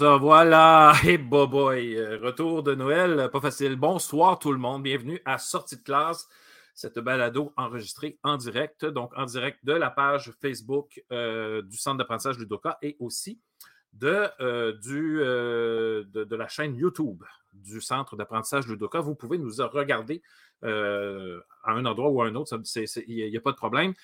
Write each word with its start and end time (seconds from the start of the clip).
Voilà. 0.00 0.92
Hey, 1.02 1.18
boy, 1.18 2.00
Retour 2.18 2.62
de 2.62 2.74
Noël, 2.74 3.30
pas 3.32 3.40
facile. 3.40 3.74
Bonsoir 3.74 4.38
tout 4.38 4.52
le 4.52 4.58
monde. 4.58 4.84
Bienvenue 4.84 5.20
à 5.24 5.38
Sortie 5.38 5.76
de 5.76 5.82
classe, 5.82 6.28
cette 6.72 7.00
balado 7.00 7.52
enregistrée 7.56 8.16
en 8.22 8.36
direct, 8.36 8.84
donc 8.84 9.12
en 9.16 9.24
direct 9.24 9.58
de 9.64 9.72
la 9.72 9.90
page 9.90 10.32
Facebook 10.40 11.02
euh, 11.10 11.62
du 11.62 11.76
Centre 11.76 11.98
d'apprentissage 11.98 12.38
Ludoka 12.38 12.78
et 12.80 12.96
aussi 13.00 13.40
de, 13.92 14.28
euh, 14.40 14.72
du, 14.78 15.20
euh, 15.20 16.04
de, 16.04 16.36
la 16.36 16.46
chaîne 16.46 16.76
YouTube 16.76 17.24
du 17.58 17.80
Centre 17.80 18.16
d'apprentissage 18.16 18.66
Ludoka. 18.66 19.00
Vous 19.00 19.14
pouvez 19.14 19.38
nous 19.38 19.56
regarder 19.72 20.22
euh, 20.64 21.40
à 21.64 21.72
un 21.72 21.84
endroit 21.84 22.10
ou 22.10 22.22
à 22.22 22.26
un 22.26 22.34
autre, 22.34 22.60
il 23.06 23.30
n'y 23.30 23.36
a, 23.36 23.40
pas 23.40 23.52
de 23.52 23.56
problème. 23.56 23.94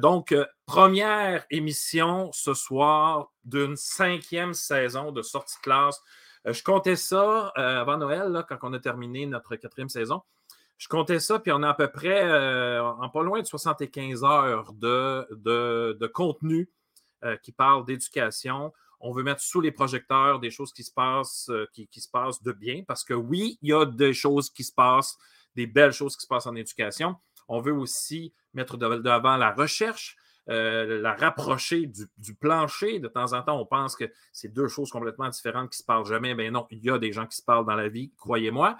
donc, 0.00 0.34
première 0.66 1.44
émission 1.50 2.30
ce 2.32 2.54
soir 2.54 3.32
d'une 3.44 3.76
cinquième 3.76 4.54
saison 4.54 5.12
de 5.12 5.22
sortie 5.22 5.56
de 5.58 5.62
classe. 5.62 6.02
je 6.44 6.62
comptais 6.62 6.96
ça 6.96 7.48
avant 7.54 7.98
Noël, 7.98 8.44
quand 8.48 8.58
on 8.62 8.72
a 8.72 8.78
terminé 8.78 9.26
notre 9.26 9.56
quatrième 9.56 9.88
saison. 9.88 10.22
Je 10.78 10.88
comptais 10.88 11.18
ça, 11.18 11.40
puis 11.40 11.50
on 11.52 11.62
a 11.62 11.70
à 11.70 11.74
peu 11.74 11.88
près, 11.88 12.78
en 12.80 13.08
pas 13.08 13.22
loin 13.22 13.40
de 13.40 13.46
75 13.46 14.24
heures 14.24 14.72
de 14.72 16.06
contenu 16.06 16.70
qui 17.42 17.52
parle 17.52 17.84
d'éducation 17.84 18.72
on 19.00 19.12
veut 19.12 19.22
mettre 19.22 19.40
sous 19.40 19.60
les 19.60 19.72
projecteurs 19.72 20.40
des 20.40 20.50
choses 20.50 20.72
qui 20.72 20.82
se 20.82 20.92
passent, 20.92 21.48
euh, 21.50 21.66
qui, 21.72 22.00
se 22.00 22.08
passent 22.08 22.42
de 22.42 22.52
bien, 22.52 22.82
parce 22.86 23.04
que 23.04 23.14
oui, 23.14 23.58
il 23.62 23.70
y 23.70 23.72
a 23.72 23.84
des 23.84 24.12
choses 24.12 24.50
qui 24.50 24.64
se 24.64 24.72
passent, 24.72 25.16
des 25.54 25.66
belles 25.66 25.92
choses 25.92 26.16
qui 26.16 26.22
se 26.22 26.26
passent 26.26 26.46
en 26.46 26.56
éducation. 26.56 27.16
On 27.48 27.60
veut 27.60 27.72
aussi 27.72 28.32
mettre 28.54 28.76
devant 28.76 29.36
la 29.36 29.52
recherche, 29.52 30.16
euh, 30.50 31.00
la 31.00 31.14
rapprocher 31.14 31.90
du, 32.16 32.34
plancher. 32.34 32.98
De 32.98 33.08
temps 33.08 33.32
en 33.32 33.42
temps, 33.42 33.60
on 33.60 33.66
pense 33.66 33.96
que 33.96 34.10
c'est 34.32 34.52
deux 34.52 34.68
choses 34.68 34.90
complètement 34.90 35.28
différentes 35.28 35.70
qui 35.70 35.78
ne 35.78 35.82
se 35.82 35.86
parlent 35.86 36.06
jamais. 36.06 36.34
Mais 36.34 36.50
non, 36.50 36.66
il 36.70 36.84
y 36.84 36.90
a 36.90 36.98
des 36.98 37.12
gens 37.12 37.26
qui 37.26 37.36
se 37.36 37.42
parlent 37.42 37.66
dans 37.66 37.76
la 37.76 37.88
vie, 37.88 38.12
croyez-moi. 38.16 38.76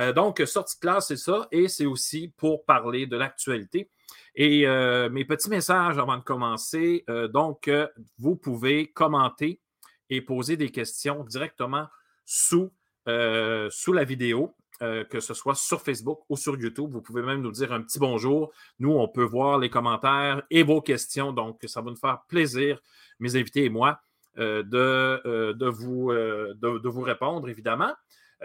Euh, 0.00 0.12
donc, 0.12 0.42
sortie 0.46 0.76
de 0.76 0.80
classe, 0.80 1.08
c'est 1.08 1.16
ça. 1.16 1.48
Et 1.50 1.68
c'est 1.68 1.86
aussi 1.86 2.32
pour 2.36 2.64
parler 2.64 3.06
de 3.06 3.16
l'actualité. 3.16 3.90
Et 4.34 4.66
euh, 4.66 5.10
mes 5.10 5.24
petits 5.24 5.50
messages 5.50 5.98
avant 5.98 6.16
de 6.16 6.22
commencer. 6.22 7.04
Euh, 7.08 7.28
donc, 7.28 7.68
euh, 7.68 7.86
vous 8.18 8.36
pouvez 8.36 8.90
commenter 8.90 9.60
et 10.08 10.22
poser 10.22 10.56
des 10.56 10.70
questions 10.70 11.24
directement 11.24 11.86
sous, 12.24 12.70
sous 13.06 13.92
la 13.92 14.04
vidéo, 14.04 14.54
que 14.80 15.20
ce 15.20 15.32
soit 15.32 15.54
sur 15.54 15.80
Facebook 15.80 16.20
ou 16.28 16.36
sur 16.36 16.56
YouTube. 16.58 16.90
Vous 16.92 17.00
pouvez 17.00 17.22
même 17.22 17.40
nous 17.40 17.50
dire 17.50 17.72
un 17.72 17.80
petit 17.80 17.98
bonjour. 17.98 18.52
Nous, 18.78 18.92
on 18.92 19.08
peut 19.08 19.24
voir 19.24 19.58
les 19.58 19.70
commentaires 19.70 20.42
et 20.50 20.62
vos 20.62 20.82
questions. 20.82 21.32
Donc, 21.32 21.60
ça 21.66 21.80
va 21.80 21.90
nous 21.90 21.96
faire 21.96 22.22
plaisir, 22.28 22.78
mes 23.20 23.36
invités 23.36 23.64
et 23.64 23.70
moi, 23.70 24.00
de, 24.36 25.52
de, 25.52 25.66
vous, 25.66 26.12
de, 26.12 26.88
vous 26.88 27.02
répondre, 27.02 27.48
évidemment 27.48 27.94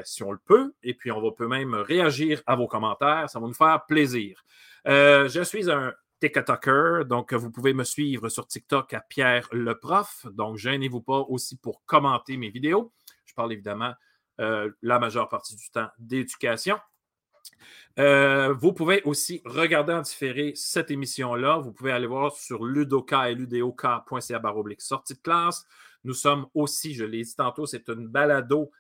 si 0.04 0.24
on 0.24 0.32
le 0.32 0.40
peut. 0.44 0.74
Et 0.84 0.94
puis, 0.94 1.12
on 1.12 1.22
va 1.22 1.32
peut 1.32 1.48
même 1.48 1.74
réagir 1.76 2.42
à 2.46 2.56
vos 2.56 2.68
commentaires. 2.68 3.30
Ça 3.30 3.40
va 3.40 3.48
nous 3.48 3.54
faire 3.54 3.86
plaisir. 3.88 4.44
Euh, 4.88 5.28
je 5.28 5.42
suis 5.42 5.70
un 5.70 5.94
TikToker, 6.20 7.06
donc 7.06 7.34
vous 7.34 7.52
pouvez 7.52 7.74
me 7.74 7.84
suivre 7.84 8.30
sur 8.30 8.48
TikTok 8.48 8.94
à 8.94 9.02
Pierre 9.02 9.48
le 9.52 9.78
prof. 9.78 10.26
Donc, 10.32 10.58
gênez-vous 10.58 11.02
pas 11.02 11.20
aussi 11.30 11.58
pour 11.58 11.84
commenter 11.86 12.38
mes 12.38 12.50
vidéos. 12.50 12.92
Je 13.26 13.34
parle 13.34 13.54
évidemment 13.54 13.94
euh, 14.40 14.72
la 14.82 15.00
majeure 15.00 15.30
partie 15.30 15.56
du 15.56 15.70
temps 15.70 15.90
d'éducation. 16.00 16.80
Euh, 18.00 18.54
vous 18.54 18.74
pouvez 18.74 19.02
aussi 19.04 19.42
regarder 19.46 19.94
en 19.94 20.02
différé 20.02 20.54
cette 20.56 20.92
émission-là. 20.92 21.58
Vous 21.58 21.72
pouvez 21.72 21.92
aller 21.92 22.08
voir 22.08 22.36
sur 22.36 22.66
ludoka 22.66 23.30
et 23.30 23.36
baroblique 24.42 24.82
sortie 24.82 25.16
de 25.16 25.20
classe. 25.20 25.66
Nous 26.04 26.14
sommes 26.14 26.48
aussi, 26.54 26.94
je 26.94 27.04
l'ai 27.04 27.24
dit 27.24 27.36
tantôt, 27.36 27.66
c'est 27.66 27.90
une 27.90 28.08
balado 28.08 28.72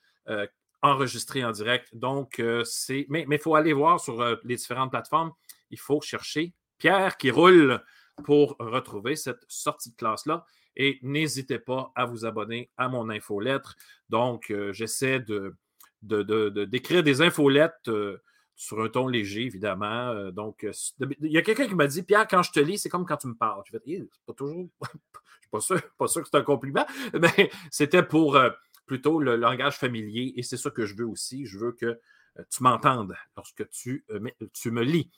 enregistrée 0.81 1.43
en 1.43 1.51
direct. 1.51 1.95
Donc, 1.95 2.41
c'est. 2.63 3.05
Mais 3.09 3.25
il 3.29 3.39
faut 3.39 3.55
aller 3.55 3.73
voir 3.73 3.99
sur 3.99 4.23
les 4.43 4.55
différentes 4.55 4.91
plateformes 4.91 5.31
il 5.71 5.79
faut 5.79 6.01
chercher 6.01 6.53
Pierre 6.77 7.17
qui 7.17 7.31
roule 7.31 7.83
pour 8.23 8.55
retrouver 8.59 9.15
cette 9.15 9.43
sortie 9.47 9.91
de 9.91 9.95
classe-là. 9.95 10.45
Et 10.75 10.99
n'hésitez 11.01 11.59
pas 11.59 11.91
à 11.95 12.05
vous 12.05 12.25
abonner 12.25 12.69
à 12.77 12.87
mon 12.87 13.09
infolettre. 13.09 13.75
Donc, 14.09 14.51
euh, 14.51 14.71
j'essaie 14.73 15.19
de, 15.19 15.55
d'écrire 16.01 17.03
des 17.03 17.21
infolettes 17.21 17.87
euh, 17.87 18.21
sur 18.55 18.81
un 18.81 18.89
ton 18.89 19.07
léger, 19.07 19.43
évidemment. 19.43 20.09
Euh, 20.09 20.31
donc, 20.31 20.67
il 20.99 21.31
y 21.31 21.37
a 21.37 21.41
quelqu'un 21.41 21.67
qui 21.67 21.75
m'a 21.75 21.87
dit 21.87 22.03
Pierre, 22.03 22.27
quand 22.27 22.43
je 22.43 22.51
te 22.51 22.59
lis, 22.59 22.77
c'est 22.77 22.89
comme 22.89 23.05
quand 23.05 23.17
tu 23.17 23.27
me 23.27 23.35
parles. 23.35 23.63
Je 23.65 23.71
fais, 23.71 23.81
c'est 23.85 24.25
pas 24.25 24.33
toujours. 24.33 24.67
je 24.81 24.87
suis 24.89 25.49
pas 25.51 25.59
sûr, 25.61 25.81
pas 25.97 26.07
sûr 26.07 26.21
que 26.21 26.29
c'est 26.31 26.37
un 26.37 26.43
compliment, 26.43 26.85
mais 27.19 27.49
c'était 27.71 28.03
pour 28.03 28.39
plutôt 28.87 29.19
le 29.19 29.35
langage 29.35 29.77
familier 29.77 30.33
et 30.37 30.43
c'est 30.43 30.57
ça 30.57 30.71
que 30.71 30.85
je 30.85 30.95
veux 30.95 31.05
aussi. 31.05 31.45
Je 31.45 31.59
veux 31.59 31.73
que 31.73 31.99
euh, 32.39 32.43
tu 32.49 32.63
m'entendes 32.63 33.15
lorsque 33.35 33.69
tu, 33.69 34.05
euh, 34.11 34.19
tu, 34.53 34.71
me 34.71 34.83
lis. 34.83 35.09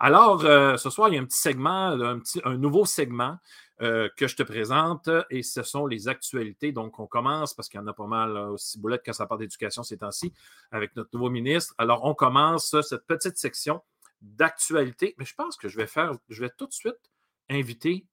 Alors, 0.00 0.44
euh, 0.44 0.76
ce 0.76 0.90
soir, 0.90 1.08
il 1.08 1.14
y 1.14 1.18
a 1.18 1.20
un 1.20 1.24
petit 1.24 1.38
segment, 1.38 2.20
un, 2.44 2.56
nouveau 2.56 2.84
segment 2.84 3.38
que 3.80 4.26
je 4.26 4.34
te 4.34 4.42
présente 4.42 5.08
et 5.30 5.44
ce 5.44 5.62
sont 5.62 5.86
les 5.86 6.08
actualités. 6.08 6.72
Donc, 6.72 6.98
on 6.98 7.06
commence 7.06 7.54
parce 7.54 7.68
qu'il 7.68 7.78
y 7.78 7.82
en 7.82 7.86
a 7.86 7.92
pas 7.92 8.08
mal 8.08 8.36
aussi 8.36 8.80
boulettes 8.80 9.02
quand 9.06 9.12
ça 9.12 9.24
parle 9.24 9.38
d'éducation 9.38 9.84
ces 9.84 9.98
temps-ci 9.98 10.34
avec 10.72 10.96
notre 10.96 11.10
nouveau 11.12 11.30
ministre. 11.30 11.74
Alors, 11.78 12.04
on 12.04 12.12
commence 12.12 12.74
cette 12.80 13.06
petite 13.06 13.38
section 13.38 13.80
d'actualité. 14.20 15.14
Mais 15.18 15.24
je 15.24 15.34
pense 15.36 15.56
que 15.56 15.68
je 15.68 15.76
vais 15.76 15.86
faire, 15.86 16.12
je 16.28 16.40
vais 16.40 16.50
tout 16.50 16.66
de 16.66 16.72
suite 16.72 17.12
inviter 17.48 18.04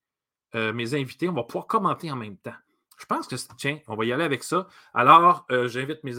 mes 0.53 0.93
invités. 0.93 1.27
On 1.29 1.33
va 1.33 1.43
pouvoir 1.43 1.65
commenter 1.65 2.11
en 2.11 2.15
même 2.15 2.37
temps. 2.37 2.53
Je 2.97 3.05
pense 3.05 3.27
que, 3.27 3.35
tiens, 3.57 3.79
on 3.87 3.95
va 3.95 4.05
y 4.05 4.13
aller 4.13 4.23
avec 4.23 4.43
ça. 4.43 4.67
Alors, 4.93 5.45
euh, 5.51 5.67
j'invite 5.67 6.03
mes, 6.03 6.13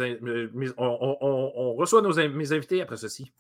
on, 0.77 1.75
reçoit 1.75 2.03
nos, 2.03 2.15
mes 2.15 2.53
invités 2.53 2.83
après 2.83 2.97
ceci. 2.97 3.33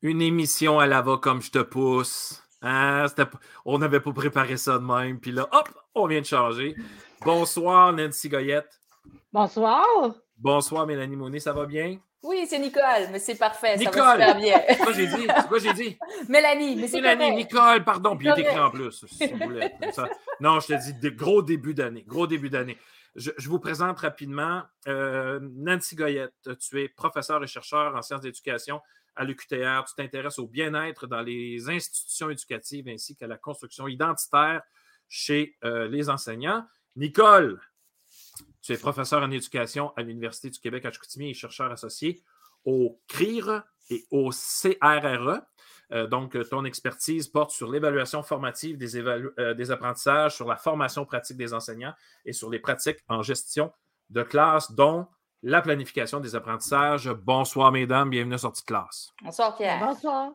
Une 0.00 0.22
émission 0.22 0.78
à 0.78 0.86
la 0.86 1.02
va 1.02 1.18
comme 1.18 1.42
je 1.42 1.50
te 1.50 1.58
pousse. 1.58 2.42
Hein, 2.62 3.06
on 3.64 3.78
n'avait 3.78 4.00
pas 4.00 4.12
préparé 4.12 4.56
ça 4.56 4.78
de 4.78 4.84
même. 4.84 5.20
Puis 5.20 5.32
là, 5.32 5.48
hop, 5.52 5.68
on 5.94 6.06
vient 6.06 6.20
de 6.20 6.26
changer. 6.26 6.74
Bonsoir, 7.24 7.92
Nancy 7.92 8.28
Goyette. 8.28 8.80
Bonsoir. 9.32 9.84
Bonsoir, 10.38 10.86
Mélanie 10.86 11.16
Monet, 11.16 11.40
ça 11.40 11.52
va 11.52 11.66
bien? 11.66 11.98
Oui, 12.22 12.46
c'est 12.48 12.58
Nicole, 12.58 13.08
mais 13.12 13.20
c'est 13.20 13.36
parfait. 13.36 13.76
Nicole! 13.76 13.94
Ça 13.94 14.16
va 14.16 14.26
super 14.26 14.36
bien. 14.36 14.60
C'est 14.68 14.76
quoi 14.78 14.92
j'ai 14.92 15.06
dit? 15.06 15.26
C'est 15.36 15.48
quoi 15.48 15.58
j'ai 15.58 15.72
dit? 15.72 15.98
Mélanie, 16.28 16.76
mais 16.76 16.88
c'est 16.88 17.00
Mélanie, 17.00 17.36
Nicole, 17.36 17.84
pardon. 17.84 18.16
Puis 18.16 18.26
il 18.26 18.40
est 18.40 18.42
écrit 18.42 18.58
en 18.58 18.70
plus, 18.70 19.06
si 19.06 19.26
vous 19.28 19.38
voulez. 19.38 19.70
Non, 20.40 20.58
je 20.60 20.66
te 20.68 20.72
dis, 20.72 20.94
de, 20.94 21.10
gros 21.10 21.42
début 21.42 21.74
d'année. 21.74 22.04
Gros 22.06 22.26
début 22.26 22.50
d'année. 22.50 22.76
Je, 23.14 23.48
vous 23.48 23.58
présente 23.58 24.00
rapidement 24.00 24.62
euh, 24.86 25.40
Nancy 25.42 25.94
Goyette. 25.94 26.34
Tu 26.60 26.82
es 26.82 26.88
professeur 26.88 27.42
et 27.42 27.46
chercheur 27.46 27.94
en 27.96 28.02
sciences 28.02 28.20
d'éducation 28.20 28.80
à 29.16 29.24
l'UQTR. 29.24 29.84
Tu 29.88 29.94
t'intéresses 29.96 30.38
au 30.38 30.46
bien-être 30.46 31.06
dans 31.06 31.22
les 31.22 31.68
institutions 31.68 32.30
éducatives 32.30 32.88
ainsi 32.88 33.16
qu'à 33.16 33.26
la 33.26 33.36
construction 33.36 33.88
identitaire 33.88 34.62
chez 35.08 35.56
euh, 35.64 35.88
les 35.88 36.10
enseignants. 36.10 36.64
Nicole, 36.96 37.60
tu 38.68 38.74
es 38.74 38.76
professeur 38.76 39.22
en 39.22 39.30
éducation 39.30 39.94
à 39.96 40.02
l'Université 40.02 40.50
du 40.50 40.60
Québec 40.60 40.84
à 40.84 40.92
Chicoutimi 40.92 41.30
et 41.30 41.34
chercheur 41.34 41.72
associé 41.72 42.22
au 42.66 43.00
CRIR 43.08 43.62
et 43.88 44.04
au 44.10 44.28
CRRE. 44.28 45.40
Euh, 45.90 46.06
donc, 46.06 46.36
ton 46.50 46.66
expertise 46.66 47.28
porte 47.28 47.50
sur 47.50 47.70
l'évaluation 47.70 48.22
formative 48.22 48.76
des, 48.76 48.98
euh, 48.98 49.54
des, 49.54 49.70
apprentissages, 49.70 50.36
sur 50.36 50.46
la 50.46 50.56
formation 50.56 51.06
pratique 51.06 51.38
des 51.38 51.54
enseignants 51.54 51.94
et 52.26 52.34
sur 52.34 52.50
les 52.50 52.58
pratiques 52.58 52.98
en 53.08 53.22
gestion 53.22 53.72
de 54.10 54.22
classe, 54.22 54.70
dont 54.72 55.06
la 55.42 55.62
planification 55.62 56.20
des 56.20 56.34
apprentissages. 56.34 57.08
Bonsoir, 57.08 57.72
mesdames, 57.72 58.10
bienvenue 58.10 58.34
à 58.34 58.38
Sortie 58.38 58.64
de 58.64 58.66
classe. 58.66 59.14
Bonsoir, 59.22 59.56
Pierre. 59.56 59.80
Bonsoir. 59.80 60.32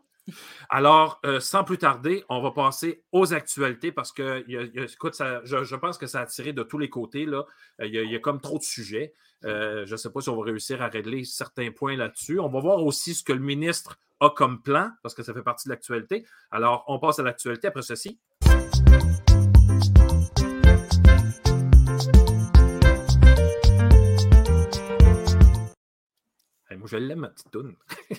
Alors, 0.69 1.19
euh, 1.25 1.39
sans 1.39 1.63
plus 1.63 1.77
tarder, 1.77 2.23
on 2.29 2.41
va 2.41 2.51
passer 2.51 3.03
aux 3.11 3.33
actualités 3.33 3.91
parce 3.91 4.11
que, 4.11 4.43
écoute, 4.47 5.15
je, 5.17 5.75
pense 5.75 5.97
que 5.97 6.07
ça 6.07 6.21
a 6.21 6.25
tiré 6.25 6.53
de 6.53 6.63
tous 6.63 6.77
les 6.77 6.89
côtés. 6.89 7.25
Euh, 7.27 7.43
il, 7.79 7.93
y 7.93 8.15
a, 8.15 8.19
comme 8.19 8.39
trop 8.39 8.57
de 8.57 8.63
sujets. 8.63 9.13
Euh, 9.45 9.85
je 9.85 9.91
ne 9.91 9.97
sais 9.97 10.09
pas 10.09 10.21
si 10.21 10.29
on 10.29 10.37
va 10.37 10.43
réussir 10.43 10.81
à 10.81 10.87
régler 10.87 11.25
certains 11.25 11.71
points 11.71 11.97
là-dessus. 11.97 12.39
On 12.39 12.49
va 12.49 12.59
voir 12.59 12.83
aussi 12.83 13.13
ce 13.13 13.23
que 13.23 13.33
le 13.33 13.39
ministre 13.39 13.99
a 14.19 14.29
comme 14.29 14.61
plan 14.61 14.91
parce 15.01 15.13
que 15.13 15.23
ça 15.23 15.33
fait 15.33 15.43
partie 15.43 15.67
de 15.67 15.73
l'actualité. 15.73 16.25
Alors, 16.51 16.85
on 16.87 16.99
passe 16.99 17.19
à 17.19 17.23
l'actualité 17.23 17.67
après 17.67 17.81
ceci. 17.81 18.19
Moi, 26.83 26.89
je 26.91 26.97
l'aime, 26.97 27.19
ma 27.19 27.29
petite 27.29 27.49
toune. 27.49 27.75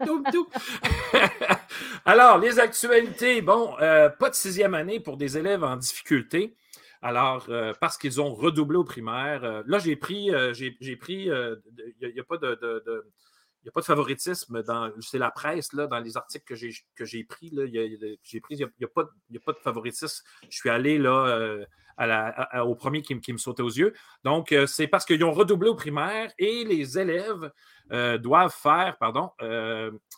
Alors, 2.06 2.38
les 2.38 2.58
actualités. 2.58 3.42
Bon, 3.42 3.76
euh, 3.82 4.08
pas 4.08 4.30
de 4.30 4.34
sixième 4.34 4.72
année 4.72 4.98
pour 4.98 5.18
des 5.18 5.36
élèves 5.36 5.62
en 5.62 5.76
difficulté. 5.76 6.56
Alors, 7.02 7.44
euh, 7.50 7.74
parce 7.78 7.98
qu'ils 7.98 8.18
ont 8.22 8.32
redoublé 8.32 8.78
au 8.78 8.84
primaire. 8.84 9.44
Euh, 9.44 9.62
là, 9.66 9.78
j'ai 9.78 9.96
pris, 9.96 10.30
j'ai 10.52 10.96
pris, 10.96 11.24
il 11.24 11.60
n'y 12.00 12.18
a, 12.18 12.24
pas 12.24 12.38
de, 12.38 13.04
n'y 13.64 13.68
a 13.68 13.72
pas 13.72 13.80
de 13.80 13.86
favoritisme 13.86 14.62
dans. 14.62 14.92
C'est 15.00 15.18
la 15.18 15.30
presse, 15.30 15.72
là, 15.72 15.86
dans 15.86 16.00
les 16.00 16.16
articles 16.16 16.44
que 16.44 16.54
j'ai, 16.54 17.24
pris. 17.24 17.50
Il 17.52 17.70
n'y 17.70 18.84
a, 18.84 18.88
pas, 18.88 19.04
pas 19.44 19.52
de 19.52 19.58
favoritisme. 19.58 20.24
Je 20.48 20.56
suis 20.56 20.70
allé 20.70 20.98
là, 20.98 21.26
euh, 21.26 21.64
à 21.96 22.06
la, 22.06 22.64
au 22.64 22.74
premier 22.74 23.02
qui, 23.02 23.18
qui, 23.20 23.32
me 23.32 23.38
sautait 23.38 23.62
aux 23.62 23.70
yeux. 23.70 23.94
Donc, 24.24 24.52
euh, 24.52 24.66
c'est 24.66 24.88
parce 24.88 25.04
qu'ils 25.04 25.22
ont 25.24 25.32
redoublé 25.32 25.68
au 25.68 25.74
primaire 25.74 26.32
et 26.38 26.64
les 26.64 26.98
élèves 26.98 27.52
euh, 27.92 28.18
doivent 28.18 28.54
faire 28.54 28.96
pardon, 28.98 29.30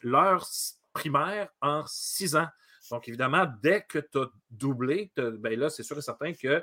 leur 0.02 0.46
primaire 0.92 1.48
en 1.60 1.84
six 1.86 2.36
ans. 2.36 2.48
Donc, 2.90 3.08
évidemment, 3.08 3.46
dès 3.62 3.82
que 3.82 3.98
tu 3.98 4.18
as 4.18 4.26
doublé, 4.50 5.10
ben 5.16 5.58
là, 5.58 5.70
c'est 5.70 5.82
sûr 5.82 5.98
et 5.98 6.02
certain 6.02 6.32
que 6.32 6.62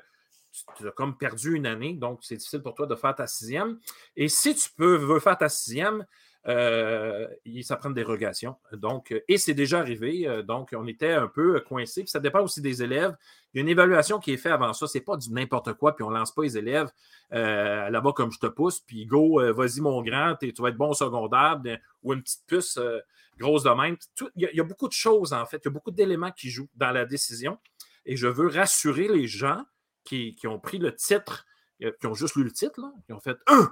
tu 0.76 0.88
as 0.88 0.92
comme 0.92 1.18
perdu 1.18 1.56
une 1.56 1.66
année, 1.66 1.94
donc 1.94 2.20
c'est 2.24 2.36
difficile 2.36 2.62
pour 2.62 2.76
toi 2.76 2.86
de 2.86 2.96
faire 2.96 3.16
ta 3.16 3.28
sixième. 3.28 3.80
Et 4.16 4.28
si 4.28 4.56
tu 4.56 4.70
peux, 4.76 4.96
veux 4.96 5.20
faire 5.20 5.38
ta 5.38 5.50
sixième, 5.50 6.06
euh, 6.48 7.28
ça 7.62 7.76
prend 7.78 7.90
une 7.90 7.96
dérogation. 7.96 8.56
Donc, 8.74 9.14
et 9.28 9.38
c'est 9.38 9.54
déjà 9.54 9.80
arrivé. 9.80 10.28
Euh, 10.28 10.42
donc, 10.42 10.74
on 10.76 10.88
était 10.88 11.14
un 11.14 11.28
peu 11.28 11.60
coincé. 11.62 12.04
ça 12.08 12.20
dépend 12.20 12.42
aussi 12.42 12.62
des 12.62 12.82
élèves. 12.82 13.16
Il 13.54 13.58
y 13.58 13.60
a 13.60 13.62
une 13.62 13.70
évaluation 13.70 14.20
qui 14.20 14.34
est 14.34 14.38
faite 14.38 14.52
avant 14.52 14.74
ça. 14.74 14.88
Ce 14.88 14.98
n'est 14.98 15.04
pas 15.04 15.18
du 15.18 15.32
n'importe 15.32 15.74
quoi, 15.74 15.96
puis 15.96 16.04
on 16.04 16.10
ne 16.10 16.16
lance 16.16 16.34
pas 16.34 16.44
les 16.44 16.58
élèves 16.58 16.90
euh, 17.34 17.90
là-bas 17.90 18.14
comme 18.14 18.32
je 18.32 18.40
te 18.40 18.48
pousse, 18.48 18.80
puis 18.80 19.06
go, 19.06 19.42
vas-y 19.54 19.82
mon 19.82 20.02
grand, 20.02 20.36
tu 20.40 20.54
vas 20.60 20.70
être 20.70 20.78
bon 20.78 20.90
au 20.90 20.94
secondaire, 20.94 21.62
ou 22.04 22.14
une 22.14 22.22
petite 22.22 22.44
puce 22.48 22.80
grosse 23.38 23.64
de 23.64 23.70
même. 23.70 23.98
Il 24.36 24.50
y, 24.54 24.60
a 24.60 24.64
beaucoup 24.64 24.88
de 24.88 24.94
choses, 24.94 25.34
en 25.34 25.46
fait. 25.46 25.58
Il 25.58 25.66
y 25.66 25.68
a 25.68 25.72
beaucoup 25.72 25.92
d'éléments 25.92 26.32
qui 26.32 26.50
jouent 26.50 26.70
dans 26.76 26.92
la 26.92 27.06
décision. 27.06 27.58
Et 28.06 28.16
je 28.16 28.28
veux 28.28 28.48
rassurer 28.48 29.08
les 29.08 29.28
gens 29.28 29.64
qui, 30.04 30.36
ont 30.46 30.60
pris 30.60 30.80
le 30.80 30.96
titre, 30.96 31.46
qui 31.80 32.08
ont 32.08 32.14
juste 32.14 32.36
lu 32.36 32.44
le 32.44 32.52
titre, 32.52 32.82
qui 33.06 33.14
ont 33.14 33.20
fait 33.20 33.38
un, 33.48 33.72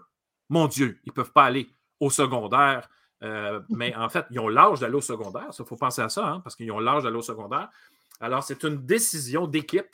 mon 0.50 0.68
Dieu, 0.68 1.00
ils 1.06 1.10
ne 1.10 1.13
peuvent 1.13 1.31
pas 1.31 1.45
aller 1.45 1.69
au 2.00 2.10
secondaire. 2.10 2.90
Euh, 3.24 3.60
mais 3.69 3.96
en 3.96 4.10
fait, 4.10 4.25
ils 4.31 4.40
ont 4.40 4.48
l'âge 4.48 4.80
d'aller 4.80 4.96
au 4.96 5.01
secondaire. 5.01 5.50
Il 5.57 5.66
faut 5.66 5.75
penser 5.75 6.01
à 6.01 6.10
ça, 6.10 6.28
hein, 6.28 6.40
parce 6.42 6.56
qu'ils 6.56 6.72
ont 6.72 6.80
l'âge 6.80 7.04
d'aller 7.04 7.18
au 7.18 7.22
secondaire. 7.22 7.69
Alors, 8.19 8.44
c'est 8.44 8.63
une 8.63 8.86
décision 8.86 9.48
d'équipe 9.48 9.88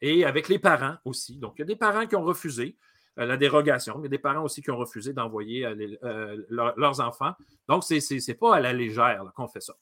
et 0.00 0.24
avec 0.24 0.48
les 0.48 0.58
parents 0.58 0.96
aussi. 1.04 1.36
Donc, 1.36 1.54
il 1.56 1.60
y 1.60 1.62
a 1.62 1.66
des 1.66 1.76
parents 1.76 2.06
qui 2.06 2.16
ont 2.16 2.24
refusé 2.24 2.76
euh, 3.18 3.26
la 3.26 3.36
dérogation, 3.36 3.96
mais 3.96 4.02
il 4.02 4.04
y 4.04 4.14
a 4.14 4.16
des 4.16 4.18
parents 4.18 4.44
aussi 4.44 4.62
qui 4.62 4.70
ont 4.70 4.78
refusé 4.78 5.12
d'envoyer 5.12 5.66
euh, 5.66 6.36
leurs 6.48 7.00
enfants. 7.00 7.34
Donc, 7.68 7.84
ce 7.84 8.30
n'est 8.30 8.34
pas 8.34 8.56
à 8.56 8.60
la 8.60 8.72
légère 8.72 9.24
qu'on 9.36 9.46
fait 9.46 9.60
ça. 9.60 9.74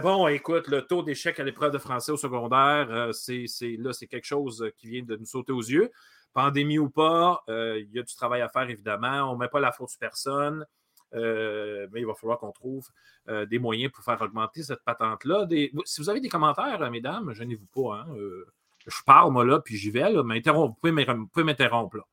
bon, 0.00 0.26
écoute, 0.26 0.66
le 0.66 0.82
taux 0.82 1.04
d'échec 1.04 1.38
à 1.38 1.44
l'épreuve 1.44 1.72
de 1.72 1.78
français 1.78 2.10
au 2.10 2.16
secondaire, 2.16 3.10
c'est 3.12 3.46
là, 3.78 3.92
c'est 3.92 4.08
quelque 4.08 4.26
chose 4.26 4.68
qui 4.78 4.88
vient 4.88 5.02
de 5.04 5.16
nous 5.16 5.26
sauter 5.26 5.52
aux 5.52 5.62
yeux. 5.62 5.90
Pandémie 6.32 6.78
ou 6.78 6.88
pas, 6.88 7.42
euh, 7.48 7.80
il 7.80 7.92
y 7.92 7.98
a 7.98 8.02
du 8.02 8.14
travail 8.14 8.40
à 8.40 8.48
faire, 8.48 8.68
évidemment. 8.68 9.30
On 9.30 9.34
ne 9.34 9.38
met 9.38 9.48
pas 9.48 9.60
la 9.60 9.72
faute 9.72 9.90
sur 9.90 9.98
personne. 9.98 10.64
Euh, 11.12 11.88
mais 11.90 12.00
il 12.00 12.06
va 12.06 12.14
falloir 12.14 12.38
qu'on 12.38 12.52
trouve 12.52 12.88
euh, 13.28 13.44
des 13.44 13.58
moyens 13.58 13.90
pour 13.90 14.04
faire 14.04 14.20
augmenter 14.22 14.62
cette 14.62 14.84
patente-là. 14.84 15.48
Si 15.84 16.00
vous 16.00 16.08
avez 16.08 16.20
des 16.20 16.28
commentaires, 16.28 16.88
mesdames, 16.90 17.32
gênez-vous 17.32 17.66
pas. 17.66 17.96
Hein, 17.96 18.06
je 18.86 19.02
parle, 19.04 19.32
moi, 19.32 19.44
là, 19.44 19.60
puis 19.60 19.76
j'y 19.76 19.90
vais. 19.90 20.10
Là, 20.10 20.22
mais 20.22 20.40
vous 20.40 20.74
pouvez 20.74 20.92
m'interrompre. 20.92 21.96
Là. 21.96 22.04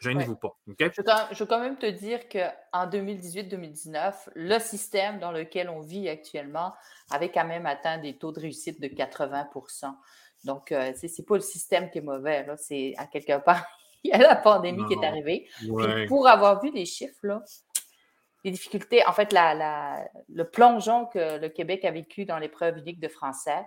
Gênez-vous 0.00 0.36
pas. 0.36 0.56
Je, 0.66 1.38
veux 1.38 1.46
quand 1.46 1.60
même 1.60 1.76
te 1.76 1.86
dire 1.86 2.28
qu'en 2.28 2.86
2018-2019, 2.88 4.14
le 4.34 4.58
système 4.60 5.18
dans 5.18 5.32
lequel 5.32 5.68
on 5.68 5.80
vit 5.80 6.08
actuellement 6.08 6.74
avait 7.10 7.30
quand 7.30 7.44
même 7.46 7.66
atteint 7.66 7.98
des 7.98 8.16
taux 8.16 8.30
de 8.30 8.40
réussite 8.40 8.80
de 8.80 8.86
80 8.86 9.48
donc, 10.44 10.72
euh, 10.72 10.92
ce 10.94 11.06
n'est 11.06 11.24
pas 11.26 11.34
le 11.36 11.40
système 11.40 11.90
qui 11.90 11.98
est 11.98 12.02
mauvais, 12.02 12.46
c'est 12.56 12.94
à 12.96 13.06
quelque 13.06 13.42
part, 13.42 13.64
il 14.04 14.10
y 14.10 14.12
a 14.12 14.18
la 14.18 14.36
pandémie 14.36 14.84
qui 14.86 14.94
est 14.94 15.06
arrivée. 15.06 15.48
pour 16.08 16.28
avoir 16.28 16.62
vu 16.62 16.70
les 16.70 16.84
chiffres, 16.84 17.18
là, 17.22 17.42
les 18.44 18.50
difficultés, 18.50 19.06
en 19.06 19.12
fait, 19.12 19.32
le 19.32 20.42
plongeon 20.44 21.06
que 21.06 21.38
le 21.38 21.48
Québec 21.48 21.84
a 21.84 21.90
vécu 21.90 22.26
dans 22.26 22.38
l'épreuve 22.38 22.78
unique 22.78 23.00
de 23.00 23.08
français 23.08 23.64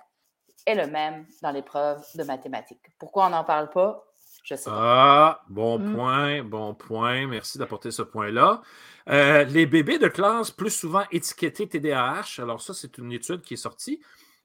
est 0.65 0.75
le 0.75 0.87
même 0.87 1.25
dans 1.41 1.51
l'épreuve 1.51 2.03
de 2.15 2.23
mathématiques. 2.23 2.83
Pourquoi 2.99 3.27
on 3.27 3.29
n'en 3.29 3.43
parle 3.43 3.69
pas? 3.71 4.03
Je 4.43 4.55
sais 4.55 4.69
pas. 4.69 4.75
Ah, 4.79 5.43
bon 5.49 5.79
mmh. 5.79 5.93
point, 5.93 6.43
bon 6.43 6.73
point. 6.73 7.27
Merci 7.27 7.57
d'apporter 7.57 7.91
ce 7.91 8.01
point-là. 8.01 8.61
Euh, 9.09 9.43
les 9.45 9.65
bébés 9.65 9.97
de 9.97 10.07
classe 10.07 10.51
plus 10.51 10.69
souvent 10.69 11.03
étiquetés 11.11 11.67
TDAH, 11.67 12.39
alors 12.39 12.61
ça, 12.61 12.73
c'est 12.73 12.97
une 12.97 13.11
étude 13.11 13.41
qui 13.41 13.55
est 13.55 13.57
sortie. 13.57 14.01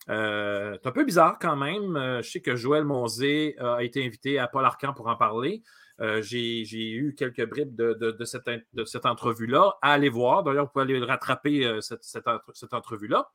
Euh, 0.08 0.76
c'est 0.80 0.88
un 0.88 0.92
peu 0.92 1.04
bizarre 1.04 1.38
quand 1.40 1.56
même. 1.56 1.96
Euh, 1.96 2.22
je 2.22 2.30
sais 2.30 2.40
que 2.40 2.56
Joël 2.56 2.84
Monzé 2.84 3.56
a 3.58 3.82
été 3.82 4.04
invité 4.04 4.38
à 4.38 4.48
Paul 4.48 4.64
Arcan 4.64 4.92
pour 4.92 5.06
en 5.06 5.16
parler. 5.16 5.62
Euh, 6.00 6.22
j'ai 6.22 6.90
eu 6.90 7.14
quelques 7.16 7.48
bribes 7.48 7.76
de, 7.76 8.24
cette, 8.24 9.06
entrevue-là 9.06 9.76
à 9.82 9.92
aller 9.92 10.08
voir. 10.08 10.42
D'ailleurs, 10.42 10.64
vous 10.64 10.70
pouvez 10.72 10.84
aller 10.84 11.04
rattraper 11.04 11.78
cette, 11.80 12.72
entrevue-là. 12.72 13.30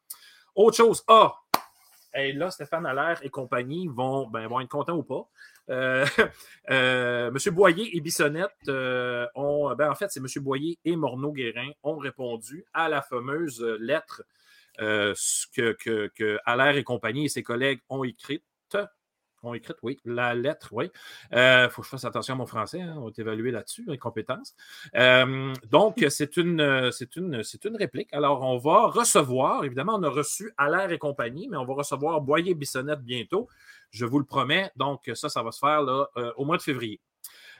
Autre 0.55 0.77
chose, 0.77 1.03
ah! 1.07 1.33
Et 2.15 2.33
là, 2.33 2.49
Stéphane 2.49 2.85
Allaire 2.85 3.19
et 3.21 3.29
compagnie 3.29 3.87
vont, 3.87 4.27
ben, 4.27 4.49
être 4.59 4.69
contents 4.69 4.97
ou 4.97 5.03
pas. 5.03 5.29
M. 6.67 7.37
Boyer 7.51 7.95
et 7.95 8.01
Bissonnette 8.01 8.69
ont. 9.35 9.75
Ben, 9.75 9.91
en 9.91 9.95
fait, 9.95 10.09
c'est 10.09 10.19
M. 10.19 10.25
Boyer 10.43 10.79
et 10.83 10.95
Morneau-Guérin 10.95 11.69
ont 11.83 11.97
répondu 11.97 12.65
à 12.73 12.89
la 12.89 13.01
fameuse 13.01 13.61
lettre 13.79 14.23
euh, 14.79 15.13
ce 15.15 15.47
que, 15.47 15.73
que, 15.73 16.11
que 16.15 16.39
Allaire 16.45 16.77
et 16.77 16.83
compagnie 16.83 17.25
et 17.25 17.29
ses 17.29 17.43
collègues 17.43 17.79
ont 17.89 18.03
écrit 18.03 18.41
ont 19.43 19.53
écrit, 19.53 19.73
oui, 19.83 19.99
la 20.03 20.33
lettre, 20.33 20.69
oui. 20.71 20.89
Il 21.31 21.37
euh, 21.37 21.69
faut 21.69 21.81
que 21.81 21.85
je 21.85 21.91
fasse 21.91 22.05
attention 22.05 22.33
à 22.33 22.37
mon 22.37 22.47
français, 22.47 22.81
hein, 22.81 22.95
on 22.97 23.05
va 23.05 23.11
évalué 23.15 23.51
là-dessus, 23.51 23.85
les 23.87 23.97
compétences. 23.97 24.55
Euh, 24.95 25.53
donc, 25.69 26.03
c'est 26.09 26.37
une, 26.37 26.91
c'est, 26.91 27.15
une, 27.15 27.43
c'est 27.43 27.63
une 27.65 27.77
réplique. 27.77 28.11
Alors, 28.13 28.41
on 28.41 28.57
va 28.57 28.87
recevoir, 28.87 29.63
évidemment, 29.63 29.93
on 29.95 30.03
a 30.03 30.09
reçu 30.09 30.51
Allaire 30.57 30.91
et 30.91 30.97
compagnie, 30.97 31.47
mais 31.49 31.57
on 31.57 31.65
va 31.65 31.75
recevoir 31.75 32.19
Boyer-Bissonnette 32.21 33.01
bientôt, 33.01 33.47
je 33.91 34.05
vous 34.05 34.19
le 34.19 34.25
promets. 34.25 34.71
Donc, 34.75 35.09
ça, 35.13 35.29
ça 35.29 35.43
va 35.43 35.51
se 35.51 35.59
faire 35.59 35.83
là, 35.83 36.09
au 36.35 36.43
mois 36.43 36.57
de 36.57 36.63
février. 36.63 36.99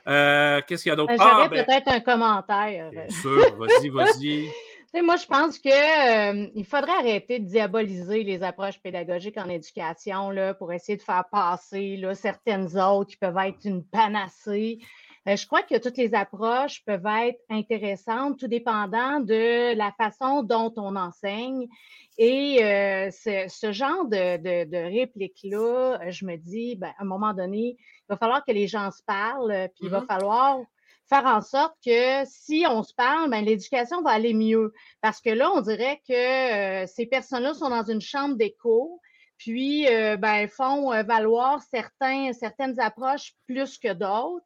qu'est-ce 0.04 0.82
qu'il 0.82 0.90
y 0.90 0.92
a 0.92 0.96
d'autre? 0.96 1.12
J'aurais 1.16 1.44
ah, 1.44 1.48
ben 1.48 1.64
peut-être 1.64 1.88
un 1.88 2.00
commentaire. 2.00 2.90
Bien 2.90 3.08
sûr, 3.08 3.56
vas-y, 3.56 3.88
vas-y 3.88 4.50
moi, 5.02 5.16
je 5.16 5.26
pense 5.26 5.58
qu'il 5.58 5.70
euh, 5.70 6.64
faudrait 6.64 6.92
arrêter 6.92 7.38
de 7.38 7.44
diaboliser 7.44 8.24
les 8.24 8.42
approches 8.42 8.80
pédagogiques 8.80 9.36
en 9.36 9.48
éducation 9.48 10.30
là, 10.30 10.54
pour 10.54 10.72
essayer 10.72 10.96
de 10.96 11.02
faire 11.02 11.24
passer 11.30 11.96
là, 11.96 12.14
certaines 12.14 12.78
autres 12.78 13.10
qui 13.10 13.16
peuvent 13.16 13.38
être 13.38 13.64
une 13.64 13.84
panacée. 13.84 14.78
Euh, 15.26 15.36
je 15.36 15.46
crois 15.46 15.62
que 15.62 15.78
toutes 15.78 15.98
les 15.98 16.14
approches 16.14 16.82
peuvent 16.84 17.06
être 17.06 17.40
intéressantes, 17.50 18.38
tout 18.38 18.48
dépendant 18.48 19.20
de 19.20 19.74
la 19.76 19.92
façon 19.92 20.42
dont 20.42 20.72
on 20.76 20.96
enseigne. 20.96 21.68
Et 22.16 22.64
euh, 22.64 23.10
ce, 23.10 23.72
genre 23.72 24.06
de, 24.06 24.38
de, 24.38 24.70
de 24.70 24.76
réplique-là, 24.76 26.10
je 26.10 26.24
me 26.24 26.36
dis, 26.36 26.76
ben, 26.76 26.92
à 26.98 27.02
un 27.02 27.06
moment 27.06 27.34
donné, 27.34 27.76
il 27.78 28.06
va 28.08 28.16
falloir 28.16 28.44
que 28.44 28.52
les 28.52 28.66
gens 28.66 28.90
se 28.90 29.02
parlent, 29.02 29.68
puis 29.74 29.84
il 29.84 29.90
va 29.90 30.00
mm-hmm. 30.00 30.06
falloir 30.06 30.58
faire 31.08 31.24
en 31.24 31.40
sorte 31.40 31.74
que 31.84 32.24
si 32.26 32.64
on 32.68 32.82
se 32.82 32.94
parle, 32.94 33.30
ben, 33.30 33.44
l'éducation 33.44 34.02
va 34.02 34.10
aller 34.10 34.34
mieux. 34.34 34.72
Parce 35.00 35.20
que 35.20 35.30
là, 35.30 35.50
on 35.54 35.60
dirait 35.60 36.00
que 36.06 36.82
euh, 36.82 36.86
ces 36.86 37.06
personnes-là 37.06 37.54
sont 37.54 37.70
dans 37.70 37.84
une 37.84 38.00
chambre 38.00 38.36
d'écho, 38.36 39.00
puis 39.38 39.88
euh, 39.88 40.16
ben, 40.16 40.48
font 40.48 40.92
euh, 40.92 41.02
valoir 41.02 41.62
certains, 41.62 42.32
certaines 42.32 42.78
approches 42.80 43.34
plus 43.46 43.78
que 43.78 43.92
d'autres. 43.92 44.44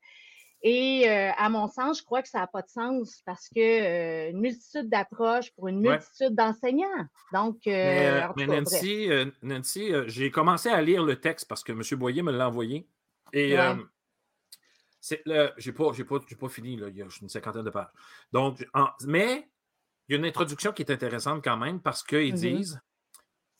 Et 0.64 1.08
à 1.08 1.48
mon 1.48 1.66
sens, 1.66 1.98
je 1.98 2.04
crois 2.04 2.22
que 2.22 2.28
ça 2.28 2.38
n'a 2.38 2.46
pas 2.46 2.62
de 2.62 2.68
sens 2.68 3.20
parce 3.26 3.48
que 3.48 4.30
une 4.30 4.38
multitude 4.38 4.88
d'approches 4.88 5.50
pour 5.56 5.66
une 5.66 5.80
multitude 5.80 6.36
d'enseignants. 6.36 6.86
Donc, 7.32 7.56
mais, 7.66 8.46
Nancy, 8.46 9.08
Nancy 9.42 9.90
j'ai 10.06 10.30
commencé 10.30 10.68
à 10.68 10.80
lire 10.80 11.02
le 11.02 11.16
texte 11.16 11.48
parce 11.48 11.64
que 11.64 11.72
M. 11.72 11.82
Boyer 11.98 12.22
me 12.22 12.30
l'a 12.30 12.46
envoyé. 12.46 12.86
Et 13.32 13.56
j'ai 15.02 15.72
pas, 15.72 15.90
pas, 15.92 16.18
pas 16.40 16.48
fini, 16.48 16.76
là, 16.76 16.88
il 16.88 16.96
y 16.96 17.02
a 17.02 17.06
une 17.20 17.28
cinquantaine 17.28 17.64
de 17.64 17.70
pages. 17.70 17.88
Donc, 18.32 18.66
mais 19.06 19.48
il 20.08 20.12
y 20.12 20.14
a 20.16 20.18
une 20.18 20.24
introduction 20.24 20.72
qui 20.72 20.82
est 20.82 20.90
intéressante 20.90 21.42
quand 21.42 21.56
même 21.56 21.80
parce 21.80 22.02
qu'ils 22.02 22.34
mm-hmm. 22.34 22.56
disent 22.56 22.80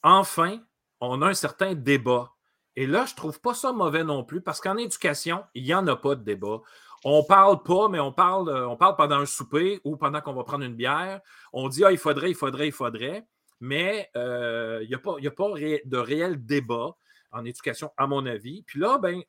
enfin, 0.03 0.61
on 1.01 1.23
a 1.23 1.29
un 1.29 1.35
certain 1.35 1.75
débat. 1.75 2.33
Et 2.77 2.87
là, 2.87 3.05
je 3.07 3.13
ne 3.13 3.17
trouve 3.17 3.41
pas 3.41 3.55
ça 3.55 3.73
mauvais 3.73 4.05
non 4.05 4.25
plus 4.25 4.41
parce 4.41 4.61
qu'en 4.61 4.77
éducation, 4.77 5.45
il 5.55 5.65
n'y 5.65 5.75
en 5.75 5.87
a 5.87 5.97
pas 5.97 6.15
de 6.15 6.23
débat. 6.23 6.61
On 7.05 7.19
ne 7.19 7.27
parle 7.27 7.63
pas, 7.63 7.89
mais 7.89 7.99
on 7.99 8.13
parle, 8.13 8.49
euh, 8.49 8.69
on 8.69 8.77
parle 8.77 8.97
pendant 8.97 9.19
un 9.19 9.27
souper 9.27 9.81
ou 9.85 9.97
pendant 9.97 10.21
qu'on 10.21 10.35
va 10.35 10.45
prendre 10.45 10.65
une 10.65 10.77
bière. 10.77 11.21
On 11.53 11.69
dit, 11.69 11.85
ah, 11.85 11.91
il 11.91 11.99
faudrait, 11.99 12.31
il 12.31 12.37
faudrait, 12.37 12.69
il 12.69 12.73
faudrait. 12.73 13.27
Mais 13.61 14.09
euh, 14.17 14.81
il 14.83 14.89
n'y 14.89 14.95
a 14.95 14.99
pas, 14.99 15.17
a 15.23 15.31
pas 15.31 15.49
de 15.85 15.97
réel 15.97 16.45
débat 16.45 16.97
en 17.33 17.45
éducation, 17.45 17.91
à 17.97 18.07
mon 18.07 18.25
avis. 18.27 18.63
Puis 18.63 18.79
là, 18.79 18.99
ben, 18.99 19.23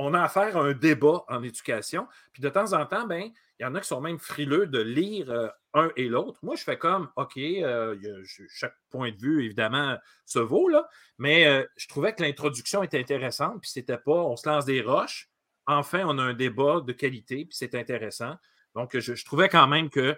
on 0.00 0.14
a 0.14 0.22
affaire 0.22 0.56
à 0.56 0.60
un 0.60 0.72
débat 0.72 1.24
en 1.28 1.42
éducation. 1.42 2.08
Puis 2.32 2.42
de 2.42 2.48
temps 2.48 2.72
en 2.72 2.86
temps, 2.86 3.06
ben, 3.06 3.30
il 3.58 3.62
y 3.62 3.66
en 3.66 3.74
a 3.74 3.80
qui 3.80 3.86
sont 3.86 4.00
même 4.00 4.18
frileux 4.18 4.66
de 4.66 4.80
lire 4.80 5.30
euh, 5.30 5.48
un 5.74 5.90
et 5.94 6.08
l'autre. 6.08 6.38
Moi, 6.42 6.56
je 6.56 6.64
fais 6.64 6.78
comme, 6.78 7.10
OK, 7.16 7.36
euh, 7.36 8.24
chaque 8.48 8.74
point 8.88 9.12
de 9.12 9.18
vue, 9.18 9.44
évidemment, 9.44 9.98
se 10.24 10.38
vaut, 10.38 10.68
là, 10.68 10.88
mais 11.18 11.46
euh, 11.46 11.64
je 11.76 11.86
trouvais 11.86 12.14
que 12.14 12.22
l'introduction 12.22 12.82
était 12.82 12.98
intéressante, 12.98 13.60
puis 13.60 13.70
c'était 13.70 13.98
pas, 13.98 14.12
on 14.12 14.36
se 14.36 14.48
lance 14.48 14.64
des 14.64 14.80
roches. 14.80 15.28
Enfin, 15.66 16.04
on 16.06 16.18
a 16.18 16.22
un 16.22 16.34
débat 16.34 16.80
de 16.80 16.92
qualité, 16.92 17.44
puis 17.44 17.54
c'est 17.54 17.74
intéressant. 17.74 18.36
Donc, 18.74 18.98
je, 18.98 19.24
trouvais 19.24 19.50
quand 19.50 19.68
même 19.68 19.90
que 19.90 20.16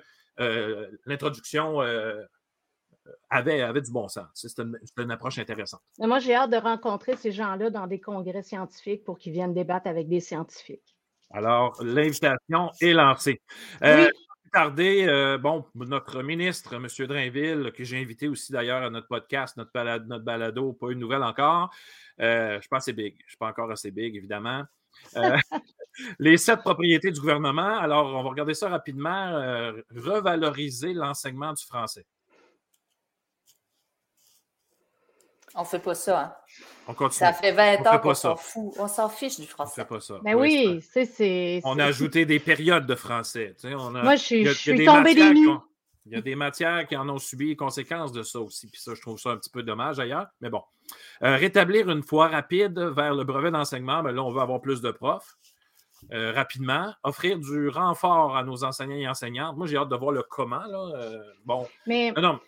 l'introduction 1.07 1.83
avait, 3.31 3.63
avait 3.63 3.81
du 3.81 3.91
bon 3.91 4.09
sens. 4.09 4.27
C'est 4.35 4.59
une, 4.59 5.11
approche 5.11 5.39
intéressante. 5.39 5.81
moi, 5.99 6.19
j'ai 6.19 6.35
hâte 6.35 6.51
de 6.51 6.57
rencontrer 6.57 7.17
ces 7.17 7.33
gens-là 7.33 7.71
dans 7.71 7.87
des 7.87 8.01
congrès 8.01 8.43
scientifiques 8.43 9.05
pour 9.05 9.19
qu'ils 9.19 9.33
viennent 9.33 9.55
débattre 9.55 9.87
avec 9.87 10.09
des 10.09 10.21
scientifiques. 10.21 10.97
Alors, 11.31 11.83
l'invitation 11.83 12.71
est 12.81 12.93
lancée. 12.93 13.41
Euh, 13.83 14.09
tarder, 14.53 15.07
euh, 15.09 15.39
bon, 15.39 15.65
notre 15.75 16.23
ministre, 16.23 16.75
M. 16.75 16.87
Drainville, 17.07 17.73
que 17.75 17.85
j'ai 17.85 17.99
invité 17.99 18.29
aussi 18.29 18.53
d'ailleurs 18.53 18.83
à 18.83 18.91
notre 18.91 19.09
podcast, 19.09 19.57
notre, 19.57 19.73
notre 20.07 20.25
balado, 20.25 20.75
pas 20.75 20.91
une 20.91 20.99
nouvelle 20.99 21.23
encore. 21.23 21.71
Euh, 22.21 22.61
je 22.61 22.69
pense 22.69 22.81
que 22.81 22.85
c'est 22.85 22.93
big. 22.93 23.17
Je 23.19 23.25
ne 23.25 23.29
suis 23.29 23.39
pas 23.39 23.49
encore 23.49 23.71
assez 23.71 23.91
big, 23.91 24.15
évidemment. 24.15 24.63
Euh, 25.17 25.37
les 26.19 26.37
sept 26.37 26.61
propriétés 26.61 27.11
du 27.11 27.19
gouvernement. 27.19 27.79
Alors, 27.79 28.15
on 28.15 28.23
va 28.23 28.29
regarder 28.29 28.55
ça 28.55 28.69
rapidement. 28.69 29.73
revaloriser 29.91 30.93
l'enseignement 30.93 31.55
du 31.55 31.65
français. 31.65 32.05
On 35.55 35.61
ne 35.61 35.67
fait 35.67 35.79
pas 35.79 35.95
ça. 35.95 36.21
Hein. 36.21 36.33
On 36.89 36.95
continue. 36.95 37.19
Ça 37.19 37.33
fait 37.33 37.53
20 37.53 37.87
ans 37.87 37.99
qu'on 37.99 38.15
s'en 38.15 38.37
fout. 38.37 38.73
On 38.79 38.89
s'en 38.89 39.09
fiche 39.09 39.39
du 39.39 39.47
français. 39.47 39.73
On 39.73 39.85
fait 39.85 39.89
pas 39.89 40.01
ça. 40.01 40.19
Ben 40.23 40.35
oui, 40.35 40.81
c'est. 40.83 41.61
On 41.65 41.79
a 41.79 41.85
ajouté 41.87 42.25
des 42.25 42.39
périodes 42.39 42.87
de 42.87 42.95
français. 42.95 43.55
Moi, 43.65 44.17
je 44.17 44.23
suis, 44.23 44.55
suis 44.55 44.85
tombé 44.85 45.15
des 45.15 45.35
nues. 45.35 45.49
Il 46.07 46.13
y 46.13 46.17
a 46.17 46.21
des 46.21 46.35
matières 46.35 46.87
qui 46.89 46.97
en 46.97 47.09
ont 47.09 47.19
subi 47.19 47.49
les 47.49 47.57
conséquences 47.57 48.11
de 48.11 48.25
ça 48.25 48.41
aussi. 48.41 48.67
Puis 48.67 48.81
ça, 48.81 48.93
je 48.95 49.01
trouve 49.01 49.19
ça 49.19 49.31
un 49.31 49.37
petit 49.37 49.51
peu 49.51 49.63
dommage 49.63 50.01
ailleurs. 50.01 50.27
Mais 50.41 50.51
bon. 50.51 50.63
Euh, 51.23 51.37
rétablir 51.37 51.89
une 51.91 52.03
fois 52.03 52.27
rapide 52.27 52.77
vers 52.79 53.15
le 53.15 53.23
brevet 53.23 53.53
d'enseignement. 53.53 54.03
Ben 54.03 54.11
là, 54.11 54.23
on 54.25 54.33
veut 54.33 54.41
avoir 54.41 54.61
plus 54.61 54.81
de 54.81 54.91
profs. 54.91 55.37
Euh, 56.13 56.33
rapidement, 56.33 56.93
offrir 57.05 57.39
du 57.39 57.69
renfort 57.69 58.37
à 58.37 58.43
nos 58.43 58.65
enseignants 58.65 58.97
et 58.97 59.09
enseignantes. 59.09 59.57
Moi, 59.57 59.69
j'ai 59.69 59.77
hâte 59.77 59.89
de 59.89 59.97
voir 59.97 60.11
le 60.11 60.25
comment. 60.25 60.65
Là. 60.67 60.93
Euh, 60.97 61.23
bon. 61.45 61.69
Mais... 61.87 62.11
non, 62.13 62.41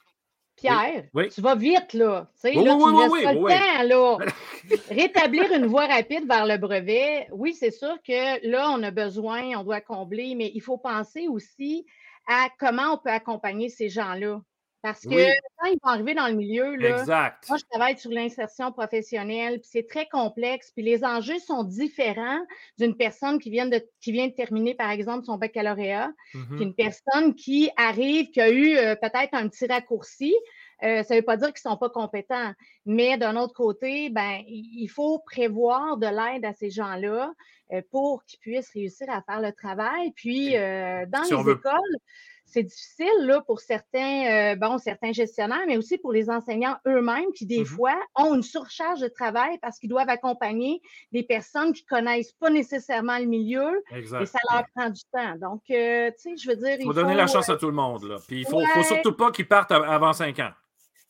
Pierre, 0.56 1.04
tu 1.32 1.40
vas 1.40 1.54
vite, 1.54 1.92
là. 1.94 2.28
Tu 2.34 2.40
sais, 2.40 2.54
là, 2.54 2.74
tu 2.76 3.24
pas 3.24 3.32
le 3.32 3.38
temps, 3.38 3.82
là. 3.82 4.18
Rétablir 4.90 5.52
une 5.52 5.66
voie 5.66 5.86
rapide 5.86 6.26
vers 6.26 6.46
le 6.46 6.56
brevet, 6.56 7.28
oui, 7.32 7.54
c'est 7.54 7.70
sûr 7.70 7.96
que 8.06 8.48
là, 8.48 8.70
on 8.70 8.82
a 8.82 8.90
besoin, 8.90 9.58
on 9.58 9.64
doit 9.64 9.80
combler, 9.80 10.34
mais 10.34 10.50
il 10.54 10.60
faut 10.60 10.78
penser 10.78 11.28
aussi 11.28 11.86
à 12.26 12.48
comment 12.58 12.94
on 12.94 12.98
peut 12.98 13.10
accompagner 13.10 13.68
ces 13.68 13.88
gens-là. 13.88 14.40
Parce 14.84 15.00
que 15.00 15.08
quand 15.08 15.66
ils 15.68 15.78
vont 15.82 15.88
arriver 15.88 16.12
dans 16.12 16.26
le 16.26 16.34
milieu, 16.34 16.76
là, 16.76 17.34
moi, 17.48 17.56
je 17.56 17.64
travaille 17.70 17.96
sur 17.96 18.10
l'insertion 18.10 18.70
professionnelle, 18.70 19.58
puis 19.60 19.70
c'est 19.72 19.88
très 19.88 20.06
complexe, 20.06 20.72
puis 20.72 20.84
les 20.84 21.02
enjeux 21.06 21.38
sont 21.38 21.64
différents 21.64 22.44
d'une 22.78 22.94
personne 22.94 23.38
qui 23.38 23.48
vient, 23.48 23.64
de, 23.64 23.82
qui 24.02 24.12
vient 24.12 24.26
de 24.26 24.34
terminer, 24.34 24.74
par 24.74 24.90
exemple, 24.90 25.24
son 25.24 25.38
baccalauréat, 25.38 26.10
mm 26.34 26.60
une 26.60 26.74
personne 26.74 27.34
qui 27.34 27.70
arrive, 27.78 28.30
qui 28.30 28.42
a 28.42 28.50
eu 28.50 28.76
euh, 28.76 28.94
peut-être 28.94 29.32
un 29.32 29.48
petit 29.48 29.66
raccourci. 29.66 30.34
Euh, 30.82 31.02
ça 31.02 31.14
ne 31.14 31.20
veut 31.20 31.24
pas 31.24 31.38
dire 31.38 31.48
qu'ils 31.54 31.66
ne 31.66 31.70
sont 31.70 31.78
pas 31.78 31.88
compétents, 31.88 32.52
mais 32.84 33.16
d'un 33.16 33.36
autre 33.36 33.54
côté, 33.54 34.10
ben, 34.10 34.42
il 34.46 34.88
faut 34.88 35.18
prévoir 35.20 35.96
de 35.96 36.06
l'aide 36.06 36.44
à 36.44 36.52
ces 36.52 36.68
gens-là 36.68 37.32
euh, 37.72 37.80
pour 37.90 38.22
qu'ils 38.24 38.38
puissent 38.38 38.70
réussir 38.74 39.08
à 39.08 39.22
faire 39.22 39.40
le 39.40 39.52
travail. 39.52 40.12
Puis, 40.14 40.52
dans 40.52 41.22
les 41.22 41.52
écoles, 41.52 41.98
c'est 42.46 42.62
difficile 42.62 43.06
là, 43.20 43.40
pour 43.40 43.60
certains, 43.60 44.52
euh, 44.52 44.56
bon, 44.56 44.78
certains 44.78 45.12
gestionnaires, 45.12 45.64
mais 45.66 45.76
aussi 45.76 45.98
pour 45.98 46.12
les 46.12 46.30
enseignants 46.30 46.76
eux-mêmes 46.86 47.32
qui, 47.34 47.46
des 47.46 47.62
mmh 47.62 47.66
fois, 47.66 48.00
ont 48.14 48.34
une 48.34 48.42
surcharge 48.42 49.00
de 49.00 49.08
travail 49.08 49.58
parce 49.60 49.78
qu'ils 49.78 49.90
doivent 49.90 50.08
accompagner 50.08 50.80
des 51.12 51.22
personnes 51.22 51.72
qui 51.72 51.84
ne 51.90 51.96
connaissent 51.96 52.32
pas 52.32 52.50
nécessairement 52.50 53.18
le 53.18 53.26
milieu 53.26 53.82
et 53.92 54.26
ça 54.26 54.38
leur 54.52 54.64
prend 54.74 54.90
du 54.90 55.02
temps. 55.12 55.36
Donc, 55.40 55.62
euh, 55.70 56.10
tu 56.10 56.30
sais, 56.30 56.36
je 56.36 56.48
veux 56.48 56.56
dire. 56.56 56.76
Il 56.78 56.86
faut 56.86 56.92
donner 56.92 57.14
la 57.14 57.26
chance 57.26 57.48
à 57.48 57.56
tout 57.56 57.66
le 57.66 57.72
monde. 57.72 58.04
Là. 58.04 58.16
Puis 58.26 58.42
il 58.42 58.44
ne 58.44 58.66
faut, 58.66 58.82
surtout 58.82 59.12
pas 59.12 59.30
qu'ils 59.30 59.48
partent 59.48 59.72
avant 59.72 60.12
cinq 60.12 60.38
ans. 60.38 60.50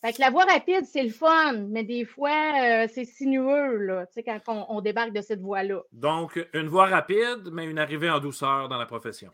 Fait 0.01 0.13
que 0.13 0.21
la 0.21 0.31
voie 0.31 0.45
rapide, 0.45 0.85
c'est 0.85 1.03
le 1.03 1.11
fun, 1.11 1.55
mais 1.71 1.83
des 1.83 2.05
fois, 2.05 2.31
euh, 2.31 2.87
c'est 2.93 3.07
sinueux, 3.07 3.79
là, 3.79 4.05
quand 4.27 4.39
on, 4.49 4.67
on, 4.69 4.81
débarque 4.83 5.13
de 5.13 5.23
cette 5.23 5.41
voie-là. 5.41 5.81
Donc, 5.93 6.47
une 6.53 6.69
voie 6.69 6.85
rapide, 6.85 7.49
mais 7.51 7.65
une 7.65 7.79
arrivée 7.79 8.11
en 8.11 8.21
douceur 8.21 8.69
dans 8.69 8.77
la 8.77 8.85
profession. 8.85 9.31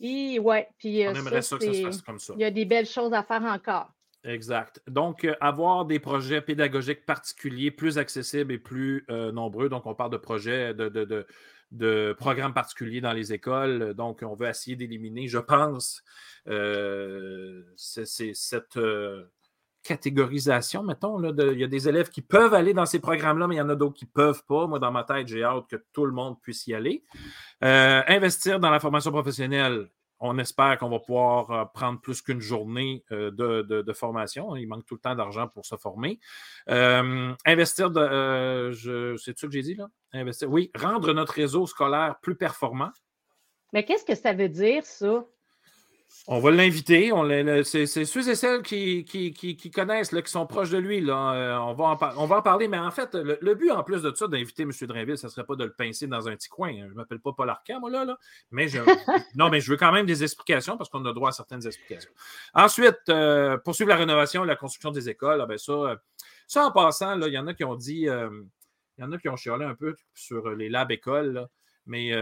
Et 0.00 0.38
ouais, 0.38 0.68
puis 0.78 1.04
euh, 1.04 1.12
On 1.12 1.14
aimerait 1.14 1.42
ça, 1.42 1.56
que 1.56 1.64
ça 1.64 1.72
se 1.72 1.82
fasse 1.82 2.02
comme 2.02 2.18
ça. 2.18 2.34
Il 2.36 2.40
y 2.40 2.44
a 2.44 2.50
des 2.50 2.64
belles 2.64 2.86
choses 2.86 3.12
à 3.12 3.22
faire 3.22 3.42
encore. 3.42 3.92
Exact. 4.24 4.80
Donc, 4.86 5.24
euh, 5.24 5.34
avoir 5.40 5.84
des 5.84 5.98
projets 5.98 6.40
pédagogiques 6.40 7.04
particuliers, 7.04 7.70
plus 7.70 7.98
accessibles 7.98 8.52
et 8.52 8.58
plus 8.58 9.04
euh, 9.10 9.32
nombreux. 9.32 9.68
Donc, 9.68 9.86
on 9.86 9.94
parle 9.94 10.10
de 10.10 10.16
projets, 10.16 10.72
de, 10.72 10.88
de, 10.88 11.26
de, 11.72 12.16
programmes 12.18 12.54
particuliers 12.54 13.02
dans 13.02 13.12
les 13.12 13.32
écoles. 13.32 13.94
Donc, 13.94 14.22
on 14.22 14.34
veut 14.34 14.48
essayer 14.48 14.76
d'éliminer, 14.76 15.28
je 15.28 15.38
pense, 15.38 16.02
c'est 17.76 18.34
cette 18.34 18.78
catégorisation, 19.84 20.82
mettons. 20.82 21.18
Là, 21.18 21.32
il 21.52 21.60
y 21.60 21.64
a 21.64 21.68
des 21.68 21.88
élèves 21.88 22.08
qui 22.08 22.22
peuvent 22.22 22.54
aller 22.54 22.74
dans 22.74 22.86
ces 22.86 22.98
programmes-là, 22.98 23.46
mais 23.46 23.56
il 23.56 23.58
y 23.58 23.60
en 23.60 23.68
a 23.68 23.76
d'autres 23.76 23.94
qui 23.94 24.06
ne 24.06 24.10
peuvent 24.10 24.42
pas. 24.46 24.66
Moi, 24.66 24.80
dans 24.80 24.90
ma 24.90 25.04
tête, 25.04 25.28
j'ai 25.28 25.44
hâte 25.44 25.68
que 25.68 25.76
tout 25.92 26.06
le 26.06 26.12
monde 26.12 26.40
puisse 26.40 26.66
y 26.66 26.74
aller. 26.74 27.04
Euh, 27.62 28.02
investir 28.08 28.58
dans 28.58 28.70
la 28.70 28.80
formation 28.80 29.12
professionnelle. 29.12 29.88
On 30.20 30.38
espère 30.38 30.78
qu'on 30.78 30.88
va 30.88 31.00
pouvoir 31.00 31.50
euh, 31.50 31.64
prendre 31.66 32.00
plus 32.00 32.22
qu'une 32.22 32.40
journée 32.40 33.04
euh, 33.12 33.30
de, 33.30 33.92
formation. 33.92 34.56
Il 34.56 34.66
manque 34.66 34.86
tout 34.86 34.94
le 34.94 35.00
temps 35.00 35.14
d'argent 35.14 35.48
pour 35.48 35.66
se 35.66 35.76
former. 35.76 36.18
investir, 36.66 37.90
de, 37.90 38.70
je, 38.72 39.16
c'est 39.16 39.38
ça 39.38 39.46
que 39.46 39.52
j'ai 39.52 39.62
dit 39.62 39.74
là? 39.74 39.88
Investir, 40.12 40.50
oui, 40.50 40.70
rendre 40.74 41.12
notre 41.12 41.34
réseau 41.34 41.66
scolaire 41.66 42.16
plus 42.22 42.36
performant. 42.36 42.90
Mais 43.72 43.84
qu'est-ce 43.84 44.04
que 44.04 44.14
ça 44.14 44.32
veut 44.32 44.48
dire, 44.48 44.86
ça? 44.86 45.26
On 46.26 46.38
va 46.38 46.50
l'inviter. 46.52 47.12
C'est 47.64 47.86
ceux 47.86 48.28
et 48.28 48.34
celles 48.34 48.62
qui, 48.62 49.70
connaissent, 49.74 50.12
là, 50.12 50.22
qui 50.22 50.30
sont 50.30 50.46
proches 50.46 50.70
de 50.70 50.78
lui. 50.78 51.04
Euh, 51.10 51.58
on, 51.58 51.74
va 51.74 52.38
en 52.38 52.42
parler. 52.42 52.66
Mais 52.66 52.78
en 52.78 52.90
fait, 52.90 53.14
le, 53.14 53.54
but, 53.54 53.70
en 53.70 53.82
plus 53.82 54.02
de 54.02 54.14
ça, 54.14 54.26
d'inviter 54.26 54.62
M. 54.62 54.70
Drainville, 54.82 55.18
ce 55.18 55.26
ne 55.26 55.30
serait 55.30 55.44
pas 55.44 55.54
de 55.54 55.64
le 55.64 55.72
pincer 55.72 56.06
dans 56.06 56.26
un 56.26 56.34
petit 56.34 56.48
coin. 56.48 56.72
Je 56.72 56.84
ne 56.84 56.94
m'appelle 56.94 57.20
pas 57.20 57.32
Paul 57.32 57.50
Arcand, 57.50 57.78
moi. 57.78 57.90
Mais 58.50 58.68
je, 58.68 58.78
non, 59.34 59.50
mais 59.50 59.60
je 59.60 59.70
veux 59.70 59.76
quand 59.76 59.92
même 59.92 60.06
des 60.06 60.22
explications 60.22 60.78
parce 60.78 60.88
qu'on 60.88 61.04
a 61.04 61.12
droit 61.12 61.28
à 61.28 61.32
certaines 61.32 61.66
explications. 61.66 62.10
Ensuite, 62.54 62.96
euh, 63.10 63.58
poursuivre 63.58 63.90
la 63.90 63.96
rénovation, 63.96 64.44
la 64.44 64.56
construction 64.56 64.92
des 64.92 65.10
écoles. 65.10 65.42
Ah, 65.42 65.46
ben 65.46 65.58
ça, 65.58 65.72
euh, 65.72 65.96
ça, 66.46 66.64
en 66.64 66.72
passant, 66.72 67.20
il 67.20 67.32
y 67.32 67.38
en 67.38 67.46
a 67.48 67.54
qui 67.54 67.64
ont 67.64 67.76
dit, 67.76 68.06
il 68.06 68.98
y 68.98 69.02
en 69.02 69.12
a 69.12 69.18
qui 69.18 69.28
ont 69.28 69.36
chialé 69.36 69.66
un 69.66 69.74
peu 69.74 69.94
sur 70.14 70.48
les 70.50 70.70
labs 70.70 70.90
écoles. 70.90 71.46
mais 71.84 72.12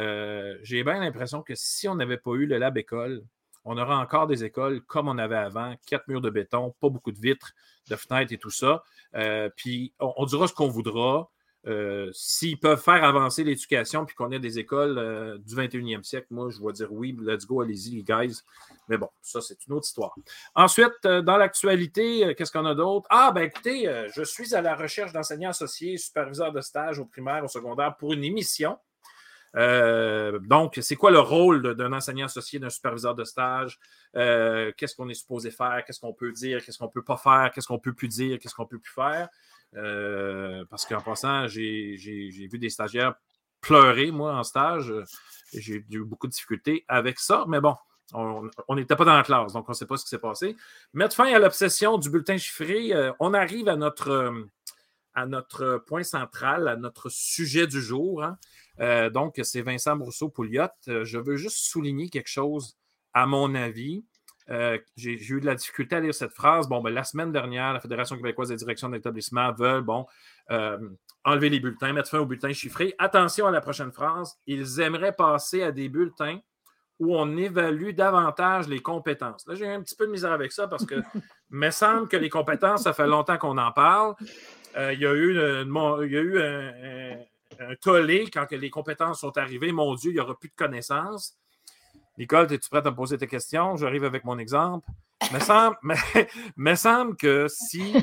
j'ai 0.65 0.83
bien 0.83 0.99
l'impression 0.99 1.43
que 1.43 1.55
si 1.55 1.87
on 1.87 1.95
n'avait 1.95 2.19
pas 2.19 2.33
eu 2.33 2.47
le 2.47 2.59
lab 2.59 2.77
école, 2.77 3.23
on 3.65 3.79
aura 3.79 3.99
encore 3.99 4.27
des 4.27 4.45
écoles 4.45 4.83
comme 4.83 5.09
on 5.09 5.19
avait 5.19 5.37
avant, 5.37 5.75
quatre 5.87 6.09
murs 6.09 6.21
de 6.21 6.31
béton, 6.31 6.75
pas 6.81 6.89
beaucoup 6.89 7.13
de 7.13 7.21
vitres, 7.21 7.53
de 7.89 7.97
fenêtres 7.97 8.33
et 8.33 8.39
tout 8.39 8.51
ça. 8.51 8.83
Euh, 9.15 9.49
puis 9.57 9.93
on, 10.01 10.25
dira 10.25 10.49
ce 10.49 10.55
qu'on 10.55 10.69
voudra. 10.69 11.31
Euh, 11.69 12.11
s'ils 12.13 12.59
peuvent 12.59 12.83
faire 12.83 13.05
avancer 13.05 13.45
l'éducation 13.45 14.05
puis 14.05 14.17
qu'on 14.17 14.33
ait 14.33 14.41
des 14.41 14.59
écoles 14.59 14.99
euh, 14.99 15.39
du 15.39 15.55
21e 15.55 16.03
siècle, 16.03 16.27
moi, 16.31 16.51
je 16.51 16.61
vais 16.61 16.73
dire 16.73 16.93
oui, 16.93 17.17
let's 17.21 17.47
go, 17.47 17.61
allez-y, 17.61 18.03
guys. 18.03 18.41
Mais 18.89 18.99
bon, 18.99 19.09
ça, 19.21 19.41
c'est 19.41 19.65
une 19.69 19.75
autre 19.75 19.87
histoire. 19.87 20.13
Ensuite, 20.57 21.05
dans 21.05 21.37
l'actualité, 21.37 22.35
qu'est-ce 22.37 22.51
qu'on 22.51 22.67
a 22.67 22.75
d'autre? 22.75 23.07
Ah, 23.11 23.31
ben 23.33 23.43
écoutez, 23.43 23.89
je 24.13 24.23
suis 24.25 24.57
à 24.57 24.61
la 24.61 24.75
recherche 24.75 25.13
d'enseignants 25.13 25.51
associés, 25.51 25.99
superviseurs 25.99 26.53
de 26.53 26.61
stage 26.61 26.99
au 26.99 27.05
primaire, 27.05 27.45
au 27.45 27.49
secondaire 27.49 27.97
pour 27.97 28.13
une 28.13 28.25
émission 28.25 28.77
euh, 29.57 30.39
donc, 30.39 30.79
c'est 30.81 30.97
quoi 30.97 31.11
le 31.11 31.21
rôle 31.21 31.75
d'un 31.75 31.93
enseignant 31.93 32.27
associé, 32.27 32.59
d'un 32.59 32.71
superviseur 32.71 33.15
de 33.15 33.25
stage? 33.25 33.79
Euh, 34.17 34.73
qu'est-ce 34.77 34.97
qu'on 34.97 35.09
est 35.09 35.15
supposé 35.15 35.51
faire? 35.51 35.83
Qu'est-ce 35.87 36.01
qu'on 36.01 36.15
peut 36.15 36.33
dire? 36.33 36.65
Qu'est-ce 36.65 36.79
qu'on 36.79 36.87
ne 36.87 36.91
peut 36.91 37.05
pas 37.05 37.17
faire? 37.17 37.51
Qu'est-ce 37.55 37.69
qu'on 37.69 37.79
peut 37.79 37.93
plus 37.93 38.09
dire? 38.09 38.39
Qu'est-ce 38.39 38.55
qu'on 38.55 38.67
peut 38.67 38.79
plus 38.79 38.93
faire? 38.93 39.29
Euh, 39.77 40.65
parce 40.71 40.87
qu'en 40.87 41.01
passant, 41.01 41.47
j'ai 41.49 41.97
vu 42.51 42.59
des 42.59 42.71
stagiaires 42.71 43.15
pleurer, 43.61 44.11
moi, 44.11 44.35
en 44.35 44.43
stage. 44.43 44.93
J'ai 45.53 45.85
eu 45.91 46.05
beaucoup 46.05 46.27
de 46.27 46.33
difficultés 46.33 46.85
avec 46.89 47.19
ça, 47.19 47.45
mais 47.47 47.61
bon, 47.61 47.77
on 48.15 48.75
n'était 48.75 48.97
pas 48.97 49.05
dans 49.05 49.17
la 49.17 49.23
classe, 49.23 49.53
donc 49.53 49.69
on 49.69 49.73
ne 49.73 49.77
sait 49.77 49.87
pas 49.87 49.97
ce 49.97 50.05
qui 50.05 50.11
s'est 50.11 50.19
passé. 50.19 50.57
Mettre 50.95 51.15
fin 51.15 51.33
à 51.33 51.39
l'obsession 51.39 51.99
du 51.99 52.11
bulletin 52.11 52.37
chiffré, 52.39 52.93
on 53.21 53.35
arrive 53.35 53.69
à 53.69 53.77
notre, 53.77 54.35
à 55.15 55.27
notre 55.27 55.83
point 55.87 56.03
central, 56.03 56.69
à 56.69 56.77
notre 56.77 57.09
sujet 57.11 57.67
du 57.67 57.81
jour. 57.81 58.25
Hein. 58.25 58.39
Euh, 58.81 59.11
donc, 59.11 59.39
c'est 59.43 59.63
Vincent 59.63 59.97
Brousseau-Pouliot. 59.97 60.69
Euh, 60.89 61.05
je 61.05 61.19
veux 61.19 61.37
juste 61.37 61.59
souligner 61.59 62.09
quelque 62.09 62.29
chose, 62.29 62.77
à 63.13 63.27
mon 63.27 63.55
avis. 63.55 64.05
Euh, 64.51 64.79
j'ai 64.97 65.13
eu 65.13 65.41
de 65.41 65.47
la 65.47 65.55
difficulté 65.55 65.97
à 65.97 66.01
lire 66.01 66.15
cette 66.15 66.33
phrase. 66.33 66.69
Bon, 66.69 66.81
ben, 66.81 66.93
la 66.93 67.05
semaine 67.05 67.33
dernière, 67.33 67.73
la 67.73 67.81
Fédération 67.81 68.17
québécoise 68.17 68.49
des 68.49 68.57
directions 68.57 68.89
d'établissement 68.89 69.53
veulent 69.53 69.83
bon, 69.83 70.07
enlever 71.25 71.49
les 71.49 71.61
bulletins, 71.61 71.93
mettre 71.93 72.11
fin 72.11 72.19
aux 72.19 72.27
bulletins 72.27 72.53
chiffrés. 72.53 72.95
Attention 72.99 73.47
à 73.47 73.51
la 73.51 73.61
prochaine 73.61 73.93
phrase. 73.93 74.37
Ils 74.47 74.81
aimeraient 74.81 75.15
passer 75.15 75.63
à 75.63 75.71
des 75.71 75.89
bulletins 75.89 76.41
où 76.99 77.17
on 77.17 77.37
évalue 77.37 77.91
davantage 77.91 78.69
les 78.69 78.81
compétences. 78.81 79.47
Là, 79.47 79.55
j'ai 79.55 79.69
un 79.69 79.81
petit 79.81 79.97
peu 79.97 80.07
de 80.07 80.13
misère 80.13 80.33
avec 80.33 80.53
ça 80.53 80.69
parce 80.69 80.85
que 80.85 80.97
me 81.51 81.71
semble 81.71 82.09
que 82.09 82.17
les 82.17 82.29
compétences, 82.29 82.83
ça 82.83 82.93
fait 82.93 83.07
longtemps 83.07 83.39
qu'on 83.39 83.59
en 83.59 83.73
parle. 83.73 84.15
il 84.77 84.99
y 84.99 85.07
a 85.07 85.15
eu, 85.15 85.31
il 85.33 86.13
y 86.13 86.17
a 86.17 86.21
eu 86.21 86.41
un, 86.41 86.69
un 87.13 87.17
tollé 87.81 88.29
quand 88.33 88.51
les 88.51 88.71
compétences 88.71 89.21
sont 89.21 89.37
arrivées. 89.39 89.73
Mon 89.73 89.95
Dieu, 89.95 90.11
il 90.11 90.15
n'y 90.15 90.21
aura 90.21 90.39
plus 90.39 90.49
de 90.49 90.55
connaissances. 90.55 91.37
Nicole, 92.19 92.53
es-tu 92.53 92.69
prête 92.69 92.87
à 92.87 92.91
me 92.91 92.97
poser 92.97 93.17
tes 93.17 93.27
questions? 93.27 93.77
J'arrive 93.77 94.05
avec 94.05 94.25
mon 94.25 94.39
exemple. 94.39 94.89
Me 95.33 95.39
mais, 95.83 95.95
si 97.49 97.95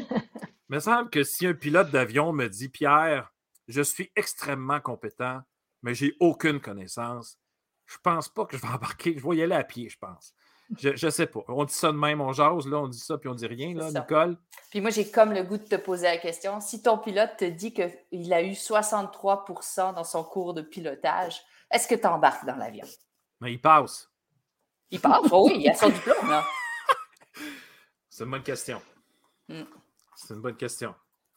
me 0.70 0.80
semble 0.80 1.10
que 1.10 1.24
si 1.24 1.48
un 1.48 1.54
pilote 1.54 1.92
d'avion 1.92 2.32
me 2.32 2.48
dit 2.48 2.70
Pierre, 2.70 3.32
je 3.68 3.82
suis 3.82 4.12
extrêmement 4.16 4.80
compétent, 4.80 5.42
mais 5.84 5.94
j'ai 5.94 6.16
aucune 6.20 6.60
connaissance, 6.60 7.38
je 7.86 7.98
pense 8.02 8.30
pas 8.30 8.46
que 8.46 8.58
je 8.58 8.62
vais 8.62 8.68
embarquer. 8.68 9.18
Je 9.18 9.28
vais 9.28 9.38
y 9.38 9.44
aller 9.44 9.56
à 9.56 9.64
pied, 9.64 9.90
je 9.90 9.98
pense. 9.98 10.34
Je 10.78 11.06
ne 11.06 11.12
sais 11.12 11.26
pas. 11.26 11.42
On 11.48 11.64
dit 11.64 11.74
ça 11.74 11.92
de 11.92 11.98
même, 11.98 12.22
on 12.22 12.32
jase, 12.32 12.68
là, 12.68 12.78
on 12.78 12.88
dit 12.88 13.00
ça, 13.00 13.18
puis 13.18 13.28
on 13.28 13.34
dit 13.34 13.48
rien, 13.48 13.74
là, 13.74 13.92
Nicole. 13.92 14.38
Puis 14.70 14.82
moi, 14.82 14.92
j'ai 14.92 15.10
comme 15.10 15.34
le 15.34 15.44
goût 15.44 15.58
de 15.58 15.64
te 15.64 15.76
poser 15.76 16.06
la 16.06 16.18
question. 16.18 16.60
Si 16.62 16.84
ton 16.84 17.00
pilote 17.00 17.32
te 17.38 17.46
dit 17.46 17.74
qu'il 17.74 18.34
a 18.34 18.44
eu 18.44 18.52
63% 18.52 19.96
dans 19.96 20.04
son 20.04 20.24
cours 20.24 20.54
de 20.54 20.62
pilotage, 20.62 21.42
est-ce 21.72 21.88
que 21.88 21.96
tu 21.96 22.06
embarques 22.06 22.46
dans 22.46 22.56
l'avion? 22.56 22.86
Mais 23.42 23.54
il 23.54 23.62
passe. 23.62 24.12
Il 24.92 25.00
passe, 25.00 25.26
oh 25.32 25.48
oui, 25.48 25.62
il 25.64 25.70
a 25.70 25.74
son 25.74 25.90
diplôme, 25.90 26.30
là. 26.30 26.46
C'est 28.10 28.24
une 28.24 28.32
bonne 28.32 28.44
question. 28.44 28.82
Hmm. 29.48 29.64
C'est 30.16 30.34
une 30.34 30.42
bonne 30.42 30.58
question. 30.58 30.94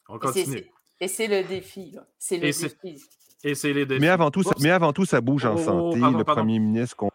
On 0.09 0.19
continue. 0.19 0.71
Et 0.99 1.07
c'est 1.07 1.27
le 1.27 1.43
défi, 1.43 1.95
C'est 2.19 2.37
le 2.37 2.43
défi. 2.43 3.01
Et 3.43 3.55
c'est 3.55 3.73
les 3.73 3.85
défis. 3.85 4.01
Mais 4.01 4.09
avant 4.09 4.31
tout, 4.31 4.43
ça, 4.43 4.51
mais 4.59 4.69
avant 4.69 4.93
tout, 4.93 5.05
ça 5.05 5.21
bouge 5.21 5.45
en 5.45 5.55
oh, 5.55 5.57
santé. 5.57 5.99
le 5.99 6.23
premier 6.23 6.59
ministre. 6.59 7.05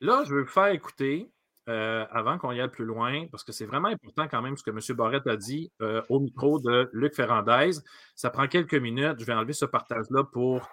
Là, 0.00 0.24
je 0.26 0.34
veux 0.34 0.44
faire 0.44 0.68
écouter 0.68 1.31
euh, 1.68 2.04
avant 2.10 2.38
qu'on 2.38 2.50
y 2.50 2.60
aille 2.60 2.70
plus 2.70 2.84
loin, 2.84 3.26
parce 3.30 3.44
que 3.44 3.52
c'est 3.52 3.66
vraiment 3.66 3.86
important 3.86 4.26
quand 4.26 4.42
même 4.42 4.56
ce 4.56 4.64
que 4.64 4.70
M. 4.70 4.80
Barrette 4.96 5.28
a 5.28 5.36
dit 5.36 5.70
euh, 5.80 6.02
au 6.08 6.18
micro 6.18 6.58
de 6.58 6.90
Luc 6.92 7.14
Ferrandez. 7.14 7.78
Ça 8.16 8.30
prend 8.30 8.48
quelques 8.48 8.74
minutes. 8.74 9.20
Je 9.20 9.24
vais 9.24 9.32
enlever 9.32 9.52
ce 9.52 9.64
partage-là 9.64 10.24
pour 10.24 10.68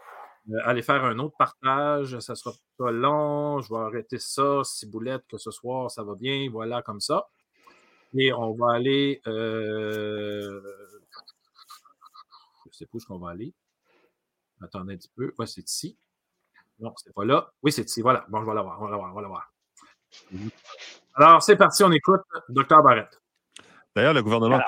euh, 0.50 0.58
aller 0.64 0.82
faire 0.82 1.06
un 1.06 1.20
autre 1.20 1.36
partage. 1.38 2.18
Ça 2.20 2.34
ne 2.34 2.36
sera 2.36 2.56
pas 2.78 2.92
long. 2.92 3.62
Je 3.62 3.72
vais 3.72 3.80
arrêter 3.80 4.18
ça. 4.18 4.64
Ciboulette, 4.64 5.22
que 5.30 5.38
ce 5.38 5.52
soir, 5.52 5.92
ça 5.92 6.04
va 6.04 6.16
bien. 6.16 6.50
Voilà, 6.52 6.82
comme 6.82 7.02
ça. 7.02 7.28
Et 8.18 8.34
on 8.34 8.56
va 8.56 8.74
aller. 8.74 9.22
je 9.26 10.50
ne 10.50 10.62
sais 12.72 12.88
pas 12.88 12.98
où 12.98 13.00
qu'on 13.00 13.20
va 13.20 13.30
aller. 13.30 13.54
Attendez 14.60 14.96
un 14.96 14.98
petit 14.98 15.12
peu. 15.16 15.36
Ouais, 15.38 15.46
c'est 15.46 15.70
ici. 15.70 15.96
Non, 16.80 16.94
c'est 16.98 17.14
pas 17.14 17.26
là. 17.26 17.54
Oui, 17.62 17.72
c'est 17.72 17.88
ici. 17.88 18.02
Voilà. 18.02 18.26
Bon, 18.30 18.42
je 18.42 18.48
vais 18.48 18.56
la 18.56 18.64
voir. 18.64 18.82
On 18.82 18.86
va 18.86 18.92
la 18.92 18.98
voir. 18.98 19.12
On 19.12 19.16
va 19.16 19.22
la 19.22 19.28
voir. 19.28 19.54
Alors, 21.16 21.44
c'est 21.44 21.56
parti, 21.56 21.84
on 21.84 21.92
écoute 21.92 22.22
Dr. 22.50 22.82
Barrett. 22.82 23.20
D'ailleurs, 23.96 24.14
le 24.14 24.24
gouvernement 24.24 24.62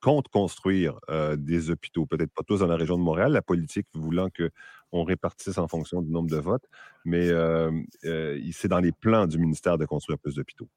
compte, 0.00 0.28
construire 0.28 0.98
euh, 1.10 1.36
des 1.36 1.70
hôpitaux, 1.70 2.06
peut-être 2.06 2.32
pas 2.32 2.42
tous 2.46 2.60
dans 2.60 2.66
la 2.66 2.76
région 2.76 2.96
de 2.96 3.02
Montréal, 3.02 3.32
la 3.32 3.42
politique 3.42 3.86
voulant 3.94 4.28
qu'on 4.28 5.04
répartisse 5.04 5.58
en 5.58 5.66
fonction 5.66 6.00
du 6.02 6.12
nombre 6.12 6.30
de 6.30 6.36
votes, 6.36 6.66
mais 7.04 7.28
euh, 7.28 7.70
euh, 8.04 8.38
c'est 8.52 8.68
dans 8.68 8.78
les 8.78 8.92
plans 8.92 9.26
du 9.26 9.38
ministère 9.38 9.78
de 9.78 9.84
construire 9.84 10.18
plus 10.18 10.36
d'hôpitaux. 10.36 10.68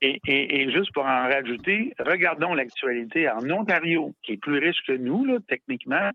Et, 0.00 0.70
juste 0.70 0.92
pour 0.92 1.04
en 1.04 1.28
rajouter, 1.28 1.94
regardons 1.98 2.52
l'actualité 2.52 3.28
en 3.28 3.48
Ontario, 3.50 4.14
qui 4.22 4.32
est 4.32 4.36
plus 4.36 4.58
riche 4.58 4.82
que 4.86 4.92
nous, 4.92 5.24
là, 5.24 5.38
techniquement, 5.48 6.10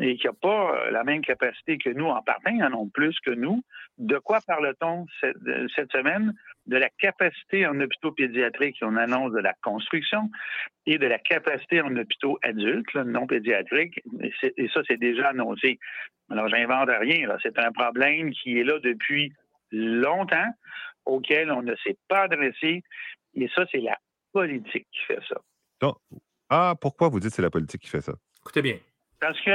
et 0.00 0.16
qui 0.16 0.26
n'a 0.26 0.32
pas 0.32 0.74
euh, 0.74 0.90
la 0.90 1.04
même 1.04 1.22
capacité 1.22 1.78
que 1.78 1.90
nous 1.90 2.06
en 2.06 2.20
partant, 2.22 2.50
ils 2.50 2.64
en 2.64 2.72
ont 2.72 2.88
plus 2.88 3.16
que 3.20 3.30
nous. 3.30 3.62
De 3.98 4.18
quoi 4.18 4.40
parle-t-on 4.46 5.06
cette, 5.20 5.36
cette, 5.74 5.92
semaine? 5.92 6.34
De 6.66 6.76
la 6.76 6.88
capacité 6.88 7.66
en 7.66 7.78
hôpitaux 7.80 8.12
pédiatriques, 8.12 8.78
on 8.82 8.96
annonce 8.96 9.32
de 9.32 9.38
la 9.38 9.54
construction, 9.62 10.30
et 10.86 10.98
de 10.98 11.06
la 11.06 11.18
capacité 11.18 11.80
en 11.80 11.94
hôpitaux 11.96 12.38
adultes, 12.42 12.94
non 12.94 13.26
pédiatriques, 13.26 14.00
et, 14.20 14.68
ça, 14.72 14.80
c'est 14.88 14.98
déjà 14.98 15.28
annoncé. 15.28 15.78
Alors, 16.30 16.48
j'invente 16.48 16.88
rien, 16.88 17.28
c'est 17.42 17.58
un 17.58 17.70
problème 17.70 18.32
qui 18.32 18.58
est 18.58 18.64
là 18.64 18.78
depuis 18.80 19.32
longtemps 19.70 20.50
auquel 21.04 21.50
on 21.52 21.62
ne 21.62 21.74
s'est 21.76 21.98
pas 22.08 22.22
adressé. 22.22 22.82
Et 23.34 23.48
ça, 23.54 23.64
c'est 23.70 23.80
la 23.80 23.98
politique 24.32 24.86
qui 24.90 25.04
fait 25.06 25.20
ça. 25.28 25.36
Donc, 25.80 25.96
ah, 26.48 26.74
pourquoi 26.80 27.08
vous 27.08 27.20
dites 27.20 27.30
que 27.30 27.36
c'est 27.36 27.42
la 27.42 27.50
politique 27.50 27.82
qui 27.82 27.88
fait 27.88 28.00
ça? 28.00 28.14
Écoutez 28.40 28.62
bien. 28.62 28.76
Parce 29.20 29.40
que 29.40 29.50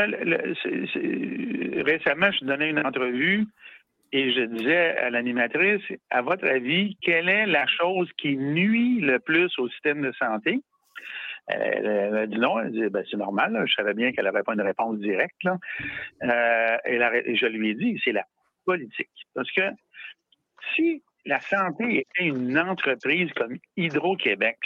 récemment, 1.84 2.32
je 2.32 2.45
donnais 2.45 2.69
une 2.69 2.86
entrevue 2.86 3.45
et 4.12 4.32
je 4.34 4.41
disais 4.41 4.98
à 4.98 5.10
l'animatrice, 5.10 5.84
à 6.10 6.22
votre 6.22 6.48
avis, 6.48 6.98
quelle 7.02 7.30
est 7.30 7.45
la 7.45 7.67
chose 7.67 8.10
qui 8.17 8.36
nuit 8.38 9.00
le 9.02 9.19
plus 9.19 9.52
au 9.60 9.69
système 9.69 10.02
de 10.02 10.12
santé? 10.13 10.62
Elle, 11.48 12.15
a 12.15 12.28
dit 12.28 12.38
non, 12.38 12.60
elle 12.60 12.72
dit 12.72 12.88
ben, 12.89 13.04
c'est 13.10 13.17
normal, 13.17 13.63
je 13.65 13.74
savais 13.74 13.93
bien 13.93 14.12
qu'elle 14.12 14.26
n'avait 14.26 14.43
pas 14.43 14.54
une 14.54 14.62
réponse 14.62 14.98
directe. 15.00 15.48
Euh, 16.24 16.78
et 16.86 17.36
je 17.36 17.45
lui 17.48 17.69
ai 17.69 17.74
dit, 17.76 18.00
c'est 18.04 18.12
la 18.12 18.26
politique. 18.65 19.10
Parce 19.34 19.52
que 19.52 19.62
si 20.76 21.02
la 21.26 21.39
santé 21.39 22.00
était 22.02 22.26
une 22.26 22.58
entreprise 22.58 23.32
comme 23.34 23.58
Hydro-Québec, 23.78 24.58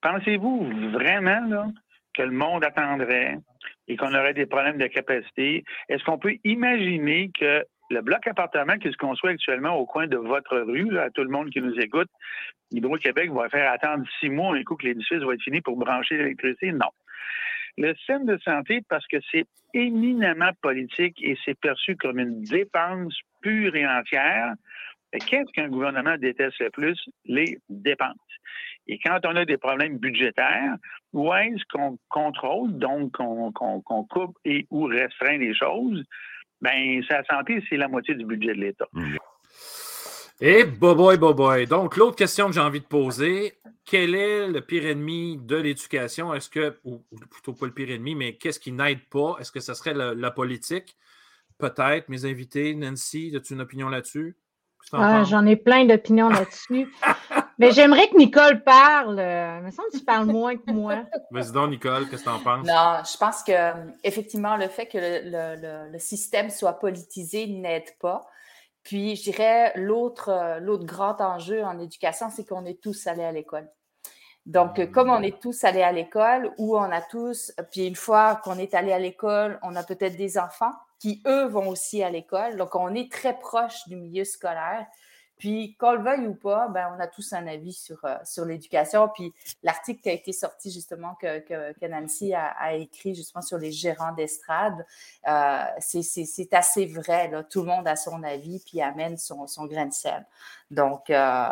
pensez-vous 0.00 0.90
vraiment 0.90 1.72
que 2.14 2.22
le 2.22 2.30
monde 2.30 2.64
attendrait 2.64 3.38
et 3.88 3.96
qu'on 3.96 4.14
aurait 4.14 4.34
des 4.34 4.46
problèmes 4.46 4.78
de 4.78 4.86
capacité? 4.86 5.64
Est-ce 5.88 6.04
qu'on 6.04 6.18
peut 6.18 6.36
imaginer 6.44 7.30
que 7.38 7.64
le 7.90 8.00
bloc 8.00 8.26
appartement 8.26 8.78
qui 8.78 8.90
se 8.90 8.96
construit 8.96 9.32
actuellement 9.32 9.76
au 9.76 9.86
coin 9.86 10.06
de 10.06 10.16
votre 10.16 10.58
rue, 10.58 10.98
à 10.98 11.10
tout 11.10 11.22
le 11.22 11.30
monde 11.30 11.50
qui 11.50 11.60
nous 11.60 11.78
écoute, 11.78 12.08
Hydro-Québec 12.72 13.30
va 13.30 13.48
faire 13.48 13.70
attendre 13.70 14.04
six 14.18 14.28
mois 14.28 14.56
un 14.56 14.62
coup 14.64 14.74
que 14.76 14.86
l'édifice 14.86 15.18
va 15.18 15.34
être 15.34 15.42
fini 15.42 15.60
pour 15.60 15.76
brancher 15.76 16.16
l'électricité? 16.16 16.72
Non. 16.72 16.90
Le 17.78 17.94
système 17.94 18.24
de 18.24 18.38
santé, 18.38 18.80
parce 18.88 19.06
que 19.06 19.18
c'est 19.30 19.44
éminemment 19.74 20.50
politique 20.62 21.22
et 21.22 21.36
c'est 21.44 21.58
perçu 21.58 21.94
comme 21.96 22.18
une 22.18 22.42
dépense 22.42 23.16
pure 23.42 23.76
et 23.76 23.86
entière, 23.86 24.54
Qu'est-ce 25.12 25.52
qu'un 25.52 25.68
gouvernement 25.68 26.16
déteste 26.16 26.58
le 26.60 26.70
plus? 26.70 26.98
Les 27.24 27.58
dépenses. 27.68 28.14
Et 28.88 28.98
quand 28.98 29.18
on 29.24 29.34
a 29.36 29.44
des 29.44 29.56
problèmes 29.56 29.98
budgétaires, 29.98 30.76
où 31.16 31.32
est-ce 31.32 31.64
qu'on 31.72 31.98
contrôle, 32.10 32.76
donc 32.78 33.12
qu'on 33.12 34.04
coupe 34.04 34.36
et 34.44 34.66
ou 34.70 34.84
restreint 34.84 35.38
les 35.38 35.54
choses? 35.54 36.04
Bien, 36.60 37.00
sa 37.08 37.24
santé, 37.24 37.64
c'est 37.68 37.78
la 37.78 37.88
moitié 37.88 38.14
du 38.14 38.26
budget 38.26 38.54
de 38.54 38.60
l'État. 38.60 38.86
Et 40.38 40.64
boy, 40.64 41.16
boy. 41.16 41.66
Donc, 41.66 41.96
l'autre 41.96 42.16
question 42.16 42.48
que 42.48 42.52
j'ai 42.52 42.60
envie 42.60 42.80
de 42.80 42.86
poser, 42.86 43.54
quel 43.86 44.14
est 44.14 44.46
le 44.46 44.60
pire 44.60 44.86
ennemi 44.86 45.38
de 45.38 45.56
l'éducation? 45.56 46.34
Est-ce 46.34 46.50
que, 46.50 46.76
ou, 46.84 47.02
plutôt 47.30 47.54
pas 47.54 47.64
le 47.64 47.72
pire 47.72 47.90
ennemi, 47.90 48.14
mais 48.14 48.34
qu'est-ce 48.34 48.60
qui 48.60 48.72
n'aide 48.72 49.08
pas? 49.08 49.36
Est-ce 49.40 49.50
que 49.50 49.60
ce 49.60 49.72
serait 49.72 49.94
la 49.94 50.30
politique? 50.30 50.98
Peut-être, 51.56 52.10
mes 52.10 52.26
invités, 52.26 52.74
Nancy, 52.74 53.32
as-tu 53.34 53.54
une 53.54 53.62
opinion 53.62 53.88
là-dessus? 53.88 54.36
Ah, 54.92 55.24
j'en 55.24 55.46
ai 55.46 55.56
plein 55.56 55.86
d'opinions 55.86 56.28
là-dessus. 56.28 56.92
Mais 57.58 57.72
j'aimerais 57.72 58.08
que 58.08 58.16
Nicole 58.16 58.62
parle. 58.62 59.18
Il 59.18 59.64
me 59.64 59.70
semble 59.70 59.88
que 59.92 59.98
tu 59.98 60.04
parles 60.04 60.26
moins 60.26 60.56
que 60.56 60.70
moi. 60.70 61.04
Vas-y 61.30 61.52
donc, 61.52 61.70
Nicole, 61.70 62.08
qu'est-ce 62.08 62.24
que 62.24 62.28
tu 62.28 62.34
en 62.34 62.40
penses? 62.40 62.66
Non, 62.66 63.02
je 63.10 63.16
pense 63.16 63.42
que 63.42 63.52
effectivement, 64.04 64.56
le 64.56 64.68
fait 64.68 64.86
que 64.86 64.98
le, 64.98 65.98
système 65.98 66.50
soit 66.50 66.74
politisé 66.74 67.46
n'aide 67.46 67.96
pas. 67.98 68.26
Puis, 68.82 69.16
je 69.16 69.30
dirais, 69.30 69.72
l'autre, 69.74 70.58
l'autre 70.60 70.84
grand 70.84 71.20
enjeu 71.20 71.64
en 71.64 71.78
éducation, 71.80 72.30
c'est 72.30 72.46
qu'on 72.46 72.64
est 72.66 72.80
tous 72.80 73.06
allés 73.06 73.24
à 73.24 73.32
l'école. 73.32 73.68
Donc, 74.44 74.78
mmh. 74.78 74.92
comme 74.92 75.10
on 75.10 75.22
est 75.22 75.40
tous 75.40 75.64
allés 75.64 75.82
à 75.82 75.90
l'école, 75.90 76.52
ou 76.56 76.76
on 76.76 76.92
a 76.92 77.02
tous, 77.02 77.52
puis 77.72 77.86
une 77.86 77.96
fois 77.96 78.36
qu'on 78.44 78.58
est 78.58 78.74
allé 78.74 78.92
à 78.92 78.98
l'école, 78.98 79.58
on 79.62 79.74
a 79.74 79.82
peut-être 79.82 80.16
des 80.16 80.38
enfants 80.38 80.72
qui, 81.00 81.20
eux, 81.26 81.46
vont 81.46 81.68
aussi 81.68 82.02
à 82.02 82.10
l'école. 82.10 82.56
Donc, 82.56 82.76
on 82.76 82.94
est 82.94 83.10
très 83.10 83.36
proche 83.36 83.88
du 83.88 83.96
milieu 83.96 84.24
scolaire. 84.24 84.86
Puis, 85.38 85.76
qu'on 85.76 85.92
le 85.92 86.02
veuille 86.02 86.26
ou 86.26 86.34
pas, 86.34 86.68
ben, 86.68 86.92
on 86.96 87.00
a 87.00 87.06
tous 87.06 87.32
un 87.32 87.46
avis 87.46 87.74
sur, 87.74 88.02
euh, 88.04 88.16
sur 88.24 88.44
l'éducation. 88.44 89.08
Puis, 89.14 89.34
l'article 89.62 90.00
qui 90.00 90.08
a 90.08 90.12
été 90.12 90.32
sorti, 90.32 90.70
justement, 90.70 91.14
que, 91.20 91.40
que, 91.40 91.86
Nancy 91.86 92.32
a, 92.34 92.74
écrit, 92.74 93.14
justement, 93.14 93.42
sur 93.42 93.58
les 93.58 93.70
gérants 93.70 94.12
d'estrade, 94.12 94.86
euh, 95.28 95.64
c'est 95.80 96.54
assez 96.54 96.86
vrai. 96.86 97.28
Là. 97.28 97.44
Tout 97.44 97.60
le 97.60 97.68
monde 97.68 97.86
a 97.86 97.96
son 97.96 98.22
avis, 98.22 98.62
puis 98.64 98.80
amène 98.80 99.18
son, 99.18 99.46
son 99.46 99.66
grain 99.66 99.86
de 99.86 99.92
sel. 99.92 100.26
Donc, 100.70 101.10
euh, 101.10 101.48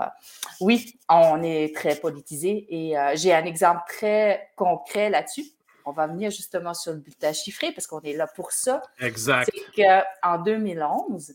oui, 0.60 0.98
on 1.08 1.42
est 1.42 1.74
très 1.74 1.96
politisé. 1.96 2.66
Et 2.70 2.94
j'ai 3.14 3.34
un 3.34 3.44
exemple 3.44 3.82
très 3.86 4.50
concret 4.56 5.10
là-dessus 5.10 5.44
on 5.84 5.92
va 5.92 6.06
venir 6.06 6.30
justement 6.30 6.74
sur 6.74 6.92
le 6.92 6.98
bulletin 6.98 7.32
chiffré 7.32 7.72
parce 7.72 7.86
qu'on 7.86 8.00
est 8.00 8.14
là 8.14 8.26
pour 8.26 8.52
ça. 8.52 8.82
Exact. 9.00 9.50
C'est 9.52 9.82
qu'en 10.22 10.38
2011, 10.38 11.34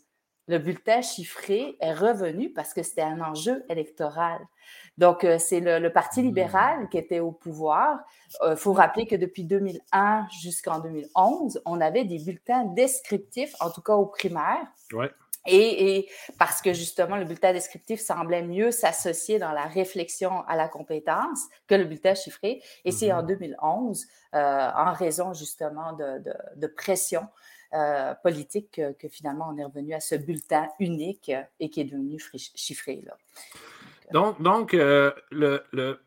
le 0.50 0.58
bulletin 0.58 1.02
chiffré 1.04 1.78
est 1.80 1.94
revenu 1.94 2.52
parce 2.52 2.74
que 2.74 2.82
c'était 2.82 3.04
un 3.04 3.22
enjeu 3.22 3.64
électoral. 3.70 4.40
Donc, 4.98 5.24
euh, 5.24 5.38
c'est 5.38 5.60
le, 5.60 5.90
Parti 5.94 6.24
libéral 6.24 6.90
qui 6.90 6.98
était 6.98 7.20
au 7.20 7.32
pouvoir. 7.32 8.00
Il 8.42 8.48
euh, 8.48 8.56
faut 8.56 8.74
rappeler 8.74 9.06
que 9.06 9.16
depuis 9.16 9.44
2001 9.44 10.28
jusqu'en 10.42 10.80
2011, 10.80 11.62
on 11.66 11.80
avait 11.80 12.04
des 12.04 12.18
bulletins 12.18 12.66
descriptifs, 12.66 13.54
en 13.60 13.70
tout 13.70 13.82
cas 13.82 13.94
au 13.94 14.08
primaire. 14.08 14.66
Ouais. 14.92 15.12
Et, 15.46 16.10
parce 16.38 16.62
que 16.62 16.74
justement, 16.74 17.16
le 17.16 17.26
bulletin 17.26 17.54
descriptif 17.54 18.00
semblait 18.00 18.42
mieux 18.42 18.72
s'associer 18.72 19.40
dans 19.40 19.52
la 19.52 19.66
réflexion 19.66 20.44
à 20.48 20.56
la 20.56 20.68
compétence 20.68 21.40
que 21.68 21.76
le 21.76 21.86
bulletin 21.86 22.16
chiffré. 22.16 22.62
Et 22.86 22.92
c'est 22.92 23.12
en 23.12 23.24
2011, 23.24 24.04
mm-hmm. 24.04 24.38
euh, 24.38 24.72
en 24.76 24.94
raison 24.94 25.34
justement 25.34 25.94
de, 25.94 26.68
pression 26.76 27.28
politique 28.24 28.82
que, 29.00 29.08
finalement 29.08 29.50
on 29.54 29.58
est 29.58 29.64
revenu 29.64 29.94
à 29.94 30.00
ce 30.00 30.16
bulletin 30.16 30.68
unique 30.80 31.32
et 31.60 31.70
qui 31.70 31.82
est 31.82 31.86
devenu 31.86 32.20
chiffré. 32.36 33.02
Là. 33.06 33.16
Donc, 34.12 34.42
donc 34.42 34.74
le, 34.74 35.14
le 35.32 36.00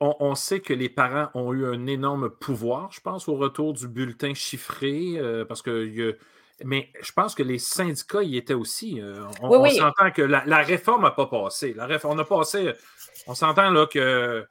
on, 0.00 0.34
sait 0.34 0.60
que 0.60 0.72
les 0.72 0.88
parents 0.88 1.28
ont 1.34 1.52
eu 1.52 1.64
un 1.64 1.86
énorme 1.86 2.28
pouvoir, 2.28 2.90
je 2.90 3.00
pense, 3.00 3.28
au 3.28 3.36
retour 3.36 3.72
du 3.72 3.86
bulletin 3.86 4.34
chiffré, 4.34 5.16
parce 5.48 5.62
que 5.62 6.18
mais 6.64 6.90
je 7.00 7.12
pense 7.12 7.34
que 7.34 7.42
les 7.42 7.58
syndicats 7.58 8.22
y 8.22 8.36
étaient 8.36 8.54
aussi. 8.54 9.00
on, 9.40 9.70
s'entend 9.70 10.10
que 10.10 10.22
la, 10.22 10.58
réforme 10.58 11.02
n'a 11.02 11.10
pas 11.10 11.26
passé. 11.26 11.74
La 11.74 11.86
réforme, 11.86 12.16
on 12.16 12.22
a 12.22 12.24
passé. 12.24 12.72
On 13.26 13.34
s'entend 13.34 13.70
là 13.70 13.86
que 13.86 14.46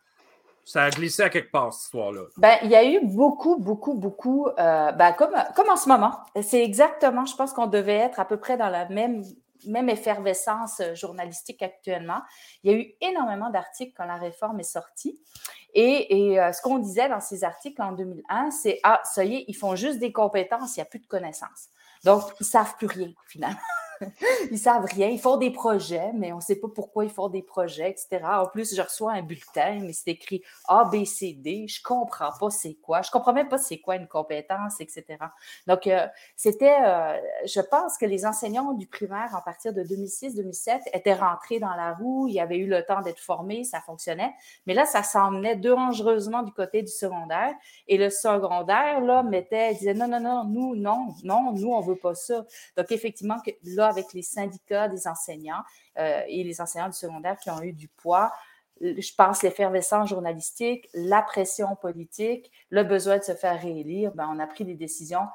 ça 0.63 0.83
a 0.83 0.89
glissé 0.89 1.23
à 1.23 1.29
quelque 1.29 1.51
part, 1.51 1.73
cette 1.73 1.85
histoire-là. 1.85 2.21
Ben, 2.37 2.57
il 2.63 2.69
y 2.69 2.75
a 2.75 2.83
eu 2.83 2.99
beaucoup, 3.03 3.57
beaucoup, 3.57 3.93
beaucoup, 3.93 4.47
euh, 4.47 4.91
ben, 4.91 5.13
comme, 5.13 5.33
comme 5.55 5.69
en 5.69 5.75
ce 5.75 5.89
moment. 5.89 6.19
C'est 6.41 6.63
exactement, 6.63 7.25
je 7.25 7.35
pense 7.35 7.53
qu'on 7.53 7.67
devait 7.67 7.97
être 7.97 8.19
à 8.19 8.25
peu 8.25 8.37
près 8.37 8.57
dans 8.57 8.69
la 8.69 8.87
même, 8.87 9.23
même 9.67 9.89
effervescence 9.89 10.79
euh, 10.79 10.95
journalistique 10.95 11.61
actuellement. 11.61 12.21
Il 12.63 12.71
y 12.71 12.73
a 12.73 12.77
eu 12.77 12.93
énormément 13.01 13.49
d'articles 13.49 13.93
quand 13.95 14.05
la 14.05 14.17
réforme 14.17 14.59
est 14.59 14.63
sortie. 14.63 15.19
Et, 15.73 16.39
euh, 16.39 16.51
ce 16.51 16.61
qu'on 16.61 16.79
disait 16.79 17.09
dans 17.09 17.21
ces 17.21 17.43
articles 17.43 17.81
en 17.81 17.93
2001, 17.93 18.51
c'est 18.51 18.79
Ah, 18.83 19.01
ça 19.03 19.23
y 19.23 19.35
est, 19.35 19.45
ils 19.47 19.55
font 19.55 19.75
juste 19.75 19.99
des 19.99 20.11
compétences, 20.11 20.75
il 20.75 20.79
n'y 20.79 20.83
a 20.83 20.85
plus 20.85 20.99
de 20.99 21.07
connaissances. 21.07 21.69
Donc, 22.03 22.23
ils 22.39 22.43
ne 22.43 22.45
savent 22.45 22.75
plus 22.77 22.87
rien, 22.87 23.11
finalement. 23.27 23.59
Ils 24.51 24.57
savent 24.57 24.85
rien. 24.85 25.07
Ils 25.07 25.19
font 25.19 25.37
des 25.37 25.51
projets, 25.51 26.11
mais 26.13 26.31
on 26.31 26.37
ne 26.37 26.41
sait 26.41 26.55
pas 26.55 26.67
pourquoi 26.73 27.05
ils 27.05 27.11
font 27.11 27.29
des 27.29 27.41
projets, 27.41 27.89
etc. 27.89 28.21
En 28.23 28.47
plus, 28.47 28.75
je 28.75 28.81
reçois 28.81 29.13
un 29.13 29.21
bulletin, 29.21 29.79
mais 29.81 29.93
c'est 29.93 30.11
écrit 30.11 30.41
A, 30.67 30.85
B, 30.85 31.05
C, 31.05 31.33
D. 31.33 31.65
Je 31.67 31.79
ne 31.79 31.83
comprends 31.83 32.31
pas 32.39 32.49
c'est 32.49 32.75
quoi. 32.75 33.01
Je 33.01 33.09
ne 33.09 33.11
comprends 33.11 33.33
même 33.33 33.49
pas 33.49 33.57
c'est 33.57 33.79
quoi 33.79 33.95
une 33.95 34.07
compétence, 34.07 34.79
etc. 34.79 35.03
Donc, 35.67 35.87
euh, 35.87 36.07
c'était, 36.35 36.77
euh, 36.83 37.17
je 37.45 37.61
pense 37.61 37.97
que 37.97 38.05
les 38.05 38.25
enseignants 38.25 38.73
du 38.73 38.87
primaire, 38.87 39.35
en 39.37 39.41
partir 39.41 39.73
de 39.73 39.83
2006-2007, 39.83 40.81
étaient 40.93 41.13
rentrés 41.13 41.59
dans 41.59 41.75
la 41.75 41.93
roue. 41.93 42.27
Ils 42.27 42.39
avaient 42.39 42.57
eu 42.57 42.67
le 42.67 42.83
temps 42.83 43.01
d'être 43.01 43.19
formés, 43.19 43.63
ça 43.63 43.81
fonctionnait. 43.81 44.33
Mais 44.65 44.73
là, 44.73 44.85
ça 44.85 45.03
s'emmenait 45.03 45.55
dangereusement 45.55 46.43
du 46.43 46.51
côté 46.51 46.81
du 46.81 46.91
secondaire. 46.91 47.53
Et 47.87 47.97
le 47.97 48.09
secondaire, 48.09 49.01
là, 49.01 49.23
mettait, 49.23 49.73
disait 49.73 49.93
non, 49.93 50.07
non, 50.07 50.19
non, 50.19 50.43
nous, 50.45 50.75
non, 50.75 51.07
non, 51.23 51.53
nous, 51.53 51.71
on 51.71 51.81
veut 51.81 51.95
pas 51.95 52.15
ça. 52.15 52.45
Donc, 52.77 52.91
effectivement, 52.91 53.37
là, 53.63 53.90
avec 53.91 54.13
les 54.13 54.21
syndicats 54.23 54.87
des 54.87 55.07
enseignants 55.07 55.63
euh, 55.97 56.21
et 56.27 56.43
les 56.43 56.61
enseignants 56.61 56.89
du 56.89 56.97
secondaire 56.97 57.37
qui 57.37 57.49
ont 57.49 57.61
eu 57.61 57.73
du 57.73 57.87
poids. 57.87 58.31
Je 58.81 59.13
pense 59.15 59.43
l'effervescence 59.43 60.09
journalistique, 60.09 60.89
la 60.93 61.21
pression 61.21 61.75
politique, 61.75 62.51
le 62.69 62.83
besoin 62.83 63.19
de 63.19 63.23
se 63.23 63.35
faire 63.35 63.61
réélire, 63.61 64.11
ben, 64.15 64.27
on 64.33 64.39
a 64.39 64.47
pris 64.47 64.65
des 64.65 64.75
décisions 64.75 65.27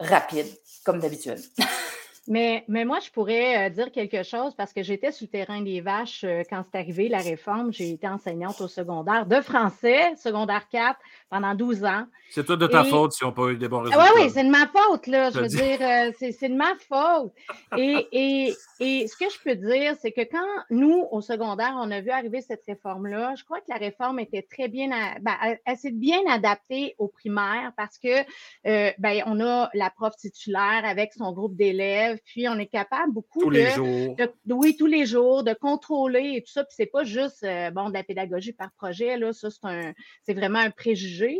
rapides, 0.00 0.52
comme 0.84 0.98
d'habitude. 0.98 1.40
Mais, 2.26 2.64
mais 2.68 2.86
moi, 2.86 3.00
je 3.00 3.10
pourrais 3.10 3.66
euh, 3.66 3.70
dire 3.70 3.92
quelque 3.92 4.22
chose 4.22 4.54
parce 4.54 4.72
que 4.72 4.82
j'étais 4.82 5.12
sur 5.12 5.26
le 5.26 5.30
terrain 5.30 5.60
des 5.60 5.82
vaches 5.82 6.24
euh, 6.24 6.42
quand 6.48 6.64
c'est 6.64 6.78
arrivé 6.78 7.08
la 7.08 7.18
réforme. 7.18 7.70
J'ai 7.70 7.90
été 7.90 8.08
enseignante 8.08 8.60
au 8.62 8.68
secondaire 8.68 9.26
de 9.26 9.40
français, 9.42 10.14
secondaire 10.16 10.66
4, 10.70 10.98
pendant 11.28 11.54
12 11.54 11.84
ans. 11.84 12.06
C'est 12.30 12.46
tout 12.46 12.56
de 12.56 12.66
ta 12.66 12.82
faute 12.84 13.12
si 13.12 13.24
on 13.24 13.28
n'a 13.28 13.32
pas 13.34 13.48
eu 13.50 13.56
des 13.58 13.68
bons 13.68 13.80
résultats. 13.80 14.04
Oui, 14.14 14.22
oui, 14.22 14.30
c'est 14.30 14.44
de 14.44 14.50
ma 14.50 14.66
faute, 14.66 15.06
là. 15.06 15.30
Je 15.30 15.40
veux 15.40 15.48
dire, 15.48 15.78
euh, 15.82 16.12
c'est 16.18 16.48
de 16.48 16.54
ma 16.54 16.72
faute. 16.88 17.32
Et, 17.76 18.08
et, 18.12 18.54
et 18.80 19.06
ce 19.06 19.16
que 19.16 19.30
je 19.30 19.38
peux 19.44 19.54
dire, 19.54 19.94
c'est 20.00 20.12
que 20.12 20.22
quand 20.22 20.64
nous, 20.70 21.06
au 21.10 21.20
secondaire, 21.20 21.74
on 21.76 21.90
a 21.90 22.00
vu 22.00 22.10
arriver 22.10 22.40
cette 22.40 22.64
réforme-là, 22.66 23.34
je 23.36 23.44
crois 23.44 23.58
que 23.58 23.66
la 23.68 23.76
réforme 23.76 24.18
était 24.18 24.46
très 24.50 24.68
bien, 24.68 24.88
ben, 25.20 25.34
elle, 25.66 25.76
s'est 25.76 25.92
bien 25.92 26.20
adaptée 26.28 26.94
aux 26.98 27.08
primaires 27.08 27.72
parce 27.76 27.98
que, 27.98 28.24
ben, 28.64 29.22
on 29.26 29.40
a 29.40 29.68
la 29.74 29.90
prof 29.90 30.16
titulaire 30.16 30.82
avec 30.84 31.12
son 31.12 31.32
groupe 31.32 31.54
d'élèves 31.54 32.13
puis 32.24 32.48
on 32.48 32.58
est 32.58 32.66
capable 32.66 33.12
beaucoup 33.12 33.40
tous 33.40 33.50
de, 33.50 33.56
les 33.56 33.70
jours. 33.70 34.16
oui, 34.50 34.76
tous 34.76 34.86
les 34.86 35.06
jours, 35.06 35.42
de 35.42 35.54
contrôler 35.54 36.34
et 36.36 36.42
tout 36.42 36.52
ça. 36.52 36.64
Puis 36.64 36.74
c'est 36.76 36.86
pas 36.86 37.04
juste 37.04 37.44
euh, 37.44 37.70
bon 37.70 37.88
de 37.88 37.94
la 37.94 38.04
pédagogie 38.04 38.52
par 38.52 38.70
projet, 38.72 39.16
là, 39.16 39.32
ça, 39.32 39.50
c'est 39.50 39.64
un 39.64 39.92
c'est 40.22 40.34
vraiment 40.34 40.58
un 40.58 40.70
préjugé. 40.70 41.38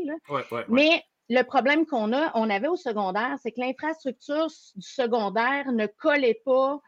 Mais 0.69 1.03
le 1.29 1.43
problème 1.43 1.87
qu'on 1.87 2.13
a, 2.13 2.31
on 2.35 2.51
avait 2.51 2.69
au 2.69 2.77
secondaire, 2.77 3.37
c'est 3.43 3.53
que 3.53 3.61
l'infrastructure 3.61 4.49
du 4.75 4.87
secondaire 4.87 5.73
ne 5.73 5.87
collait 5.87 6.41
pas 6.45 6.81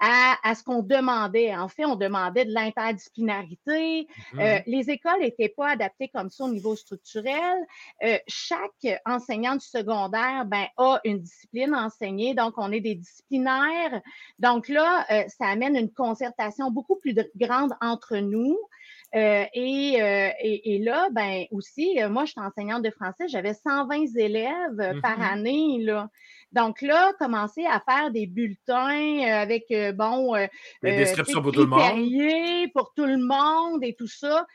à, 0.00 0.54
ce 0.54 0.64
qu'on 0.64 0.82
demandait. 0.82 1.54
En 1.54 1.68
fait, 1.68 1.84
on 1.84 1.94
demandait 1.94 2.46
de 2.46 2.52
l'interdisciplinarité. 2.52 4.08
Euh, 4.34 4.36
mm-hmm. 4.38 4.62
les 4.66 4.90
écoles 4.90 5.20
n'étaient 5.20 5.52
pas 5.54 5.68
adaptées 5.70 6.08
comme 6.08 6.30
ça 6.30 6.44
au 6.44 6.48
niveau 6.48 6.74
structurel. 6.74 7.58
Euh, 8.02 8.16
chaque 8.26 9.00
enseignant 9.04 9.54
du 9.54 9.66
secondaire 9.66 10.46
ben, 10.46 10.66
a 10.78 11.00
une 11.04 11.20
discipline 11.20 11.74
enseignée, 11.74 12.34
donc 12.34 12.54
on 12.56 12.72
est 12.72 12.80
des 12.80 12.94
disciplinaires. 12.94 14.00
Donc 14.38 14.68
là, 14.68 15.04
euh, 15.10 15.24
ça 15.28 15.46
amène 15.46 15.76
une 15.76 15.92
concertation 15.92 16.70
beaucoup 16.70 16.96
plus 16.96 17.14
grande 17.36 17.72
entre 17.82 18.16
nous. 18.16 18.58
et, 19.12 19.98
et, 20.40 20.78
là, 20.78 21.08
ben 21.10 21.44
aussi, 21.50 21.98
moi, 22.08 22.24
je 22.24 22.30
suis 22.30 22.40
enseignante 22.40 22.82
de 22.82 22.90
français, 22.90 23.28
j'avais 23.28 23.54
120 23.54 24.16
élèves 24.16 25.00
par 25.02 25.18
mm-hmm. 25.18 25.32
année. 25.32 25.78
Là. 25.80 26.08
Donc 26.52 26.82
là, 26.82 27.12
commencer 27.18 27.64
à 27.64 27.80
faire 27.80 28.10
des 28.10 28.26
bulletins 28.26 29.20
euh, 29.20 29.42
avec, 29.42 29.66
euh, 29.70 29.92
bon, 29.92 30.34
euh, 30.34 30.46
des 30.82 30.96
descriptions 30.96 31.42
pour 31.42 31.52
tout 31.52 31.60
le 31.60 31.66
monde. 31.66 32.70
Pour 32.74 32.92
tout 32.94 33.06
le 33.06 33.18
monde 33.18 33.84
et 33.84 33.94
tout 33.94 34.08
ça, 34.08 34.46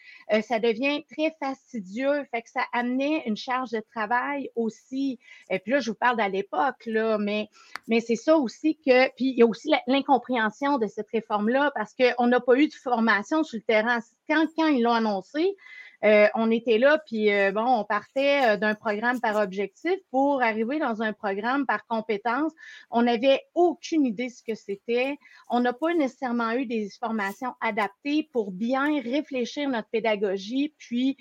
ça 0.42 0.60
devient 0.60 1.04
très 1.10 1.34
fastidieux. 1.40 2.26
Fait 2.32 2.42
que 2.42 2.50
ça 2.50 2.64
amenait 2.74 3.24
une 3.26 3.38
charge 3.38 3.72
de 3.72 3.82
travail 3.94 4.50
aussi. 4.56 5.20
Et 5.50 5.60
puis 5.60 5.72
là, 5.72 5.80
je 5.80 5.92
vous 5.92 5.98
parle 5.98 6.18
d'à 6.18 6.28
l'époque, 6.28 6.86
là, 6.86 7.18
mais, 7.18 7.50
mais 7.88 8.02
c'est 8.02 8.16
ça 8.16 8.36
aussi 8.38 8.78
que. 8.78 9.08
Puis 9.16 9.30
il 9.30 9.38
y 9.38 9.44
a 9.44 9.46
aussi 9.46 9.72
l'incompréhension 9.88 10.78
de 10.78 10.88
cette 10.88 11.10
réforme-là 11.10 11.72
parce 11.76 11.94
qu'on 11.94 12.28
n'a 12.28 12.40
pas 12.40 12.56
eu 12.58 12.68
de 12.68 12.74
formation 12.74 13.44
sur 13.44 13.58
le 13.58 13.64
terrain. 13.64 14.00
Quand, 14.28 14.46
quand 14.58 14.68
ils 14.68 14.82
l'ont 14.82 14.94
annoncé, 14.94 15.56
euh, 16.04 16.28
on 16.36 16.52
était 16.52 16.78
là, 16.78 17.00
puis 17.06 17.32
euh, 17.32 17.52
bon, 17.52 17.66
on 17.66 17.84
partait 17.84 18.54
euh, 18.54 18.58
d'un 18.58 18.76
programme 18.76 19.20
par 19.20 19.38
objectif 19.38 19.96
pour 20.12 20.42
arriver 20.42 20.80
dans 20.80 21.02
un 21.02 21.14
programme 21.14 21.66
par 21.66 21.86
compétence. 21.88 22.52
On 22.90 23.04
n'avait 23.04 23.42
aucune 23.54 24.06
idée 24.06 24.28
de 24.28 24.34
ce 24.34 24.44
que 24.44 24.56
c'était. 24.56 25.18
On 25.50 25.60
n'a 25.60 25.74
pas 25.74 25.94
nécessairement 25.94 26.52
eu 26.52 26.66
des 26.66 26.90
formations 27.00 27.54
adaptées 27.62 28.30
pour 28.32 28.52
bien 28.52 29.02
réfléchir 29.02 29.70
notre 29.70 29.90
pédagogie, 29.90 30.74
puis, 30.78 31.18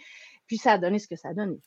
puis 0.46 0.58
ça 0.58 0.72
a 0.72 0.78
donné 0.78 0.98
ce 0.98 1.08
que 1.08 1.16
ça 1.16 1.28
a 1.28 1.34
donné. 1.34 1.58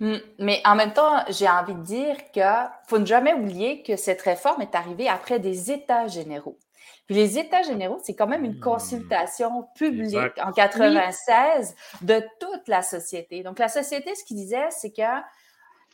Hum, 0.00 0.20
mais 0.38 0.62
en 0.64 0.76
même 0.76 0.92
temps, 0.92 1.24
j'ai 1.28 1.48
envie 1.48 1.74
de 1.74 1.82
dire 1.82 2.30
qu'il 2.30 2.70
faut 2.86 2.98
ne 2.98 3.06
jamais 3.06 3.34
oublier 3.34 3.82
que 3.82 3.96
cette 3.96 4.22
réforme 4.22 4.62
est 4.62 4.74
arrivée 4.74 5.08
après 5.08 5.40
des 5.40 5.72
états 5.72 6.06
généraux. 6.06 6.58
Puis 7.06 7.16
les 7.16 7.38
États 7.38 7.62
généraux, 7.62 7.98
c'est 8.02 8.14
quand 8.14 8.26
même 8.26 8.44
une 8.44 8.56
mmh. 8.56 8.60
consultation 8.60 9.64
publique 9.74 10.38
en 10.42 10.52
96 10.52 11.74
de 12.02 12.22
toute 12.38 12.68
la 12.68 12.82
société. 12.82 13.42
Donc 13.42 13.58
la 13.58 13.68
société, 13.68 14.14
ce 14.14 14.24
qu'il 14.24 14.36
disait, 14.36 14.68
c'est 14.70 14.92
que 14.92 15.02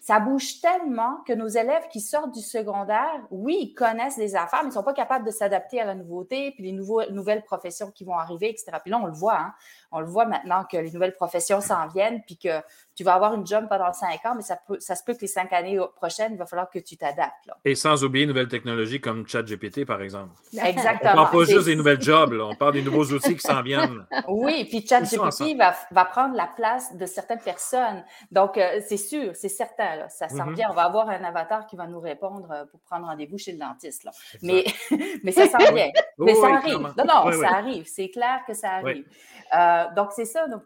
ça 0.05 0.21
bouge 0.21 0.61
tellement 0.61 1.23
que 1.27 1.33
nos 1.33 1.49
élèves 1.49 1.89
qui 1.91 2.03
sortent 2.03 2.35
du 2.35 2.43
secondaire, 2.43 3.27
oui, 3.31 3.57
ils 3.59 3.75
connaissent 3.75 4.19
des 4.19 4.37
affaires, 4.37 4.61
mais 4.61 4.67
ils 4.67 4.69
ne 4.69 4.75
sont 4.75 4.83
pas 4.83 4.93
capables 4.93 5.25
de 5.25 5.31
s'adapter 5.31 5.81
à 5.81 5.87
la 5.87 5.95
nouveauté, 5.95 6.51
puis 6.51 6.65
les 6.65 6.73
nouveaux, 6.73 7.03
nouvelles 7.11 7.43
professions 7.43 7.91
qui 7.91 8.05
vont 8.05 8.19
arriver, 8.19 8.51
etc. 8.51 8.67
Puis 8.83 8.91
là, 8.91 9.01
on 9.03 9.07
le 9.07 9.15
voit, 9.15 9.39
hein? 9.39 9.55
On 9.95 10.01
le 10.01 10.07
voit 10.07 10.27
maintenant 10.27 10.65
que 10.65 10.77
les 10.77 10.91
nouvelles 10.91 11.15
professions 11.15 11.61
s'en 11.61 11.87
viennent, 11.87 12.21
puis 12.27 12.37
que 12.37 12.61
tu 12.97 13.05
vas 13.05 13.15
avoir 13.15 13.35
une 13.35 13.47
job 13.47 13.67
pendant 13.69 13.93
cinq 13.93 14.25
ans, 14.25 14.35
mais 14.37 14.43
ça, 14.43 14.57
peut, 14.57 14.79
ça 14.81 14.95
se 14.95 15.03
peut 15.05 15.15
que 15.15 15.21
les 15.23 15.29
cinq 15.29 15.53
années 15.53 15.79
prochaines, 15.97 16.33
il 16.33 16.39
va 16.39 16.47
falloir 16.47 16.69
que 16.69 16.79
tu 16.81 16.97
t'adaptes. 16.97 17.51
Et 17.65 17.75
sans 17.75 18.05
oublier 18.05 18.25
une 18.25 18.31
nouvelle 18.31 18.49
technologie 18.49 19.01
comme 19.01 19.27
ChatGPT, 19.27 19.85
par 19.85 20.01
exemple. 20.03 20.31
Exactement. 20.53 21.13
On 21.13 21.17
ne 21.17 21.23
parle 21.23 21.31
pas 21.31 21.53
juste 21.53 21.67
des 21.67 21.77
nouvelles 21.77 22.01
jobs, 22.01 22.35
on 22.41 22.55
parle 22.57 22.75
des 22.75 22.83
nouveaux 22.83 23.05
outils 23.05 23.35
qui 23.35 23.41
s'en 23.41 23.63
viennent. 23.63 24.05
Oui, 24.29 24.65
puis 24.65 24.87
ChatGPT 24.87 25.57
va, 25.57 25.75
va 25.91 26.05
prendre 26.05 26.37
la 26.37 26.47
place 26.47 26.97
de 26.97 27.07
certaines 27.07 27.41
personnes. 27.41 28.05
Donc, 28.31 28.59
euh, 28.59 28.81
c'est 28.87 28.97
sûr, 28.97 29.31
c'est 29.35 29.49
certain, 29.49 30.09
ça 30.09 30.29
s'en 30.29 30.47
mm-hmm. 30.47 30.55
vient. 30.55 30.69
On 30.71 30.75
va 30.75 30.83
avoir 30.83 31.09
un 31.09 31.23
avatar 31.25 31.67
qui 31.67 31.77
va 31.77 31.87
nous 31.87 32.01
répondre 32.01 32.49
euh, 32.51 32.65
pour 32.67 32.81
prendre 32.81 33.07
rendez-vous 33.07 33.39
chez 33.39 33.53
le 33.53 33.59
dentiste. 33.59 34.05
Là. 34.05 34.11
Mais, 34.43 34.65
mais 35.23 35.33
ça 35.33 35.49
s'en 35.49 35.59
vient. 35.59 35.91
mais 36.19 36.35
ça 36.35 36.55
arrive. 36.55 36.79
Non, 36.97 37.05
non, 37.07 37.33
ça 37.33 37.57
arrive. 37.57 37.87
C'est 37.87 38.11
clair 38.11 38.41
que 38.47 38.55
ça 38.55 38.73
arrive. 38.75 39.05
Euh, 39.53 39.84
donc, 39.95 40.13
c'est 40.13 40.25
ça. 40.25 40.47
Donc, 40.49 40.65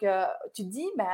tu 0.55 0.65
te 0.65 0.69
dis, 0.69 0.89
ben, 0.97 1.07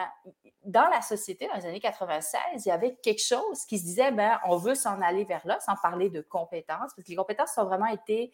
dans 0.64 0.88
la 0.88 1.02
société, 1.02 1.46
dans 1.46 1.54
les 1.54 1.66
années 1.66 1.80
96, 1.80 2.40
il 2.64 2.68
y 2.68 2.72
avait 2.72 2.94
quelque 3.02 3.22
chose 3.22 3.64
qui 3.68 3.78
se 3.78 3.84
disait, 3.84 4.10
ben, 4.12 4.38
on 4.46 4.56
veut 4.56 4.74
s'en 4.74 5.00
aller 5.02 5.24
vers 5.24 5.46
là, 5.46 5.58
sans 5.60 5.76
parler 5.76 6.08
de 6.08 6.20
compétences, 6.20 6.94
parce 6.94 7.04
que 7.04 7.10
les 7.10 7.16
compétences 7.16 7.56
ont 7.58 7.64
vraiment 7.64 7.86
été 7.86 8.32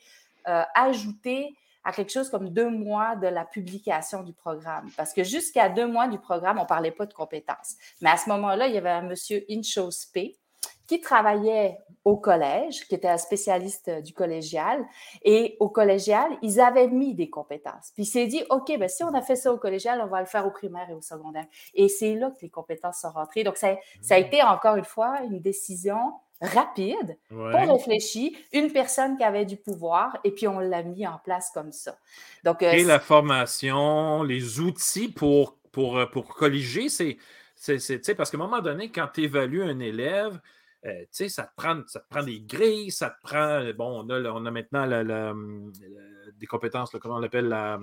euh, 0.48 0.62
ajoutées 0.74 1.54
à 1.82 1.92
quelque 1.92 2.12
chose 2.12 2.28
comme 2.28 2.50
deux 2.50 2.68
mois 2.68 3.16
de 3.16 3.26
la 3.26 3.44
publication 3.44 4.22
du 4.22 4.32
programme. 4.32 4.90
Parce 4.96 5.12
que 5.12 5.24
jusqu'à 5.24 5.68
deux 5.68 5.86
mois 5.86 6.08
du 6.08 6.18
programme, 6.18 6.58
on 6.58 6.62
ne 6.62 6.68
parlait 6.68 6.90
pas 6.90 7.06
de 7.06 7.14
compétences. 7.14 7.76
Mais 8.00 8.10
à 8.10 8.16
ce 8.16 8.28
moment-là, 8.28 8.66
il 8.66 8.74
y 8.74 8.78
avait 8.78 8.90
un 8.90 9.02
monsieur 9.02 9.44
Inchos 9.50 10.06
P 10.12 10.36
qui 10.90 11.00
travaillait 11.00 11.78
au 12.04 12.16
collège, 12.16 12.88
qui 12.88 12.96
était 12.96 13.06
un 13.06 13.16
spécialiste 13.16 13.86
euh, 13.86 14.00
du 14.00 14.12
collégial. 14.12 14.84
Et 15.22 15.56
au 15.60 15.68
collégial, 15.68 16.28
ils 16.42 16.58
avaient 16.58 16.88
mis 16.88 17.14
des 17.14 17.30
compétences. 17.30 17.92
Puis 17.94 18.02
il 18.02 18.06
s'est 18.06 18.26
dit, 18.26 18.42
OK, 18.50 18.76
ben, 18.76 18.88
si 18.88 19.04
on 19.04 19.14
a 19.14 19.22
fait 19.22 19.36
ça 19.36 19.52
au 19.52 19.56
collégial, 19.56 20.00
on 20.02 20.08
va 20.08 20.18
le 20.18 20.26
faire 20.26 20.48
au 20.48 20.50
primaire 20.50 20.90
et 20.90 20.94
au 20.94 21.00
secondaire. 21.00 21.46
Et 21.74 21.88
c'est 21.88 22.16
là 22.16 22.30
que 22.30 22.40
les 22.42 22.50
compétences 22.50 23.02
sont 23.02 23.10
rentrées. 23.10 23.44
Donc, 23.44 23.56
ça, 23.56 23.76
ça 24.02 24.16
a 24.16 24.20
mmh. 24.20 24.24
été 24.24 24.42
encore 24.42 24.74
une 24.74 24.84
fois 24.84 25.20
une 25.22 25.38
décision 25.38 26.14
rapide, 26.40 27.16
pas 27.28 27.66
réfléchi, 27.72 28.36
une 28.52 28.72
personne 28.72 29.16
qui 29.16 29.22
avait 29.22 29.44
du 29.44 29.58
pouvoir, 29.58 30.18
et 30.24 30.32
puis 30.32 30.48
on 30.48 30.58
l'a 30.58 30.82
mis 30.82 31.06
en 31.06 31.20
place 31.22 31.50
comme 31.52 31.70
ça. 31.70 31.98
Donc, 32.42 32.64
euh, 32.64 32.72
et 32.72 32.82
la 32.82 32.98
formation, 32.98 34.24
les 34.24 34.58
outils 34.58 35.08
pour, 35.08 35.56
pour, 35.70 35.98
euh, 35.98 36.06
pour 36.06 36.34
colliger, 36.34 36.88
c'est 36.88 37.18
parce 38.16 38.30
qu'à 38.30 38.38
un 38.38 38.40
moment 38.40 38.60
donné, 38.60 38.90
quand 38.90 39.08
tu 39.12 39.22
évalues 39.22 39.62
un 39.62 39.78
élève, 39.78 40.40
euh, 40.86 41.04
ça, 41.10 41.44
te 41.44 41.54
prend, 41.56 41.82
ça 41.86 42.00
te 42.00 42.08
prend 42.08 42.22
des 42.22 42.40
grilles, 42.40 42.90
ça 42.90 43.10
te 43.10 43.20
prend. 43.22 43.64
Bon, 43.76 44.04
on 44.04 44.10
a, 44.10 44.20
on 44.30 44.46
a 44.46 44.50
maintenant 44.50 44.86
des 46.36 46.46
compétences, 46.46 46.90
comment 47.00 47.16
on 47.16 47.20
l'appelle 47.20 47.48
la, 47.48 47.78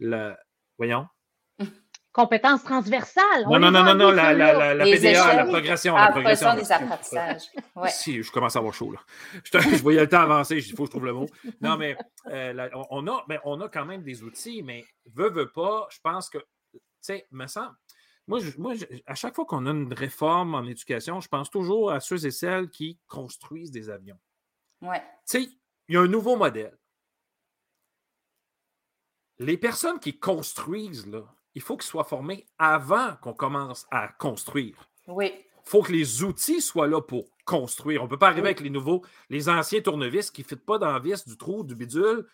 la. 0.00 0.38
Voyons 0.78 1.06
compétences 2.16 2.64
transversales. 2.64 3.44
Non, 3.44 3.58
non, 3.58 3.70
non, 3.70 3.84
non, 3.84 3.94
non, 3.94 4.10
la, 4.10 4.32
la, 4.32 4.74
la, 4.74 4.84
PDA, 4.84 5.34
la 5.34 5.44
progression. 5.44 5.94
la 5.94 6.10
progression 6.10 6.54
des 6.54 6.72
apprentissages. 6.72 7.42
Ouais. 7.76 7.90
Si, 7.90 8.22
je 8.22 8.32
commence 8.32 8.56
à 8.56 8.60
avoir 8.60 8.72
chaud, 8.72 8.90
là. 8.90 9.00
Je, 9.44 9.58
je 9.58 9.82
voyais 9.82 10.00
le 10.00 10.08
temps 10.08 10.22
avancer, 10.22 10.56
il 10.56 10.74
faut 10.74 10.84
que 10.84 10.86
je 10.86 10.90
trouve 10.92 11.04
le 11.04 11.12
mot. 11.12 11.26
Non, 11.60 11.76
mais, 11.76 11.94
euh, 12.30 12.68
on, 12.90 13.06
a, 13.06 13.22
mais 13.28 13.38
on 13.44 13.60
a 13.60 13.68
quand 13.68 13.84
même 13.84 14.02
des 14.02 14.22
outils, 14.22 14.62
mais 14.62 14.82
veut, 15.14 15.28
veut 15.28 15.50
pas, 15.50 15.86
je 15.90 15.98
pense 16.02 16.30
que, 16.30 16.38
tu 16.72 16.80
sais, 17.02 17.26
me 17.32 17.46
semble, 17.46 17.74
moi, 18.26 18.40
moi 18.58 18.74
à 19.06 19.14
chaque 19.14 19.34
fois 19.34 19.44
qu'on 19.44 19.66
a 19.66 19.70
une 19.70 19.92
réforme 19.92 20.54
en 20.54 20.64
éducation, 20.64 21.20
je 21.20 21.28
pense 21.28 21.50
toujours 21.50 21.90
à 21.90 22.00
ceux 22.00 22.26
et 22.26 22.30
celles 22.30 22.70
qui 22.70 22.98
construisent 23.06 23.70
des 23.70 23.90
avions. 23.90 24.18
Ouais. 24.82 25.00
Tu 25.26 25.42
sais, 25.42 25.48
il 25.88 25.94
y 25.94 25.96
a 25.96 26.00
un 26.00 26.08
nouveau 26.08 26.36
modèle. 26.36 26.76
Les 29.38 29.58
personnes 29.58 30.00
qui 30.00 30.18
construisent, 30.18 31.06
là, 31.06 31.22
il 31.54 31.62
faut 31.62 31.76
qu'ils 31.76 31.86
soient 31.86 32.04
formés 32.04 32.46
avant 32.58 33.16
qu'on 33.16 33.34
commence 33.34 33.86
à 33.90 34.08
construire. 34.08 34.88
Oui. 35.06 35.32
Il 35.34 35.70
faut 35.70 35.82
que 35.82 35.92
les 35.92 36.22
outils 36.22 36.60
soient 36.60 36.86
là 36.86 37.00
pour 37.00 37.28
construire. 37.44 38.02
On 38.02 38.04
ne 38.04 38.10
peut 38.10 38.18
pas 38.18 38.28
arriver 38.28 38.48
avec 38.48 38.60
les 38.60 38.70
nouveaux, 38.70 39.04
les 39.30 39.48
anciens 39.48 39.80
tournevis 39.80 40.30
qui 40.30 40.42
ne 40.42 40.46
fitent 40.46 40.64
pas 40.64 40.78
dans 40.78 40.92
la 40.92 40.98
vis 40.98 41.26
du 41.26 41.36
trou, 41.36 41.64
du 41.64 41.74
bidule. 41.74 42.26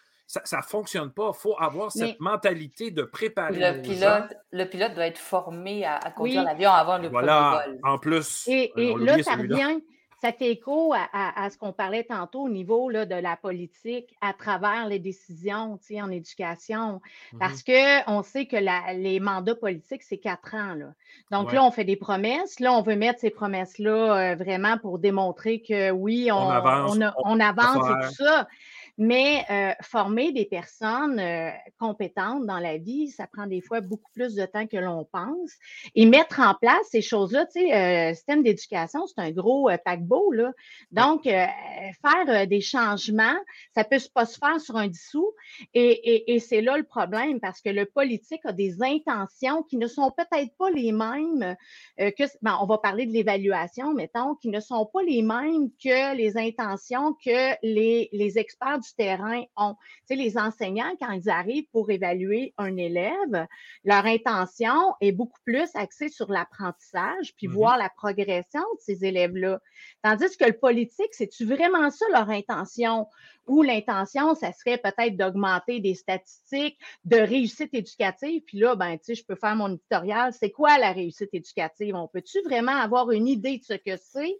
Ça 0.44 0.56
ne 0.56 0.62
fonctionne 0.62 1.10
pas. 1.10 1.30
Il 1.34 1.38
faut 1.38 1.56
avoir 1.58 1.92
cette 1.92 2.18
mentalité 2.20 2.90
de 2.90 3.02
préparer. 3.02 3.58
Le 3.58 3.82
pilote, 3.82 4.34
le 4.50 4.64
pilote 4.64 4.94
doit 4.94 5.06
être 5.06 5.18
formé 5.18 5.84
à, 5.84 5.98
conduire 6.16 6.44
l'avion 6.44 6.70
avant 6.70 6.96
le 6.96 7.08
voilà, 7.08 7.64
vol. 7.66 7.78
En 7.82 7.98
plus. 7.98 8.48
Et, 8.48 8.72
là, 8.98 9.22
ça 9.22 9.34
revient, 9.34 9.78
ça 10.22 10.32
fait 10.32 10.52
écho 10.52 10.94
à, 10.94 11.50
ce 11.50 11.58
qu'on 11.58 11.72
parlait 11.72 12.04
tantôt 12.04 12.42
au 12.42 12.48
niveau 12.48 12.88
là, 12.88 13.04
de 13.04 13.14
la 13.14 13.36
politique 13.36 14.16
à 14.20 14.32
travers 14.32 14.86
les 14.86 15.00
décisions 15.00 15.78
en 16.00 16.10
éducation. 16.10 17.02
Mmh 17.32 17.38
Parce 17.38 17.62
qu'on 17.62 18.22
sait 18.22 18.46
que 18.46 18.56
les 18.94 19.20
mandats 19.20 19.56
politiques, 19.56 20.02
c'est 20.02 20.18
quatre 20.18 20.54
ans. 20.54 20.74
Là. 20.74 20.94
Donc 21.30 21.52
là, 21.52 21.64
on 21.64 21.72
fait 21.72 21.84
des 21.84 21.96
promesses. 21.96 22.60
Là, 22.60 22.72
on 22.72 22.82
veut 22.82 22.96
mettre 22.96 23.20
ces 23.20 23.30
promesses-là 23.30 24.32
euh, 24.32 24.34
vraiment 24.36 24.78
pour 24.78 24.98
démontrer 24.98 25.60
que 25.60 25.90
oui, 25.90 26.30
on, 26.32 26.48
avance, 26.48 26.96
on, 27.24 27.40
avance 27.40 27.86
et 27.86 28.06
tout 28.06 28.14
ça. 28.14 28.48
Mais 28.98 29.44
euh, 29.50 29.72
former 29.82 30.32
des 30.32 30.44
personnes 30.44 31.18
euh, 31.18 31.50
compétentes 31.78 32.44
dans 32.44 32.58
la 32.58 32.76
vie, 32.76 33.08
ça 33.08 33.26
prend 33.26 33.46
des 33.46 33.62
fois 33.62 33.80
beaucoup 33.80 34.10
plus 34.12 34.34
de 34.34 34.44
temps 34.44 34.66
que 34.66 34.76
l'on 34.76 35.04
pense. 35.10 35.50
Et 35.94 36.04
mettre 36.04 36.40
en 36.40 36.54
place 36.54 36.86
ces 36.90 37.00
choses-là, 37.00 37.46
tu 37.46 37.60
sais, 37.60 37.74
euh, 37.74 38.14
système 38.14 38.42
d'éducation, 38.42 39.06
c'est 39.06 39.20
un 39.20 39.30
gros 39.30 39.70
paquebot, 39.84 40.32
là. 40.32 40.52
Donc, 40.90 41.24
faire 41.24 42.46
des 42.46 42.60
changements, 42.60 43.36
ça 43.74 43.84
peut 43.84 43.98
pas 44.14 44.26
se 44.26 44.38
faire 44.38 44.60
sur 44.60 44.76
un 44.76 44.88
dissous. 44.88 45.32
Et, 45.74 46.34
et, 46.34 46.38
c'est 46.38 46.60
là 46.60 46.76
le 46.76 46.84
problème, 46.84 47.40
parce 47.40 47.60
que 47.60 47.70
le 47.70 47.86
politique 47.86 48.40
a 48.44 48.52
des 48.52 48.82
intentions 48.82 49.62
qui 49.62 49.76
ne 49.76 49.86
sont 49.86 50.10
peut-être 50.10 50.54
pas 50.58 50.70
les 50.70 50.92
mêmes 50.92 51.56
que, 51.98 52.24
ben, 52.42 52.58
on 52.60 52.66
va 52.66 52.78
parler 52.78 53.06
de 53.06 53.12
l'évaluation, 53.12 53.94
mettons, 53.94 54.34
qui 54.34 54.48
ne 54.48 54.60
sont 54.60 54.86
pas 54.86 55.02
les 55.02 55.22
mêmes 55.22 55.70
que 55.82 56.14
les 56.16 56.36
intentions 56.36 57.14
que 57.14 57.56
les, 57.62 58.08
les 58.12 58.38
experts 58.38 58.81
du 58.82 58.94
terrain 58.96 59.42
ont. 59.56 59.74
Tu 60.08 60.08
sais, 60.08 60.14
les 60.16 60.36
enseignants, 60.36 60.92
quand 61.00 61.12
ils 61.12 61.30
arrivent 61.30 61.68
pour 61.72 61.90
évaluer 61.90 62.54
un 62.58 62.76
élève, 62.76 63.46
leur 63.84 64.04
intention 64.06 64.94
est 65.00 65.12
beaucoup 65.12 65.40
plus 65.44 65.68
axée 65.74 66.08
sur 66.08 66.30
l'apprentissage, 66.30 67.34
puis 67.36 67.48
mmh 67.48 67.52
voir 67.52 67.78
la 67.78 67.90
progression 67.90 68.60
de 68.60 68.80
ces 68.80 69.04
élèves-là. 69.04 69.60
Tandis 70.02 70.36
que 70.36 70.44
le 70.44 70.58
politique, 70.58 71.12
c'est-tu 71.12 71.44
vraiment 71.44 71.90
ça 71.90 72.06
leur 72.12 72.30
intention? 72.30 73.06
Ou 73.46 73.62
l'intention, 73.62 74.34
ça 74.34 74.52
serait 74.52 74.78
peut-être 74.78 75.16
d'augmenter 75.16 75.80
des 75.80 75.94
statistiques 75.94 76.78
de 77.04 77.16
réussite 77.16 77.74
éducative? 77.74 78.42
Puis 78.46 78.58
là, 78.58 78.76
ben, 78.76 78.96
tu 78.98 79.04
sais, 79.04 79.14
je 79.16 79.24
peux 79.24 79.34
faire 79.34 79.56
mon 79.56 79.74
éditorial. 79.74 80.32
C'est 80.32 80.50
quoi 80.50 80.78
la 80.78 80.92
réussite 80.92 81.30
éducative? 81.32 81.94
On 81.94 82.08
peut-tu 82.08 82.40
vraiment 82.42 82.76
avoir 82.76 83.10
une 83.10 83.26
idée 83.26 83.58
de 83.58 83.64
ce 83.64 83.74
que 83.74 83.96
c'est? 83.96 84.38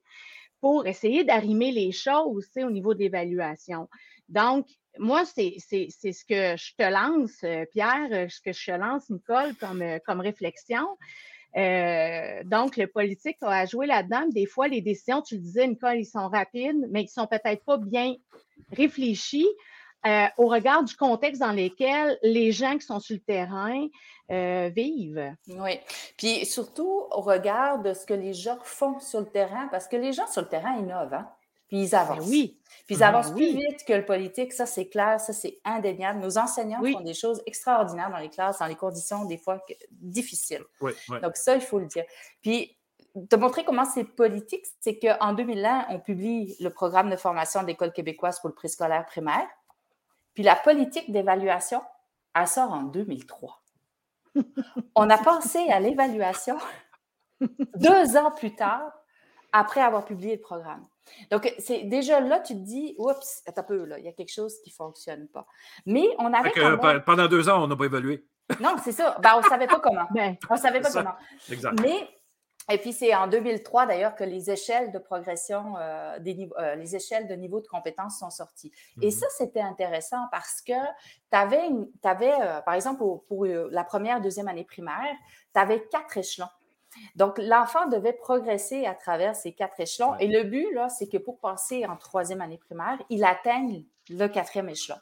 Pour 0.62 0.86
essayer 0.86 1.24
d'arrimer 1.24 1.72
les 1.72 1.90
choses 1.90 2.48
au 2.56 2.70
niveau 2.70 2.94
de 2.94 3.00
l'évaluation. 3.00 3.88
Donc, 4.28 4.66
moi, 4.96 5.24
c'est 5.24 5.56
ce 5.58 6.24
que 6.24 6.56
je 6.56 6.74
te 6.78 6.88
lance, 6.88 7.42
euh, 7.42 7.64
Pierre, 7.72 8.08
euh, 8.12 8.28
ce 8.28 8.40
que 8.40 8.52
je 8.52 8.66
te 8.66 8.78
lance, 8.78 9.10
Nicole, 9.10 9.56
comme, 9.56 9.82
euh, 9.82 9.98
comme 10.06 10.20
réflexion. 10.20 10.86
donc, 12.44 12.76
le 12.76 12.86
politique 12.86 13.38
a 13.42 13.66
joué 13.66 13.86
là-dedans. 13.86 14.26
Des 14.28 14.46
fois, 14.46 14.68
les 14.68 14.80
décisions, 14.80 15.20
tu 15.20 15.34
le 15.34 15.40
disais, 15.40 15.66
Nicole, 15.66 15.98
ils 15.98 16.06
sont 16.06 16.28
rapides, 16.28 16.86
mais 16.90 17.02
ils 17.02 17.10
ne 17.12 17.20
sont 17.20 17.26
peut-être 17.26 17.64
pas 17.64 17.76
bien 17.76 18.14
réfléchis 18.70 19.48
au 20.36 20.46
regard 20.46 20.84
du 20.84 20.96
contexte 20.96 21.40
dans 21.40 21.52
lequel 21.52 22.18
les 22.22 22.52
gens 22.52 22.76
qui 22.78 22.86
sont 22.86 23.00
sur 23.00 23.14
le 23.14 23.20
terrain 23.20 23.86
vivent. 24.28 25.34
Oui. 25.48 25.78
Puis 26.16 26.46
surtout 26.46 27.06
au 27.10 27.20
regard 27.20 27.80
de 27.80 27.94
ce 27.94 28.06
que 28.06 28.14
les 28.14 28.34
gens 28.34 28.58
font 28.62 28.98
sur 29.00 29.20
le 29.20 29.26
terrain, 29.26 29.68
parce 29.70 29.88
que 29.88 29.96
les 29.96 30.12
gens 30.12 30.26
sur 30.26 30.42
le 30.42 30.48
terrain 30.48 30.76
innovent. 30.78 31.14
Hein? 31.14 31.28
Puis 31.68 31.84
ils 31.84 31.90
ben 31.90 31.98
avancent. 32.00 32.28
oui. 32.28 32.60
Puis 32.86 32.96
ils 32.96 32.98
ben 32.98 33.06
avancent 33.06 33.30
plus 33.30 33.54
vite 33.54 33.84
que 33.86 33.94
le 33.94 34.04
politique. 34.04 34.52
Ça, 34.52 34.66
c'est 34.66 34.88
clair, 34.88 35.18
ça, 35.18 35.32
c'est 35.32 35.58
indéniable. 35.64 36.20
Nos 36.20 36.36
enseignants 36.36 36.82
font 36.82 37.00
des 37.00 37.14
choses 37.14 37.42
extraordinaires 37.46 38.10
dans 38.10 38.18
les 38.18 38.28
classes, 38.28 38.58
dans 38.58 38.66
les 38.66 38.74
conditions 38.74 39.24
des 39.24 39.38
fois 39.38 39.58
difficiles. 39.90 40.64
Oui, 40.82 40.92
Donc, 41.22 41.36
ça, 41.36 41.54
il 41.54 41.62
faut 41.62 41.78
le 41.78 41.86
dire. 41.86 42.04
Puis, 42.42 42.76
te 43.30 43.36
montrer 43.36 43.64
comment 43.64 43.86
c'est 43.86 44.04
politique, 44.04 44.66
c'est 44.80 44.98
qu'en 44.98 45.32
2001, 45.32 45.86
on 45.90 45.98
publie 45.98 46.56
le 46.60 46.68
programme 46.68 47.08
de 47.08 47.16
formation 47.16 47.62
d'école 47.62 47.92
québécoise 47.92 48.38
pour 48.40 48.50
le 48.50 48.54
préscolaire 48.54 49.06
primaire. 49.06 49.46
Puis 50.34 50.42
la 50.42 50.56
politique 50.56 51.10
d'évaluation, 51.10 51.82
elle 52.34 52.46
sort 52.46 52.72
en 52.72 52.82
2003. 52.82 53.62
on 54.94 55.10
a 55.10 55.18
pensé 55.18 55.58
à 55.70 55.80
l'évaluation 55.80 56.56
deux 57.76 58.16
ans 58.16 58.30
plus 58.30 58.54
tard, 58.54 58.92
après 59.52 59.80
avoir 59.80 60.04
publié 60.04 60.36
le 60.36 60.40
programme. 60.40 60.86
Donc, 61.30 61.52
c'est 61.58 61.82
déjà 61.84 62.20
là, 62.20 62.40
tu 62.40 62.54
te 62.54 62.60
dis, 62.60 62.94
oups, 62.98 63.42
un 63.54 63.62
peu, 63.62 63.84
là, 63.84 63.98
il 63.98 64.04
y 64.04 64.08
a 64.08 64.12
quelque 64.12 64.32
chose 64.32 64.54
qui 64.62 64.70
ne 64.70 64.74
fonctionne 64.74 65.28
pas. 65.28 65.46
Mais 65.84 66.04
on 66.18 66.32
avait. 66.32 66.52
Pendant 67.04 67.26
deux 67.26 67.48
ans, 67.48 67.62
on 67.62 67.66
n'a 67.66 67.76
pas 67.76 67.84
évalué. 67.84 68.24
Non, 68.60 68.76
c'est 68.82 68.92
ça. 68.92 69.16
Ben, 69.22 69.32
on 69.36 69.40
ne 69.40 69.48
savait 69.48 69.66
pas 69.66 69.80
comment. 69.80 70.06
Ben, 70.14 70.36
on 70.48 70.54
ne 70.54 70.58
savait 70.58 70.80
pas 70.80 70.90
comment. 70.90 71.14
Exact. 71.50 71.80
Mais, 71.80 72.08
et 72.70 72.78
puis 72.78 72.92
c'est 72.92 73.14
en 73.14 73.26
2003 73.26 73.86
d'ailleurs 73.86 74.14
que 74.14 74.24
les 74.24 74.50
échelles 74.50 74.92
de 74.92 74.98
progression, 74.98 75.74
euh, 75.78 76.18
des 76.20 76.48
euh, 76.58 76.76
les 76.76 76.94
échelles 76.94 77.26
de 77.26 77.34
niveau 77.34 77.60
de 77.60 77.66
compétences 77.66 78.18
sont 78.18 78.30
sorties. 78.30 78.72
Et 79.00 79.06
mhm. 79.06 79.10
ça, 79.10 79.26
c'était 79.36 79.60
intéressant 79.60 80.28
parce 80.30 80.62
que 80.62 80.72
tu 80.72 81.36
avais, 81.36 81.68
avais 82.04 82.32
euh, 82.40 82.60
par 82.60 82.74
exemple, 82.74 82.98
pour, 82.98 83.24
pour 83.24 83.46
la 83.46 83.84
première, 83.84 84.20
deuxième 84.20 84.48
année 84.48 84.64
primaire, 84.64 85.14
tu 85.54 85.60
avais 85.60 85.82
quatre 85.90 86.16
échelons. 86.18 86.48
Donc, 87.16 87.38
l'enfant 87.38 87.86
devait 87.86 88.12
progresser 88.12 88.84
à 88.84 88.94
travers 88.94 89.34
ces 89.34 89.52
quatre 89.52 89.80
échelons. 89.80 90.14
Et 90.18 90.28
le 90.28 90.44
but, 90.44 90.72
là, 90.74 90.88
c'est 90.90 91.08
que 91.08 91.16
pour 91.16 91.40
passer 91.40 91.86
en 91.86 91.96
troisième 91.96 92.42
année 92.42 92.58
primaire, 92.58 92.98
il 93.08 93.24
atteigne 93.24 93.84
le 94.10 94.26
quatrième 94.28 94.68
échelon. 94.68 94.98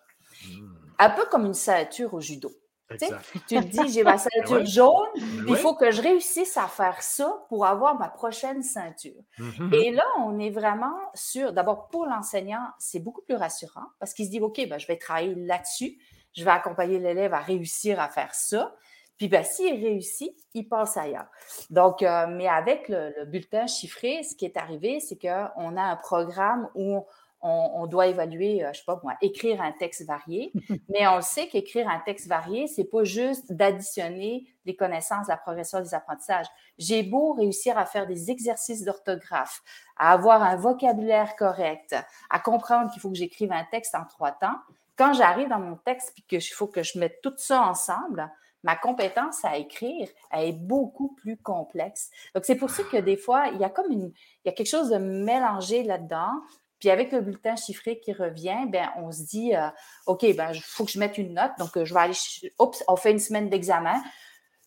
Hmm. 0.46 0.68
Un 0.98 1.10
peu 1.10 1.26
comme 1.26 1.46
une 1.46 1.54
ceinture 1.54 2.14
au 2.14 2.20
judo. 2.20 2.52
Tu 2.98 3.60
te 3.60 3.64
dis, 3.64 3.92
j'ai 3.92 4.02
ma 4.02 4.12
ben 4.16 4.18
ceinture 4.18 4.66
jaune, 4.66 5.08
ben 5.14 5.44
il 5.48 5.56
faut 5.56 5.74
que 5.74 5.90
je 5.90 6.02
réussisse 6.02 6.56
à 6.56 6.66
faire 6.66 7.02
ça 7.02 7.44
pour 7.48 7.66
avoir 7.66 7.98
ma 7.98 8.08
prochaine 8.08 8.62
ceinture. 8.62 9.22
Mm-hmm. 9.38 9.74
Et 9.74 9.92
là, 9.92 10.04
on 10.18 10.38
est 10.38 10.50
vraiment 10.50 10.98
sûr, 11.14 11.52
d'abord 11.52 11.88
pour 11.88 12.06
l'enseignant, 12.06 12.66
c'est 12.78 13.00
beaucoup 13.00 13.22
plus 13.22 13.36
rassurant 13.36 13.86
parce 13.98 14.12
qu'il 14.14 14.26
se 14.26 14.30
dit, 14.30 14.40
OK, 14.40 14.60
ben, 14.68 14.78
je 14.78 14.86
vais 14.86 14.96
travailler 14.96 15.34
là-dessus, 15.34 15.98
je 16.36 16.44
vais 16.44 16.50
accompagner 16.50 16.98
l'élève 16.98 17.34
à 17.34 17.40
réussir 17.40 18.00
à 18.00 18.08
faire 18.08 18.34
ça. 18.34 18.74
Puis 19.20 19.28
ben, 19.28 19.44
s'il 19.44 19.74
réussit, 19.74 20.34
il 20.54 20.66
passe 20.66 20.96
ailleurs. 20.96 21.26
Donc, 21.68 22.02
euh, 22.02 22.26
mais 22.26 22.48
avec 22.48 22.88
le, 22.88 23.26
bulletin 23.26 23.66
chiffré, 23.66 24.22
ce 24.22 24.34
qui 24.34 24.46
est 24.46 24.56
arrivé, 24.56 24.98
c'est 24.98 25.20
qu'on 25.20 25.76
a 25.76 25.82
un 25.82 25.96
programme 25.96 26.70
où 26.74 27.04
on, 27.42 27.86
doit 27.86 28.06
évaluer, 28.06 28.62
euh, 28.62 28.66
je 28.66 28.68
ne 28.68 28.74
sais 28.74 28.82
pas 28.86 29.00
moi, 29.02 29.14
écrire 29.22 29.62
un 29.62 29.72
texte 29.72 30.06
varié. 30.06 30.52
mais 30.88 31.06
on 31.06 31.20
sait 31.20 31.48
qu'écrire 31.48 31.88
un 31.88 32.00
texte 32.00 32.28
varié, 32.28 32.66
c'est 32.66 32.84
pas 32.84 33.04
juste 33.04 33.52
d'additionner 33.52 34.46
les 34.66 34.76
connaissances, 34.76 35.28
la 35.28 35.36
progression 35.36 35.80
des 35.80 35.94
apprentissages. 35.94 36.46
J'ai 36.78 37.02
beau 37.02 37.32
réussir 37.32 37.78
à 37.78 37.86
faire 37.86 38.06
des 38.06 38.30
exercices 38.30 38.84
d'orthographe, 38.84 39.62
à 39.96 40.12
avoir 40.12 40.42
un 40.42 40.56
vocabulaire 40.56 41.34
correct, 41.36 41.96
à 42.28 42.38
comprendre 42.40 42.90
qu'il 42.92 43.00
faut 43.00 43.10
que 43.10 43.16
j'écrive 43.16 43.52
un 43.52 43.64
texte 43.70 43.94
en 43.94 44.04
trois 44.04 44.32
temps. 44.32 44.58
Quand 44.96 45.14
j'arrive 45.14 45.48
dans 45.48 45.60
mon 45.60 45.76
texte 45.76 46.12
puis 46.14 46.24
qu'il 46.28 46.42
faut 46.54 46.66
que 46.66 46.82
je 46.82 46.98
mette 46.98 47.22
tout 47.22 47.32
ça 47.38 47.62
ensemble, 47.62 48.30
ma 48.62 48.76
compétence 48.76 49.44
à 49.44 49.56
écrire, 49.56 50.08
elle 50.30 50.48
est 50.48 50.52
beaucoup 50.52 51.14
plus 51.14 51.36
complexe. 51.36 52.10
Donc, 52.34 52.44
c'est 52.44 52.56
pour 52.56 52.70
ça 52.70 52.82
que 52.84 52.98
des 52.98 53.16
fois, 53.16 53.48
il 53.48 53.60
y 53.60 53.64
a 53.64 53.70
comme 53.70 53.90
une, 53.90 54.12
il 54.44 54.46
y 54.46 54.48
a 54.48 54.52
quelque 54.52 54.68
chose 54.68 54.90
de 54.90 54.98
mélangé 54.98 55.82
là-dedans. 55.82 56.32
Puis 56.80 56.90
avec 56.90 57.12
le 57.12 57.20
bulletin 57.20 57.56
chiffré 57.56 58.00
qui 58.00 58.12
revient, 58.12 58.66
ben 58.68 58.90
on 58.96 59.12
se 59.12 59.22
dit, 59.22 59.54
euh, 59.54 59.68
OK, 60.06 60.24
ben 60.34 60.50
il 60.52 60.62
faut 60.62 60.84
que 60.84 60.90
je 60.90 60.98
mette 60.98 61.18
une 61.18 61.34
note. 61.34 61.52
Donc, 61.58 61.70
je 61.82 61.94
vais 61.94 62.00
aller, 62.00 62.14
oups, 62.58 62.82
on 62.88 62.96
fait 62.96 63.12
une 63.12 63.18
semaine 63.18 63.48
d'examen. 63.48 64.02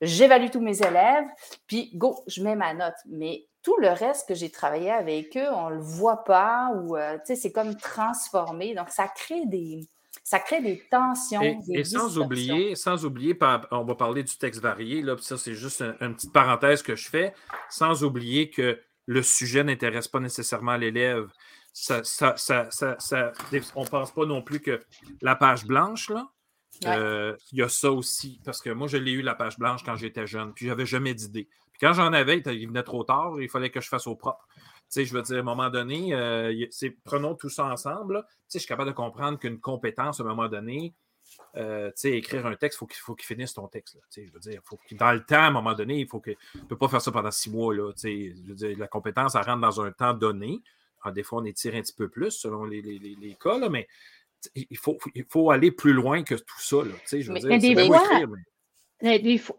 J'évalue 0.02 0.49
tous 0.52 0.62
mes 0.62 0.82
élèves, 0.82 1.26
puis 1.65 1.91
go, 1.95 2.23
je 2.28 2.43
mets 2.43 2.56
ma 2.56 2.73
note. 2.73 2.95
Mais 3.08 3.47
tout 3.63 3.78
le 3.78 3.89
reste 3.89 4.28
que 4.28 4.36
j'ai 4.36 4.52
travaillé 4.52 4.91
avec 4.91 5.36
eux, 5.38 5.49
on 5.52 5.69
ne 5.69 5.76
le 5.76 5.82
voit 5.82 6.23
pas 6.23 6.71
ou, 6.76 6.95
euh, 6.95 7.15
tu 7.19 7.28
sais, 7.28 7.36
c'est 7.36 7.52
comme 7.52 7.76
transformé. 7.76 8.76
Donc, 8.76 8.89
ça 8.89 9.08
crée 9.08 9.45
des, 9.45 9.88
ça 10.23 10.39
crée 10.39 10.62
des 10.62 10.84
tensions. 10.91 11.41
Et, 11.69 11.84
sans 11.84 12.19
oublier, 12.19 12.76
sans 12.76 13.06
oublier, 13.06 13.38
on 13.71 13.84
va 13.84 13.95
parler 13.95 14.23
du 14.23 14.38
texte 14.38 14.62
varié, 14.62 15.02
là, 15.02 15.15
ça, 15.19 15.38
c'est 15.38 15.56
juste 15.56 15.82
une 16.02 16.15
petite 16.15 16.34
parenthèse 16.34 16.84
que 16.84 16.95
je 16.95 17.10
fais, 17.10 17.34
sans 17.69 18.04
oublier 18.04 18.49
que 18.49 18.80
le 19.06 19.23
sujet 19.23 19.63
n'intéresse 19.63 20.08
pas 20.08 20.19
nécessairement 20.19 20.78
l'élève. 20.78 21.30
Ça, 21.73 22.03
ça, 22.03 22.36
on 23.75 23.83
ne 23.83 23.88
pense 23.88 24.12
pas 24.12 24.25
non 24.25 24.41
plus 24.41 24.59
que 24.59 24.79
la 25.21 25.36
page 25.36 25.65
blanche, 25.65 26.09
là, 26.09 26.27
euh, 26.86 27.36
il 27.51 27.59
y 27.59 27.62
a 27.63 27.69
ça 27.69 27.91
aussi, 27.91 28.39
parce 28.45 28.62
que 28.62 28.69
moi, 28.69 28.88
je 28.88 28.97
l'ai 28.97 29.12
eu 29.12 29.21
la 29.21 29.36
page 29.36 29.57
blanche 29.57 29.83
quand 29.83 29.95
j'étais 29.95 30.27
jeune, 30.27 30.53
puis 30.53 30.67
j'avais 30.67 30.86
jamais 30.86 31.13
d'idée. 31.13 31.49
Puis 31.71 31.79
quand 31.79 31.93
j'en 31.93 32.13
avais, 32.13 32.38
il 32.45 32.67
venait 32.67 32.83
trop 32.83 33.03
tard, 33.03 33.41
il 33.41 33.49
fallait 33.49 33.71
que 33.71 33.81
je 33.81 33.89
fasse 33.89 34.05
au 34.05 34.15
propre 34.15 34.47
sais, 34.93 35.05
je 35.05 35.13
veux 35.13 35.21
dire, 35.21 35.38
à 35.38 35.39
un 35.39 35.43
moment 35.43 35.69
donné, 35.69 36.13
euh, 36.13 36.65
prenons 37.03 37.36
tout 37.36 37.49
ça 37.49 37.65
ensemble. 37.65 38.23
je 38.51 38.59
suis 38.59 38.67
capable 38.67 38.91
de 38.91 38.95
comprendre 38.95 39.39
qu'une 39.39 39.59
compétence, 39.59 40.19
à 40.19 40.23
un 40.23 40.27
moment 40.27 40.47
donné, 40.47 40.93
euh, 41.55 41.91
écrire 42.03 42.45
un 42.45 42.55
texte, 42.55 42.79
il 42.81 42.95
faut 42.95 43.15
qu'il 43.15 43.25
finisse 43.25 43.53
ton 43.53 43.67
texte. 43.67 43.97
je 44.15 44.31
veux 44.31 44.39
dire, 44.39 44.62
faut 44.65 44.77
dans 44.91 45.12
le 45.12 45.23
temps, 45.23 45.38
à 45.38 45.47
un 45.47 45.51
moment 45.51 45.73
donné, 45.73 45.99
il 45.99 46.07
faut 46.07 46.19
que. 46.19 46.31
ne 46.55 46.65
peut 46.65 46.77
pas 46.77 46.88
faire 46.88 47.01
ça 47.01 47.12
pendant 47.12 47.31
six 47.31 47.49
mois. 47.49 47.73
Là, 47.73 47.91
je 47.95 48.47
veux 48.47 48.55
dire, 48.55 48.77
la 48.77 48.88
compétence, 48.88 49.36
elle 49.36 49.43
rentre 49.43 49.62
dans 49.62 49.81
un 49.81 49.91
temps 49.91 50.13
donné. 50.13 50.62
Des 51.11 51.23
fois, 51.23 51.41
on 51.41 51.45
étire 51.45 51.75
un 51.75 51.81
petit 51.81 51.93
peu 51.93 52.09
plus 52.09 52.31
selon 52.31 52.65
les, 52.65 53.37
cas, 53.41 53.69
mais 53.69 53.87
il 54.55 54.77
faut, 54.77 54.97
il 55.15 55.25
faut 55.25 55.51
aller 55.51 55.71
plus 55.71 55.93
loin 55.93 56.23
que 56.23 56.35
tout 56.35 56.59
ça. 56.59 56.77
je 57.11 57.31
veux 57.31 57.39
dire, 57.39 57.73
des 57.73 57.87
fois, 57.87 58.01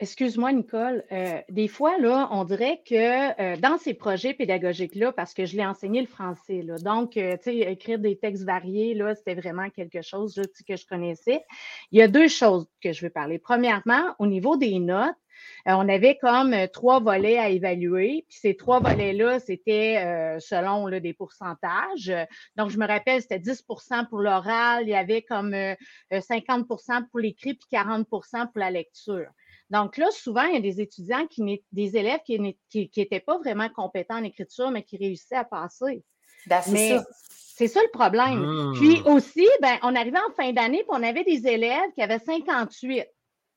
Excuse-moi, 0.01 0.53
Nicole. 0.53 1.05
Euh, 1.13 1.39
des 1.51 1.69
fois, 1.69 1.99
là, 1.99 2.29
on 2.31 2.45
dirait 2.45 2.81
que 2.89 3.43
euh, 3.43 3.57
dans 3.59 3.77
ces 3.77 3.93
projets 3.93 4.33
pédagogiques-là, 4.33 5.13
parce 5.13 5.35
que 5.35 5.45
je 5.45 5.55
l'ai 5.57 5.67
enseigné 5.67 6.01
le 6.01 6.07
français, 6.07 6.63
là, 6.63 6.79
donc, 6.79 7.19
euh, 7.19 7.37
tu 7.37 7.51
sais, 7.51 7.59
écrire 7.59 7.99
des 7.99 8.17
textes 8.17 8.45
variés, 8.45 8.95
là, 8.95 9.15
c'était 9.15 9.35
vraiment 9.35 9.69
quelque 9.69 10.01
chose 10.01 10.41
que 10.67 10.77
je 10.77 10.87
connaissais. 10.87 11.45
Il 11.91 11.99
y 11.99 12.03
a 12.03 12.09
deux 12.09 12.29
choses 12.29 12.67
que 12.83 12.95
je 12.95 13.05
veux 13.05 13.11
parler. 13.11 13.39
Premièrement, 13.39 14.15
au 14.19 14.27
niveau 14.27 14.57
des 14.57 14.79
notes, 14.79 15.11
euh, 15.11 15.24
on 15.67 15.89
avait 15.89 16.17
comme 16.17 16.53
euh, 16.53 16.67
trois 16.67 17.01
volets 17.01 17.39
à 17.39 17.49
évaluer. 17.49 18.25
Puis 18.29 18.39
ces 18.41 18.57
trois 18.57 18.81
volets-là, 18.81 19.41
c'était 19.41 19.99
euh, 20.05 20.39
selon 20.41 20.89
des 21.01 21.13
pourcentages. 21.13 22.13
Donc, 22.57 22.71
je 22.71 22.79
me 22.79 22.87
rappelle, 22.87 23.21
c'était 23.21 23.39
10% 23.39 24.09
pour 24.09 24.19
l'oral, 24.19 24.85
il 24.85 24.91
y 24.91 24.95
avait 24.95 25.23
comme 25.23 25.55
50% 26.11 27.09
pour 27.11 27.21
l'écrit, 27.21 27.55
puis 27.55 27.69
40% 27.73 28.07
pour 28.07 28.59
la 28.59 28.71
lecture. 28.71 29.27
Donc 29.71 29.97
là, 29.97 30.11
souvent, 30.11 30.45
il 30.45 30.55
y 30.55 30.59
a 30.59 30.61
des 30.61 30.81
étudiants, 30.81 31.27
qui 31.27 31.63
des 31.73 31.97
élèves 31.97 32.21
qui 32.25 32.39
n'étaient 32.39 33.21
pas 33.21 33.39
vraiment 33.39 33.69
compétents 33.69 34.19
en 34.19 34.25
écriture, 34.25 34.71
mais 34.71 34.83
qui 34.83 34.97
réussissaient 34.97 35.37
à 35.37 35.45
passer. 35.45 36.05
Ben, 36.47 36.61
mais 36.71 36.99
c'est 37.31 37.69
ça 37.69 37.81
le 37.83 37.91
problème. 37.91 38.73
Puis 38.75 39.01
ah. 39.05 39.11
aussi, 39.11 39.49
ben, 39.63 39.79
on 39.83 39.95
arrivait 39.95 40.19
en 40.19 40.33
fin 40.35 40.53
d'année, 40.53 40.79
puis 40.79 40.91
on 40.91 41.03
avait 41.03 41.25
des 41.25 41.47
élèves 41.47 41.91
qui 41.95 42.03
avaient 42.03 42.19
58. 42.19 43.07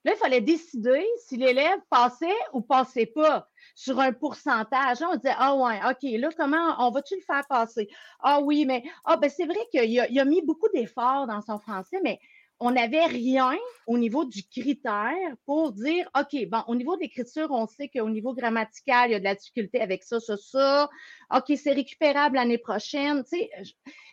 Là, 0.07 0.13
il 0.15 0.19
fallait 0.19 0.39
décider 0.39 1.05
si 1.17 1.35
l'élève 1.35 1.79
passait 1.89 2.39
ou 2.53 2.61
passait 2.61 3.07
pas 3.07 3.49
sur 3.75 3.99
un 3.99 4.13
pourcentage. 4.13 4.99
on 5.01 5.17
disait, 5.17 5.35
ah 5.37 5.53
ouais, 5.53 5.81
OK, 5.85 6.09
là, 6.17 6.29
comment 6.37 6.75
on 6.79 6.91
va-tu 6.91 7.15
le 7.15 7.21
faire 7.21 7.45
passer? 7.49 7.89
Ah 8.21 8.39
oui, 8.39 8.65
mais 8.65 8.85
ah, 9.03 9.17
ben, 9.17 9.29
c'est 9.29 9.43
vrai 9.43 9.59
qu'il 9.69 9.99
a, 9.99 10.03
a, 10.03 10.25
mis 10.25 10.41
beaucoup 10.41 10.69
d'efforts 10.73 11.27
dans 11.27 11.41
son 11.41 11.59
français, 11.59 11.99
mais 12.05 12.21
on 12.59 12.71
n'avait 12.71 13.05
rien 13.05 13.55
au 13.85 13.97
niveau 13.97 14.25
du 14.25 14.43
critère 14.43 15.13
pour 15.45 15.71
dire, 15.71 16.09
OK, 16.17 16.47
bon, 16.49 16.63
au 16.67 16.75
niveau 16.75 16.95
de 16.95 17.01
l'écriture, 17.01 17.47
on 17.51 17.67
sait 17.67 17.87
qu'au 17.87 18.09
niveau 18.09 18.33
grammatical, 18.33 19.09
il 19.09 19.13
y 19.13 19.15
a 19.15 19.19
de 19.19 19.23
la 19.23 19.35
difficulté 19.35 19.79
avec 19.79 20.03
ça, 20.03 20.19
ça, 20.19 20.37
ça. 20.37 20.89
OK, 21.35 21.53
c'est 21.55 21.73
récupérable 21.73 22.35
l'année 22.35 22.57
prochaine. 22.57 23.23
Tu 23.31 23.47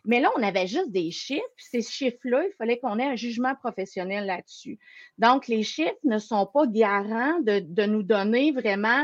mais 0.04 0.20
là, 0.20 0.30
on 0.36 0.42
avait 0.42 0.66
juste 0.66 0.90
des 0.90 1.10
chiffres. 1.10 1.42
Ces 1.56 1.80
chiffres-là, 1.80 2.44
il 2.44 2.52
fallait 2.58 2.78
qu'on 2.78 2.98
ait 2.98 3.06
un 3.06 3.16
jugement 3.16 3.54
professionnel 3.54 4.26
là-dessus. 4.26 4.78
Donc, 5.16 5.48
les 5.48 5.62
chiffres 5.62 5.94
ne 6.04 6.18
sont 6.18 6.46
pas 6.46 6.66
garants 6.66 7.40
de, 7.40 7.86
nous 7.86 8.02
donner 8.02 8.52
vraiment 8.52 9.02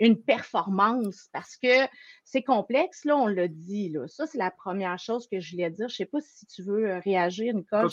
une 0.00 0.20
performance 0.20 1.28
parce 1.32 1.56
que 1.56 1.86
c'est 2.30 2.42
complexe, 2.42 3.04
là, 3.04 3.16
on 3.16 3.26
l'a 3.26 3.48
dit. 3.48 3.88
Là. 3.88 4.06
Ça, 4.06 4.24
c'est 4.24 4.38
la 4.38 4.52
première 4.52 4.96
chose 5.00 5.26
que 5.26 5.40
je 5.40 5.50
voulais 5.50 5.70
dire. 5.70 5.88
Je 5.88 5.94
ne 5.94 5.96
sais 5.96 6.04
pas 6.04 6.20
si 6.20 6.46
tu 6.46 6.62
veux 6.62 6.88
euh, 6.88 7.00
réagir, 7.00 7.52
Nicole. 7.52 7.88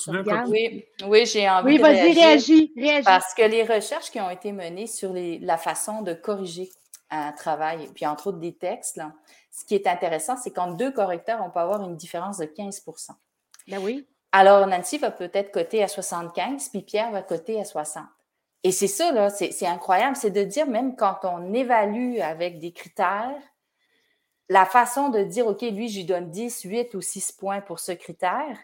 Oui, 0.47 0.85
oui 1.07 1.25
j'ai 1.25 1.49
envie 1.49 1.73
oui, 1.73 1.77
de 1.79 1.83
réagir. 1.83 2.15
Réagis, 2.15 2.73
réagis. 2.77 3.03
Parce 3.03 3.33
que 3.33 3.41
les 3.41 3.63
recherches 3.63 4.11
qui 4.11 4.21
ont 4.21 4.29
été 4.29 4.51
menées 4.51 4.85
sur 4.85 5.11
la 5.15 5.57
façon 5.57 6.03
de 6.03 6.13
corriger 6.13 6.69
un 7.09 7.31
travail, 7.31 7.89
puis 7.95 8.05
entre 8.05 8.27
autres 8.27 8.37
des 8.37 8.53
textes, 8.53 8.97
là, 8.97 9.11
ce 9.49 9.65
qui 9.65 9.73
est 9.73 9.87
intéressant, 9.87 10.37
c'est 10.37 10.51
qu'en 10.51 10.71
deux 10.71 10.91
correcteurs, 10.91 11.41
on 11.43 11.49
peut 11.49 11.59
avoir 11.59 11.81
une 11.81 11.97
différence 11.97 12.37
de 12.37 12.45
15% 12.45 13.09
Ben 13.69 13.79
oui. 13.81 14.05
Alors, 14.31 14.67
Nancy 14.67 14.99
va 14.99 15.09
peut-être 15.09 15.51
coter 15.51 15.81
à 15.81 15.87
75, 15.87 16.69
puis 16.69 16.83
Pierre 16.83 17.09
va 17.09 17.23
coter 17.23 17.59
à 17.59 17.65
60. 17.65 18.03
Et 18.63 18.71
c'est 18.71 18.87
ça, 18.87 19.11
là, 19.11 19.31
c'est 19.31 19.65
incroyable, 19.65 20.15
c'est 20.15 20.29
de 20.29 20.43
dire, 20.43 20.67
même 20.67 20.95
quand 20.95 21.21
on 21.23 21.53
évalue 21.53 22.19
avec 22.19 22.59
des 22.59 22.71
critères, 22.71 23.41
la 24.49 24.65
façon 24.65 25.09
de 25.09 25.23
dire, 25.23 25.47
OK, 25.47 25.61
lui, 25.61 25.89
je 25.89 25.97
lui 25.97 26.05
donne 26.05 26.29
10, 26.29 26.61
8 26.63 26.93
ou 26.95 27.01
6 27.01 27.33
points 27.33 27.61
pour 27.61 27.79
ce 27.79 27.91
critère, 27.91 28.57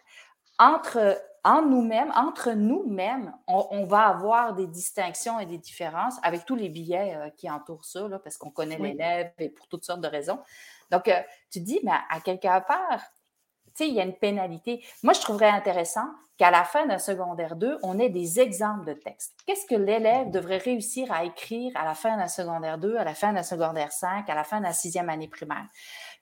entre 0.58 1.20
en 1.44 1.60
nous-mêmes, 1.60 2.10
entre 2.14 2.52
nous-mêmes, 2.52 3.34
on, 3.46 3.84
va 3.84 4.08
avoir 4.08 4.54
des 4.54 4.66
distinctions 4.66 5.38
et 5.38 5.44
des 5.44 5.58
différences 5.58 6.14
avec 6.22 6.46
tous 6.46 6.54
les 6.54 6.70
billets 6.70 7.14
euh, 7.14 7.28
qui 7.36 7.50
entourent 7.50 7.84
ça, 7.84 8.08
là, 8.08 8.18
parce 8.18 8.38
qu'on 8.38 8.50
connaît 8.50 8.78
l'élève 8.78 9.30
et 9.38 9.50
pour 9.50 9.68
toutes 9.68 9.84
sortes 9.84 10.00
de 10.00 10.08
raisons. 10.08 10.38
Donc, 10.90 11.06
euh, 11.08 11.20
tu 11.50 11.60
dis, 11.60 11.80
mais 11.82 11.92
à 12.08 12.20
quelque 12.20 12.46
part, 12.66 13.02
sais, 13.74 13.88
il 13.88 13.94
y 13.94 14.00
a 14.00 14.04
une 14.04 14.16
pénalité. 14.16 14.84
Moi, 15.02 15.12
je 15.12 15.20
trouverais 15.20 15.48
intéressant 15.48 16.06
qu'à 16.36 16.50
la 16.50 16.64
fin 16.64 16.86
d'un 16.86 16.98
secondaire 16.98 17.56
2, 17.56 17.78
on 17.82 17.98
ait 17.98 18.08
des 18.08 18.40
exemples 18.40 18.84
de 18.86 18.92
textes. 18.94 19.34
Qu'est-ce 19.46 19.66
que 19.66 19.74
l'élève 19.74 20.30
devrait 20.30 20.58
réussir 20.58 21.12
à 21.12 21.24
écrire 21.24 21.72
à 21.76 21.84
la 21.84 21.94
fin 21.94 22.16
d'un 22.16 22.28
secondaire 22.28 22.78
2, 22.78 22.96
à 22.96 23.04
la 23.04 23.14
fin 23.14 23.32
d'un 23.32 23.42
secondaire 23.42 23.92
5, 23.92 24.28
à 24.28 24.34
la 24.34 24.44
fin 24.44 24.60
d'un 24.60 24.72
sixième 24.72 25.08
année 25.08 25.28
primaire? 25.28 25.66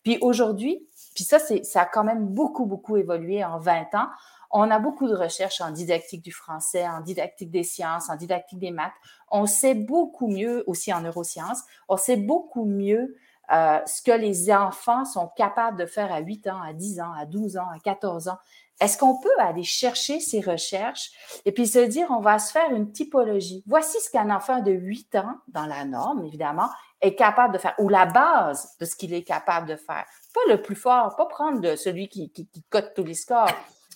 Puis 0.03 0.19
aujourd'hui, 0.21 0.87
puis 1.15 1.25
ça, 1.25 1.39
ça 1.39 1.83
a 1.83 1.87
quand 1.87 2.05
même 2.05 2.27
beaucoup, 2.27 2.67
beaucoup 2.67 2.97
évolué 2.97 3.45
en 3.45 3.59
20 3.59 3.95
ans. 3.95 4.09
On 4.51 4.71
a 4.71 4.79
beaucoup 4.79 5.09
de 5.09 5.15
recherches 5.15 5.63
en 5.63 5.71
didactique 5.71 6.23
du 6.23 6.33
français, 6.33 6.87
en 6.87 7.01
didactique 7.01 7.51
des 7.51 7.63
sciences, 7.63 8.11
en 8.11 8.17
didactique 8.17 8.59
des 8.59 8.71
maths. 8.71 8.93
On 9.31 9.47
sait 9.47 9.75
beaucoup 9.75 10.29
mieux, 10.29 10.63
aussi 10.67 10.93
en 10.93 11.01
neurosciences, 11.01 11.63
on 11.89 11.97
sait 11.97 12.19
beaucoup 12.19 12.67
mieux 12.67 13.17
euh, 13.53 13.79
ce 13.87 14.03
que 14.03 14.13
les 14.13 14.53
enfants 14.53 15.05
sont 15.05 15.29
capables 15.37 15.79
de 15.79 15.87
faire 15.87 16.13
à 16.13 16.21
8 16.21 16.49
ans, 16.49 16.63
à 16.63 16.73
10 16.73 17.01
ans, 17.01 17.13
à 17.19 17.27
12 17.27 17.57
ans, 17.57 17.69
à 17.75 17.79
14 17.79 18.29
ans. 18.29 18.39
Est-ce 18.81 18.99
qu'on 18.99 19.21
peut 19.21 19.29
aller 19.39 19.63
chercher 19.63 20.19
ces 20.21 20.41
recherches 20.41 21.11
et 21.45 21.53
puis 21.53 21.67
se 21.67 21.79
dire, 21.79 22.07
on 22.11 22.21
va 22.21 22.39
se 22.39 22.51
faire 22.51 22.71
une 22.71 22.91
typologie? 22.91 23.63
Voici 23.67 24.01
ce 24.01 24.11
qu'un 24.11 24.35
enfant 24.35 24.61
de 24.61 24.73
8 24.73 25.17
ans, 25.17 25.37
dans 25.49 25.67
la 25.67 25.85
norme, 25.85 26.25
évidemment, 26.25 26.69
est 27.01 27.15
capable 27.15 27.55
de 27.55 27.59
faire, 27.59 27.75
ou 27.79 27.89
la 27.89 28.07
base 28.07 28.77
de 28.81 28.85
ce 28.85 28.97
qu'il 28.97 29.13
est 29.13 29.25
capable 29.25 29.69
de 29.69 29.77
faire. 29.77 30.07
Pas 30.35 30.53
le 30.53 30.63
plus 30.63 30.77
fort, 30.77 31.15
pas 31.17 31.27
prendre 31.27 31.77
celui 31.77 32.09
qui, 32.09 32.31
qui, 32.31 32.47
qui 32.47 32.63
cote 32.71 32.93
tous 32.95 33.05
les 33.05 33.15
scores, 33.15 33.51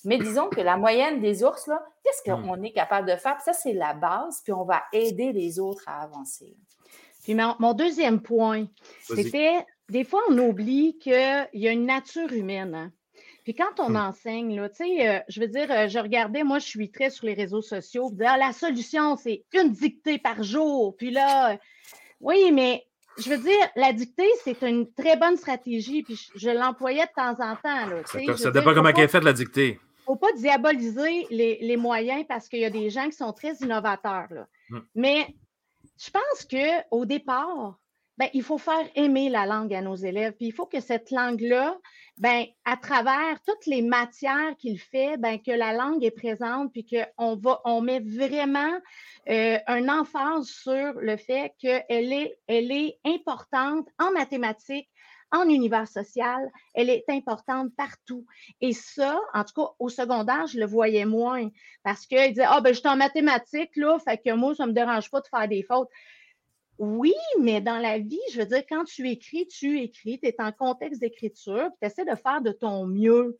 mais 0.04 0.18
disons 0.18 0.48
que 0.48 0.60
la 0.60 0.76
moyenne 0.76 1.20
des 1.20 1.42
ours, 1.42 1.66
là, 1.66 1.82
qu'est-ce 2.04 2.30
hmm. 2.30 2.46
qu'on 2.46 2.62
est 2.62 2.72
capable 2.72 3.08
de 3.08 3.16
faire? 3.16 3.40
ça, 3.40 3.52
c'est 3.52 3.72
la 3.72 3.92
base, 3.92 4.40
puis 4.44 4.52
on 4.52 4.64
va 4.64 4.82
aider 4.92 5.32
les 5.32 5.58
autres 5.58 5.82
à 5.86 6.02
avancer. 6.02 6.56
Puis 7.26 7.34
mon, 7.34 7.72
deuxième 7.72 8.22
point, 8.22 8.66
c'était, 9.00 9.66
des 9.88 10.04
fois, 10.04 10.20
on 10.30 10.38
oublie 10.38 10.96
qu'il 11.00 11.48
y 11.54 11.66
a 11.66 11.72
une 11.72 11.84
nature 11.84 12.32
humaine. 12.32 12.72
Hein. 12.72 12.92
Puis 13.42 13.52
quand 13.52 13.80
on 13.80 13.90
hmm. 13.90 13.96
enseigne, 13.96 14.54
là, 14.54 14.68
tu 14.68 14.84
sais, 14.84 15.08
euh, 15.08 15.18
je 15.28 15.40
veux 15.40 15.48
dire, 15.48 15.66
euh, 15.72 15.88
je 15.88 15.98
regardais, 15.98 16.44
moi, 16.44 16.60
je 16.60 16.66
suis 16.66 16.88
très 16.88 17.10
sur 17.10 17.26
les 17.26 17.34
réseaux 17.34 17.62
sociaux, 17.62 18.12
ah, 18.24 18.38
la 18.38 18.52
solution, 18.52 19.16
c'est 19.16 19.42
une 19.54 19.72
dictée 19.72 20.18
par 20.18 20.44
jour. 20.44 20.96
Puis 20.96 21.10
là, 21.10 21.58
oui, 22.20 22.52
mais 22.52 22.86
je 23.18 23.28
veux 23.28 23.38
dire, 23.38 23.68
la 23.74 23.92
dictée, 23.92 24.30
c'est 24.44 24.62
une 24.62 24.92
très 24.92 25.16
bonne 25.16 25.36
stratégie, 25.36 26.04
puis 26.04 26.30
je, 26.36 26.50
l'employais 26.50 27.06
de 27.06 27.12
temps 27.16 27.44
en 27.44 27.56
temps. 27.56 27.86
Là, 27.86 28.36
ça, 28.36 28.52
dépend 28.52 28.72
comment 28.72 28.90
elle 28.90 29.00
est 29.00 29.08
faite, 29.08 29.24
la 29.24 29.32
dictée 29.32 29.80
ne 30.08 30.12
faut 30.12 30.16
pas 30.16 30.32
diaboliser 30.34 31.26
les, 31.30 31.76
moyens 31.76 32.24
parce 32.28 32.48
qu'il 32.48 32.60
y 32.60 32.64
a 32.64 32.70
des 32.70 32.90
gens 32.90 33.06
qui 33.06 33.16
sont 33.16 33.32
très 33.32 33.54
innovateurs. 33.56 34.28
Là. 34.30 34.46
Hmm. 34.70 34.78
Mais 34.94 35.26
je 35.98 36.10
pense 36.10 36.46
qu'au 36.48 37.04
départ, 37.04 37.78
ben, 38.18 38.30
il 38.32 38.42
faut 38.42 38.58
faire 38.58 38.88
aimer 38.94 39.28
la 39.28 39.44
langue 39.44 39.74
à 39.74 39.82
nos 39.82 39.94
élèves. 39.94 40.32
Puis 40.32 40.46
il 40.46 40.52
faut 40.52 40.66
que 40.66 40.80
cette 40.80 41.10
langue-là, 41.10 41.76
ben, 42.16 42.46
à 42.64 42.76
travers 42.78 43.38
toutes 43.46 43.66
les 43.66 43.82
matières 43.82 44.56
qu'il 44.58 44.80
fait, 44.80 45.18
ben, 45.18 45.38
que 45.38 45.50
la 45.50 45.74
langue 45.74 46.02
est 46.02 46.10
présente, 46.10 46.72
puis 46.72 46.86
qu'on 46.86 47.36
va, 47.36 47.60
on 47.64 47.82
met 47.82 48.00
vraiment 48.00 48.72
euh, 49.28 49.58
un 49.66 49.88
emphase 49.88 50.46
sur 50.46 50.94
le 50.94 51.16
fait 51.18 51.52
qu'elle 51.58 52.12
est, 52.12 52.38
elle 52.46 52.72
est 52.72 52.98
importante 53.04 53.86
en 53.98 54.10
mathématiques, 54.12 54.88
en 55.32 55.48
univers 55.48 55.88
social, 55.88 56.50
elle 56.74 56.90
est 56.90 57.04
importante 57.08 57.74
partout. 57.76 58.26
Et 58.60 58.72
ça, 58.72 59.20
en 59.34 59.44
tout 59.44 59.54
cas, 59.60 59.70
au 59.78 59.88
secondaire, 59.88 60.46
je 60.46 60.58
le 60.58 60.66
voyais 60.66 61.04
moins 61.04 61.48
parce 61.82 62.06
qu'il 62.06 62.28
disait 62.28 62.46
Ah, 62.46 62.60
ben, 62.60 62.72
je 62.72 62.80
suis 62.80 62.88
en 62.88 62.96
mathématiques, 62.96 63.76
là, 63.76 63.98
fait 63.98 64.18
que 64.18 64.32
moi, 64.34 64.54
ça 64.54 64.64
ne 64.64 64.70
me 64.70 64.74
dérange 64.74 65.10
pas 65.10 65.20
de 65.20 65.26
faire 65.26 65.48
des 65.48 65.62
fautes. 65.62 65.88
Oui, 66.78 67.14
mais 67.40 67.62
dans 67.62 67.78
la 67.78 67.98
vie, 67.98 68.20
je 68.32 68.40
veux 68.40 68.46
dire, 68.46 68.62
quand 68.68 68.84
tu 68.84 69.08
écris, 69.08 69.46
tu 69.46 69.80
écris, 69.80 70.20
tu 70.20 70.28
es 70.28 70.36
en 70.38 70.52
contexte 70.52 71.00
d'écriture, 71.00 71.70
tu 71.80 71.86
essaies 71.86 72.04
de 72.04 72.14
faire 72.14 72.42
de 72.42 72.52
ton 72.52 72.86
mieux. 72.86 73.38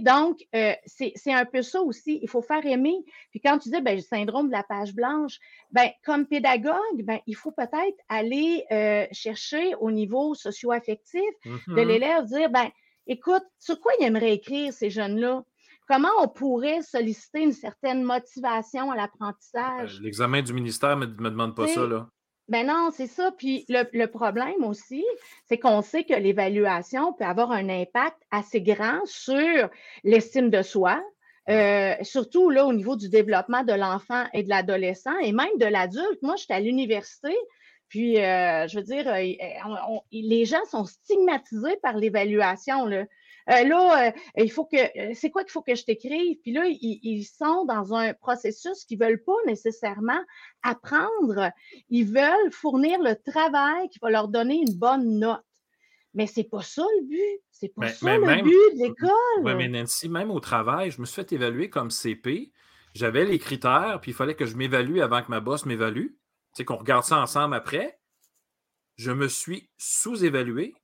Donc, 0.00 0.38
euh, 0.54 0.72
c'est 0.86 1.32
un 1.32 1.44
peu 1.44 1.62
ça 1.62 1.80
aussi. 1.80 2.18
Il 2.22 2.28
faut 2.28 2.42
faire 2.42 2.64
aimer. 2.66 2.96
Puis 3.30 3.40
quand 3.40 3.58
tu 3.58 3.70
dis 3.70 3.80
ben, 3.80 3.96
le 3.96 4.02
syndrome 4.02 4.48
de 4.48 4.52
la 4.52 4.62
page 4.62 4.94
blanche, 4.94 5.38
ben, 5.70 5.90
comme 6.04 6.26
pédagogue, 6.26 7.02
ben, 7.04 7.20
il 7.26 7.36
faut 7.36 7.52
peut-être 7.52 7.98
aller 8.08 8.64
euh, 8.72 9.06
chercher 9.12 9.74
au 9.76 9.90
niveau 9.90 10.34
socio-affectif 10.34 11.22
de 11.44 11.50
mm-hmm. 11.50 11.86
l'élève, 11.86 12.24
dire 12.24 12.50
ben, 12.50 12.68
écoute, 13.06 13.44
sur 13.58 13.80
quoi 13.80 13.92
il 14.00 14.04
aimerait 14.04 14.34
écrire 14.34 14.72
ces 14.72 14.90
jeunes-là? 14.90 15.44
Comment 15.86 16.10
on 16.20 16.28
pourrait 16.28 16.82
solliciter 16.82 17.40
une 17.40 17.52
certaine 17.52 18.02
motivation 18.02 18.90
à 18.90 18.96
l'apprentissage? 18.96 19.98
Euh, 19.98 20.02
l'examen 20.02 20.42
du 20.42 20.52
ministère 20.52 20.96
ne 20.96 21.06
me, 21.06 21.12
me 21.12 21.30
demande 21.30 21.56
pas 21.56 21.66
ça, 21.66 21.86
là. 21.86 22.10
Ben 22.48 22.66
non, 22.66 22.90
c'est 22.90 23.06
ça. 23.06 23.30
Puis 23.36 23.66
le, 23.68 24.06
problème 24.06 24.64
aussi, 24.64 25.04
c'est 25.44 25.58
qu'on 25.58 25.82
sait 25.82 26.04
que 26.04 26.14
l'évaluation 26.14 27.12
peut 27.12 27.24
avoir 27.24 27.52
un 27.52 27.68
impact 27.68 28.16
assez 28.30 28.62
grand 28.62 29.00
sur 29.04 29.68
l'estime 30.02 30.48
de 30.48 30.62
soi, 30.62 31.02
euh, 31.50 31.94
surtout 32.02 32.48
là 32.48 32.64
au 32.64 32.72
niveau 32.72 32.96
du 32.96 33.10
développement 33.10 33.64
de 33.64 33.74
l'enfant 33.74 34.24
et 34.32 34.42
de 34.42 34.48
l'adolescent 34.48 35.16
et 35.22 35.32
même 35.32 35.58
de 35.58 35.66
l'adulte. 35.66 36.22
Moi, 36.22 36.36
j'étais 36.36 36.54
à 36.54 36.60
l'université, 36.60 37.36
puis 37.88 38.18
euh, 38.18 38.66
je 38.66 38.76
veux 38.76 38.84
dire, 38.84 39.06
euh, 39.08 39.98
les 40.10 40.44
gens 40.46 40.64
sont 40.70 40.86
stigmatisés 40.86 41.76
par 41.82 41.98
l'évaluation. 41.98 42.86
Là. 43.48 43.60
Euh, 43.60 43.64
là, 43.64 44.08
euh, 44.08 44.12
il 44.36 44.50
faut 44.50 44.64
que, 44.64 44.76
euh, 44.76 45.12
c'est 45.14 45.30
quoi 45.30 45.42
qu'il 45.42 45.52
faut 45.52 45.62
que 45.62 45.74
je 45.74 45.84
t'écrive? 45.84 46.38
Puis 46.42 46.52
là, 46.52 46.64
ils, 46.66 47.24
sont 47.24 47.64
dans 47.64 47.94
un 47.94 48.14
processus 48.14 48.84
qu'ils 48.84 48.98
ne 48.98 49.06
veulent 49.06 49.22
pas 49.24 49.36
nécessairement 49.46 50.20
apprendre. 50.62 51.50
Ils 51.88 52.04
veulent 52.04 52.52
fournir 52.52 52.98
le 53.00 53.14
travail 53.30 53.88
qui 53.88 53.98
va 54.00 54.10
leur 54.10 54.28
donner 54.28 54.56
une 54.56 54.74
bonne 54.74 55.18
note. 55.18 55.42
Mais 56.14 56.26
c'est 56.26 56.44
pas 56.44 56.62
ça 56.62 56.84
le 57.00 57.06
but. 57.06 57.42
C'est 57.50 57.74
pas 57.74 57.88
ça 57.88 58.16
le 58.16 58.42
but 58.42 58.76
de 58.76 58.82
l'école. 58.82 59.42
Oui, 59.42 59.54
mais 59.54 59.68
Nancy, 59.68 60.08
même 60.08 60.30
au 60.30 60.40
travail, 60.40 60.90
je 60.90 61.00
me 61.00 61.06
suis 61.06 61.16
fait 61.16 61.32
évaluer 61.32 61.70
comme 61.70 61.90
CP. 61.90 62.52
J'avais 62.94 63.24
les 63.24 63.38
critères, 63.38 63.98
puis 64.00 64.12
il 64.12 64.14
fallait 64.14 64.34
que 64.34 64.46
je 64.46 64.56
m'évalue 64.56 65.00
avant 65.00 65.22
que 65.22 65.30
ma 65.30 65.40
boss 65.40 65.66
m'évalue. 65.66 66.06
Tu 66.06 66.14
sais, 66.54 66.64
qu'on 66.64 66.76
regarde 66.76 67.04
ça 67.04 67.18
ensemble 67.18 67.54
après. 67.54 67.98
Je 68.96 69.12
me 69.12 69.28
suis 69.28 69.70
sous-évalué 69.76 70.74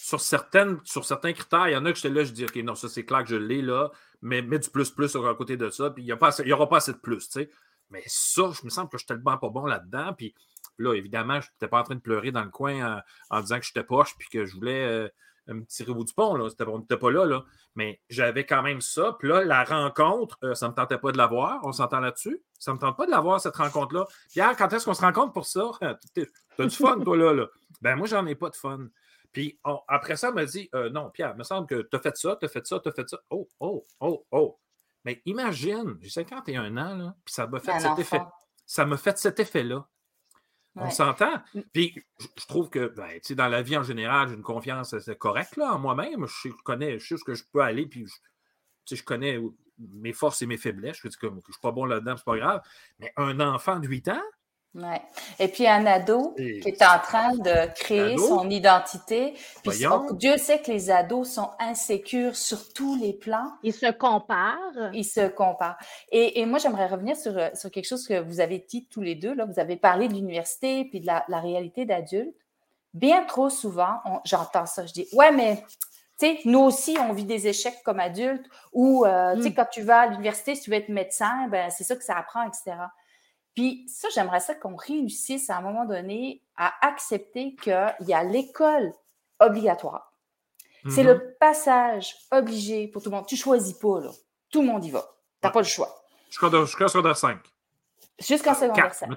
sur, 0.00 0.20
certaines, 0.20 0.78
sur 0.84 1.04
certains 1.04 1.32
critères, 1.32 1.66
il 1.66 1.72
y 1.72 1.76
en 1.76 1.84
a 1.84 1.90
que 1.90 1.96
j'étais 1.96 2.14
là, 2.14 2.22
je 2.22 2.30
dis, 2.30 2.44
OK, 2.44 2.54
non, 2.58 2.76
ça 2.76 2.88
c'est 2.88 3.04
clair 3.04 3.24
que 3.24 3.30
je 3.30 3.34
l'ai 3.34 3.60
là, 3.60 3.90
mais 4.22 4.42
mets 4.42 4.60
du 4.60 4.70
plus-plus 4.70 5.08
sur 5.08 5.26
un 5.26 5.34
côté 5.34 5.56
de 5.56 5.70
ça, 5.70 5.90
puis 5.90 6.04
il 6.04 6.06
n'y 6.06 6.52
aura 6.52 6.68
pas 6.68 6.76
assez 6.76 6.92
de 6.92 6.98
plus, 6.98 7.28
tu 7.28 7.40
sais. 7.40 7.50
Mais 7.90 8.04
ça, 8.06 8.52
je 8.52 8.64
me 8.64 8.70
sens 8.70 8.84
que 8.84 8.90
je 8.92 8.98
suis 8.98 9.06
tellement 9.06 9.36
pas 9.38 9.48
bon 9.48 9.66
là-dedans, 9.66 10.14
puis 10.16 10.36
là, 10.78 10.94
évidemment, 10.94 11.40
je 11.40 11.48
n'étais 11.48 11.66
pas 11.66 11.80
en 11.80 11.82
train 11.82 11.96
de 11.96 12.00
pleurer 12.00 12.30
dans 12.30 12.44
le 12.44 12.50
coin 12.50 13.02
en, 13.30 13.40
disant 13.40 13.58
que 13.58 13.66
j'étais 13.66 13.82
poche, 13.82 14.14
puis 14.16 14.28
que 14.28 14.44
je 14.44 14.54
voulais 14.54 14.86
euh, 14.86 15.08
me 15.48 15.64
tirer 15.64 15.90
au 15.90 15.96
bout 15.96 16.04
du 16.04 16.14
pont, 16.14 16.36
là. 16.36 16.48
on 16.68 16.78
n'était 16.78 16.96
pas 16.96 17.10
là, 17.10 17.24
là. 17.26 17.44
Mais 17.74 18.00
j'avais 18.08 18.46
quand 18.46 18.62
même 18.62 18.80
ça, 18.80 19.16
puis 19.18 19.28
là, 19.28 19.42
la 19.42 19.64
rencontre, 19.64 20.38
euh, 20.44 20.54
ça 20.54 20.66
ne 20.66 20.70
me 20.70 20.76
tentait 20.76 20.98
pas 20.98 21.10
de 21.10 21.18
l'avoir, 21.18 21.58
on 21.64 21.72
s'entend 21.72 21.98
là-dessus? 21.98 22.40
Ça 22.56 22.70
ne 22.70 22.76
me 22.76 22.80
tente 22.80 22.96
pas 22.96 23.06
de 23.06 23.10
l'avoir, 23.10 23.40
cette 23.40 23.56
rencontre-là. 23.56 24.06
Pierre, 24.30 24.56
quand 24.56 24.72
est-ce 24.72 24.84
qu'on 24.84 24.94
se 24.94 25.02
rencontre 25.02 25.32
pour 25.32 25.46
ça? 25.46 25.72
T'as 26.56 26.66
du 26.66 26.76
fun, 26.76 27.00
toi, 27.00 27.16
là, 27.16 27.32
là? 27.32 27.46
Ben, 27.80 27.96
moi, 27.96 28.06
j'en 28.06 28.24
ai 28.26 28.36
pas 28.36 28.50
de 28.50 28.56
fun. 28.56 28.86
Puis 29.32 29.58
après 29.88 30.16
ça, 30.16 30.28
elle 30.28 30.34
m'a 30.34 30.44
dit 30.44 30.68
euh, 30.74 30.90
Non, 30.90 31.10
Pierre, 31.10 31.32
il 31.34 31.38
me 31.38 31.44
semble 31.44 31.66
que 31.66 31.82
tu 31.82 31.96
as 31.96 32.00
fait 32.00 32.16
ça, 32.16 32.36
tu 32.36 32.46
as 32.46 32.48
fait 32.48 32.66
ça, 32.66 32.80
tu 32.80 32.88
as 32.88 32.92
fait 32.92 33.08
ça. 33.08 33.18
Oh, 33.30 33.48
oh, 33.60 33.86
oh, 34.00 34.26
oh. 34.30 34.58
Mais 35.04 35.22
imagine, 35.26 35.96
j'ai 36.00 36.10
51 36.10 36.76
ans, 36.76 36.96
là, 36.96 37.16
puis 37.24 37.34
ça 37.34 37.46
m'a 37.46 37.60
fait 37.60 37.78
cet 37.80 37.98
effet. 37.98 38.20
Ça 38.66 38.84
m'a 38.84 38.96
fait 38.96 39.16
cet 39.18 39.40
effet-là. 39.40 39.88
On 40.80 40.90
s'entend? 40.90 41.42
Puis 41.72 41.94
je 42.18 42.46
trouve 42.46 42.70
que 42.70 42.88
ben, 42.88 43.18
dans 43.30 43.48
la 43.48 43.62
vie 43.62 43.76
en 43.76 43.82
général, 43.82 44.28
j'ai 44.28 44.34
une 44.34 44.42
confiance 44.42 44.94
correcte 45.18 45.56
là, 45.56 45.74
en 45.74 45.78
moi-même. 45.78 46.26
Je, 46.26 46.50
connais, 46.64 46.98
je 46.98 47.06
sais 47.08 47.16
ce 47.16 47.24
que 47.24 47.34
je 47.34 47.44
peux 47.52 47.60
aller, 47.60 47.86
puis 47.86 48.06
je, 48.86 48.94
je 48.94 49.02
connais 49.02 49.40
mes 49.78 50.12
forces 50.12 50.42
et 50.42 50.46
mes 50.46 50.56
faiblesses. 50.56 50.98
Je, 51.02 51.08
dis 51.08 51.16
que 51.16 51.28
je 51.28 51.32
ne 51.32 51.40
suis 51.40 51.60
pas 51.60 51.72
bon 51.72 51.84
là-dedans, 51.84 52.16
c'est 52.16 52.24
pas 52.24 52.36
grave. 52.36 52.62
Mais 52.98 53.12
un 53.16 53.40
enfant 53.40 53.80
de 53.80 53.88
8 53.88 54.08
ans, 54.08 54.22
Ouais. 54.74 55.00
Et 55.38 55.48
puis 55.48 55.66
un 55.66 55.86
ado 55.86 56.34
qui 56.36 56.68
est 56.68 56.82
en 56.82 56.98
train 57.00 57.34
de 57.34 57.72
créer 57.74 58.16
son 58.16 58.48
identité. 58.50 59.34
Puis 59.64 59.84
Dieu 60.12 60.36
sait 60.36 60.60
que 60.60 60.70
les 60.70 60.90
ados 60.90 61.28
sont 61.28 61.50
insécures 61.58 62.36
sur 62.36 62.72
tous 62.72 62.96
les 62.96 63.12
plans. 63.12 63.52
Ils 63.62 63.72
se 63.72 63.90
comparent. 63.90 64.90
Ils 64.92 65.04
se 65.04 65.28
comparent. 65.28 65.78
Et, 66.12 66.40
et 66.40 66.46
moi, 66.46 66.58
j'aimerais 66.58 66.86
revenir 66.86 67.16
sur, 67.16 67.34
sur 67.54 67.70
quelque 67.70 67.88
chose 67.88 68.06
que 68.06 68.20
vous 68.20 68.40
avez 68.40 68.64
dit 68.68 68.86
tous 68.86 69.00
les 69.00 69.14
deux. 69.14 69.34
Là. 69.34 69.46
Vous 69.46 69.58
avez 69.58 69.76
parlé 69.76 70.06
de 70.06 70.14
l'université 70.14 70.84
puis 70.84 71.00
de 71.00 71.06
la, 71.06 71.24
la 71.28 71.40
réalité 71.40 71.86
d'adulte. 71.86 72.34
Bien 72.94 73.24
trop 73.24 73.50
souvent, 73.50 74.00
j'entends 74.24 74.66
ça. 74.66 74.86
Je 74.86 74.92
dis, 74.92 75.08
ouais, 75.12 75.30
mais 75.30 75.62
tu 76.18 76.26
sais, 76.26 76.38
nous 76.44 76.60
aussi, 76.60 76.96
on 76.98 77.12
vit 77.12 77.24
des 77.24 77.46
échecs 77.46 77.80
comme 77.84 78.00
adultes 78.00 78.44
ou, 78.72 79.04
euh, 79.06 79.36
tu 79.36 79.42
sais, 79.42 79.50
hmm. 79.50 79.54
quand 79.54 79.66
tu 79.70 79.82
vas 79.82 80.00
à 80.00 80.06
l'université, 80.08 80.54
si 80.54 80.62
tu 80.62 80.70
veux 80.70 80.76
être 80.76 80.88
médecin, 80.88 81.46
ben, 81.48 81.70
c'est 81.70 81.84
ça 81.84 81.94
que 81.94 82.02
ça 82.02 82.16
apprend, 82.16 82.42
etc. 82.42 82.76
Puis 83.58 83.84
ça, 83.88 84.06
j'aimerais 84.14 84.38
ça 84.38 84.54
qu'on 84.54 84.76
réussisse 84.76 85.50
à 85.50 85.56
un 85.56 85.60
moment 85.62 85.84
donné 85.84 86.44
à 86.56 86.72
accepter 86.86 87.56
qu'il 87.56 87.92
y 88.06 88.14
a 88.14 88.22
l'école 88.22 88.92
obligatoire. 89.40 90.12
C'est 90.88 91.02
le 91.02 91.14
mm-hmm. 91.14 91.38
passage 91.40 92.14
obligé 92.30 92.86
pour 92.86 93.02
tout 93.02 93.10
le 93.10 93.16
monde. 93.16 93.26
Tu 93.26 93.34
choisis 93.34 93.76
pas, 93.76 93.98
là. 93.98 94.10
Tout 94.52 94.60
le 94.60 94.68
monde 94.68 94.84
y 94.84 94.92
va. 94.92 95.00
Tu 95.00 95.38
n'as 95.42 95.50
pas 95.50 95.58
le 95.58 95.66
choix. 95.66 95.92
Jusqu'en 96.28 96.86
secondaire 96.86 97.16
5. 97.16 97.40
Jusqu'en 98.20 98.54
secondaire 98.54 98.94
5. 98.94 99.10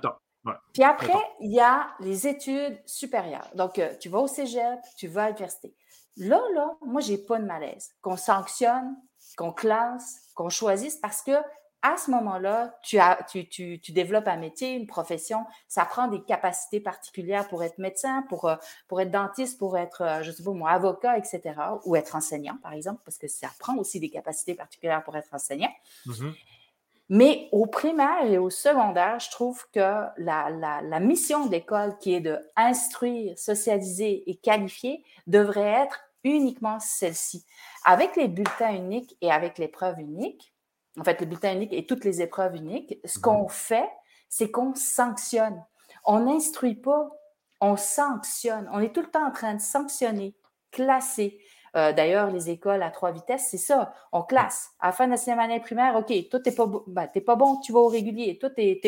Puis 0.73 0.83
après, 0.83 1.21
il 1.41 1.51
y 1.51 1.59
a 1.59 1.91
les 1.99 2.27
études 2.27 2.81
supérieures. 2.87 3.47
Donc, 3.53 3.77
euh, 3.77 3.93
tu 3.99 4.09
vas 4.09 4.21
au 4.21 4.27
cégep, 4.27 4.79
tu 4.97 5.05
vas 5.05 5.25
à 5.25 5.27
l'université. 5.27 5.75
Là, 6.17 6.41
là, 6.55 6.71
moi, 6.83 7.01
j'ai 7.01 7.19
pas 7.19 7.37
de 7.37 7.45
malaise. 7.45 7.91
Qu'on 8.01 8.17
sanctionne, 8.17 8.97
qu'on 9.37 9.53
classe, 9.53 10.31
qu'on 10.33 10.49
choisisse 10.49 10.95
parce 10.95 11.21
que 11.21 11.33
à 11.83 11.97
ce 11.97 12.11
moment-là, 12.11 12.77
tu, 12.83 12.99
tu, 13.49 13.79
tu, 13.79 13.91
développes 13.91 14.27
un 14.27 14.37
métier, 14.37 14.73
une 14.73 14.85
profession. 14.85 15.45
Ça 15.67 15.83
prend 15.85 16.07
des 16.07 16.21
capacités 16.21 16.79
particulières 16.79 17.47
pour 17.47 17.63
être 17.63 17.79
médecin, 17.79 18.23
pour, 18.29 18.45
euh, 18.45 18.55
pour 18.87 19.01
être 19.01 19.09
dentiste, 19.09 19.57
pour 19.57 19.77
être, 19.77 20.01
euh, 20.01 20.21
je 20.21 20.31
sais 20.31 20.43
pas 20.43 20.51
moi, 20.51 20.71
avocat, 20.71 21.17
etc. 21.17 21.41
Ou 21.85 21.95
être 21.95 22.15
enseignant, 22.15 22.57
par 22.61 22.73
exemple, 22.73 23.01
parce 23.03 23.17
que 23.17 23.27
ça 23.27 23.47
prend 23.59 23.75
aussi 23.77 23.99
des 23.99 24.09
capacités 24.09 24.53
particulières 24.53 25.03
pour 25.03 25.15
être 25.17 25.33
enseignant. 25.33 25.73
Mm-hmm. 26.05 26.33
Mais 27.09 27.49
au 27.51 27.65
primaire 27.65 28.25
et 28.25 28.37
au 28.37 28.49
secondaire, 28.49 29.19
je 29.19 29.31
trouve 29.31 29.65
que 29.73 29.79
la, 29.79 30.49
la, 30.49 30.81
la 30.81 30.99
mission 30.99 31.45
de 31.45 31.51
l'école, 31.51 31.97
qui 31.97 32.13
est 32.13 32.21
de 32.21 32.39
instruire, 32.55 33.37
socialiser 33.37 34.29
et 34.29 34.35
qualifier, 34.35 35.03
devrait 35.27 35.83
être 35.83 35.99
uniquement 36.23 36.79
celle-ci. 36.79 37.45
Avec 37.83 38.15
les 38.15 38.27
bulletins 38.27 38.73
uniques 38.75 39.17
et 39.21 39.31
avec 39.31 39.57
l'épreuve 39.57 39.99
unique, 39.99 40.53
en 40.99 41.03
fait, 41.03 41.19
le 41.21 41.25
bulletin 41.25 41.53
unique 41.53 41.73
et 41.73 41.85
toutes 41.85 42.03
les 42.03 42.21
épreuves 42.21 42.55
uniques, 42.55 42.99
ce 43.05 43.17
mhm. 43.17 43.23
qu'on 43.23 43.47
fait, 43.47 43.89
c'est 44.29 44.51
qu'on 44.51 44.75
sanctionne. 44.75 45.63
On 46.05 46.21
n'instruit 46.21 46.75
pas, 46.75 47.09
on 47.59 47.75
sanctionne. 47.77 48.69
On 48.73 48.79
est 48.79 48.93
tout 48.93 49.01
le 49.01 49.09
temps 49.09 49.25
en 49.25 49.31
train 49.31 49.55
de 49.55 49.61
sanctionner, 49.61 50.35
classer. 50.71 51.39
Euh, 51.75 51.93
d'ailleurs, 51.93 52.31
les 52.31 52.49
écoles 52.49 52.83
à 52.83 52.89
trois 52.91 53.11
vitesses, 53.11 53.47
c'est 53.49 53.57
ça. 53.57 53.93
On 54.11 54.23
classe. 54.23 54.71
À 54.79 54.87
la 54.87 54.91
fin 54.91 55.05
de 55.05 55.11
la 55.11 55.17
sixième 55.17 55.39
année 55.39 55.59
primaire, 55.59 55.95
OK, 55.95 56.11
toi, 56.29 56.39
t'es 56.39 56.51
pas, 56.51 56.65
ben, 56.87 57.07
pas 57.07 57.35
bon, 57.35 57.57
tu 57.61 57.71
vas 57.71 57.79
au 57.79 57.87
régulier. 57.87 58.37
Toi, 58.39 58.49
t'es 58.49 58.81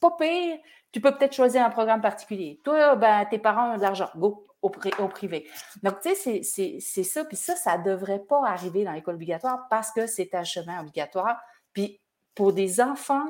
pas 0.00 0.12
pire, 0.18 0.58
tu 0.92 1.00
peux 1.00 1.12
peut-être 1.12 1.34
choisir 1.34 1.64
un 1.64 1.70
programme 1.70 2.00
particulier. 2.00 2.60
Toi, 2.62 2.94
ben, 2.96 3.26
tes 3.26 3.38
parents 3.38 3.74
ont 3.74 3.76
de 3.76 3.82
l'argent. 3.82 4.08
Go, 4.16 4.44
au, 4.64 5.08
privé. 5.08 5.48
Donc, 5.82 6.00
tu 6.00 6.14
sais, 6.14 6.42
c'est 6.42 7.02
ça. 7.02 7.24
Puis 7.24 7.36
ça, 7.36 7.54
ça 7.54 7.78
ne 7.78 7.84
devrait 7.84 8.20
pas 8.20 8.40
arriver 8.46 8.84
dans 8.84 8.92
l'école 8.92 9.16
obligatoire 9.16 9.66
parce 9.68 9.92
que 9.92 10.06
c'est 10.06 10.34
un 10.34 10.44
chemin 10.44 10.80
obligatoire. 10.80 11.38
Puis 11.72 12.00
pour 12.34 12.52
des 12.52 12.80
enfants, 12.80 13.26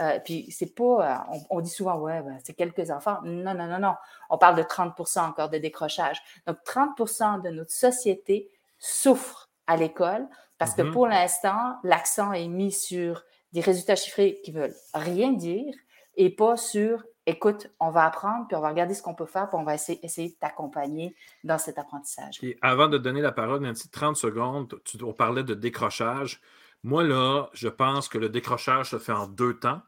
euh, 0.00 0.18
puis 0.24 0.50
c'est 0.50 0.74
pas, 0.74 1.28
euh, 1.32 1.36
on, 1.50 1.60
dit 1.60 1.70
souvent, 1.70 1.96
ouais, 1.98 2.22
ben, 2.22 2.38
c'est 2.42 2.54
quelques 2.54 2.90
enfants. 2.90 3.18
Non, 3.24 3.54
non, 3.54 3.66
non, 3.66 3.78
non. 3.78 3.94
On 4.30 4.38
parle 4.38 4.56
de 4.56 4.62
30 4.62 4.94
encore 5.16 5.50
de 5.50 5.58
décrochage. 5.58 6.20
Donc, 6.46 6.58
30 6.64 7.42
de 7.42 7.50
notre 7.50 7.72
société 7.72 8.48
souffre 8.78 9.50
à 9.66 9.76
l'école 9.76 10.26
parce 10.56 10.74
que 10.74 10.82
mm-hmm. 10.82 10.92
pour 10.92 11.06
l'instant, 11.06 11.76
l'accent 11.84 12.32
est 12.32 12.48
mis 12.48 12.72
sur 12.72 13.24
des 13.52 13.60
résultats 13.60 13.96
chiffrés 13.96 14.40
qui 14.44 14.52
veulent 14.52 14.74
rien 14.94 15.32
dire 15.32 15.74
et 16.16 16.34
pas 16.34 16.56
sur 16.56 17.04
écoute, 17.28 17.70
on 17.78 17.90
va 17.90 18.06
apprendre, 18.06 18.46
puis 18.46 18.56
on 18.56 18.60
va 18.60 18.70
regarder 18.70 18.94
ce 18.94 19.02
qu'on 19.02 19.14
peut 19.14 19.26
faire, 19.26 19.48
puis 19.48 19.58
on 19.58 19.64
va 19.64 19.74
essayer, 19.74 20.04
essayer 20.04 20.30
de 20.30 20.34
t'accompagner 20.34 21.14
dans 21.44 21.58
cet 21.58 21.78
apprentissage. 21.78 22.38
Et 22.42 22.58
avant 22.62 22.88
de 22.88 22.98
donner 22.98 23.20
la 23.20 23.32
parole, 23.32 23.60
Nancy, 23.60 23.90
30 23.90 24.16
secondes, 24.16 24.74
tu, 24.84 25.02
on 25.04 25.12
parlait 25.12 25.44
de 25.44 25.54
décrochage. 25.54 26.40
Moi, 26.82 27.04
là, 27.04 27.48
je 27.52 27.68
pense 27.68 28.08
que 28.08 28.18
le 28.18 28.28
décrochage 28.28 28.90
se 28.90 28.98
fait 28.98 29.12
en 29.12 29.26
deux 29.26 29.58
temps. 29.58 29.82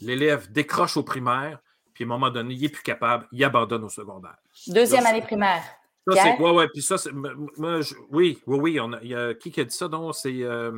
L'élève 0.00 0.52
décroche 0.52 0.96
au 0.96 1.02
primaire, 1.02 1.60
puis 1.94 2.04
à 2.04 2.06
un 2.06 2.08
moment 2.08 2.30
donné, 2.30 2.54
il 2.54 2.62
n'est 2.62 2.68
plus 2.68 2.82
capable, 2.82 3.26
il 3.32 3.42
abandonne 3.42 3.84
au 3.84 3.88
secondaire. 3.88 4.36
Deuxième 4.66 5.06
année 5.06 5.22
primaire. 5.22 5.62
Ça, 6.08 6.22
c'est 6.22 6.36
quoi, 6.36 6.52
ouais, 6.52 6.68
puis 6.68 6.82
ça, 6.82 6.98
c'est. 6.98 7.10
oui, 7.10 8.38
oui, 8.46 8.58
oui. 8.58 8.80
On 8.80 8.92
a, 8.92 8.98
il 9.02 9.10
y 9.10 9.14
a, 9.14 9.34
qui 9.34 9.52
qui 9.52 9.60
a 9.60 9.64
dit 9.64 9.74
ça, 9.74 9.88
donc? 9.88 10.14
C'est. 10.14 10.42
Euh, 10.42 10.72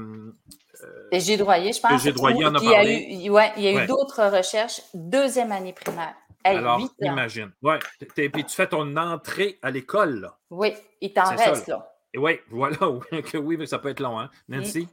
euh, 1.12 1.37
Droyer, 1.39 1.72
je 1.72 1.81
pense. 1.81 2.05
Droyer 2.05 2.45
en 2.45 2.55
a 2.55 2.61
parlé. 2.61 3.07
Il 3.09 3.20
y 3.20 3.25
a 3.25 3.27
eu, 3.27 3.31
ouais, 3.31 3.53
il 3.57 3.62
y 3.62 3.68
a 3.68 3.85
eu 3.85 3.87
d'autres 3.87 4.22
recherches. 4.25 4.83
Deuxième 4.93 5.53
année 5.53 5.72
primaire. 5.72 6.14
Alors, 6.45 6.81
imagine. 7.01 7.53
Ouais. 7.62 7.79
Puis 8.14 8.45
tu 8.45 8.55
fais 8.55 8.66
ton 8.66 8.97
entrée 8.97 9.59
à 9.62 9.70
l'école, 9.70 10.20
là. 10.20 10.39
Oui, 10.51 10.75
il 11.01 11.12
t'en 11.12 11.35
reste, 11.35 11.68
là. 11.68 11.91
Et 12.12 12.18
oui, 12.18 12.39
voilà. 12.51 12.77
oui, 13.35 13.57
mais 13.57 13.66
ça 13.66 13.79
peut 13.79 13.89
être 13.89 14.01
long, 14.01 14.20
hein. 14.20 14.31
Nancy? 14.49 14.87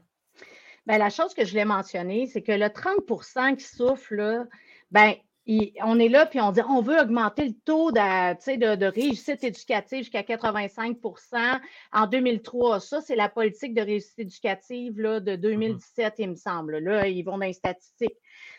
Bien, 0.87 0.97
la 0.97 1.09
chose 1.09 1.33
que 1.33 1.45
je 1.45 1.51
voulais 1.51 1.65
mentionner, 1.65 2.25
c'est 2.25 2.41
que 2.41 2.53
le 2.53 2.67
30% 2.67 3.57
qui 3.57 3.63
souffle, 3.63 4.15
là, 4.15 4.45
ben, 4.89 5.13
on 5.47 5.99
est 5.99 6.09
là, 6.09 6.25
puis 6.25 6.39
on 6.39 6.51
dit 6.51 6.61
on 6.69 6.81
veut 6.81 6.99
augmenter 6.99 7.45
le 7.45 7.53
taux 7.65 7.91
de, 7.91 8.75
de, 8.75 8.85
réussite 8.85 9.43
éducative 9.43 9.99
jusqu'à 9.99 10.21
85% 10.21 11.59
en 11.93 12.07
2003. 12.07 12.79
Ça, 12.79 13.01
c'est 13.01 13.15
la 13.15 13.27
politique 13.27 13.73
de 13.73 13.81
réussite 13.81 14.19
éducative 14.19 14.99
là, 14.99 15.19
de 15.19 15.35
2017, 15.35 16.13
mm-hmm. 16.13 16.15
il 16.19 16.29
me 16.29 16.35
semble. 16.35 16.77
Là, 16.77 17.07
ils 17.07 17.23
vont 17.23 17.37
dans 17.37 17.45
les 17.45 17.53
statistiques. 17.53 18.17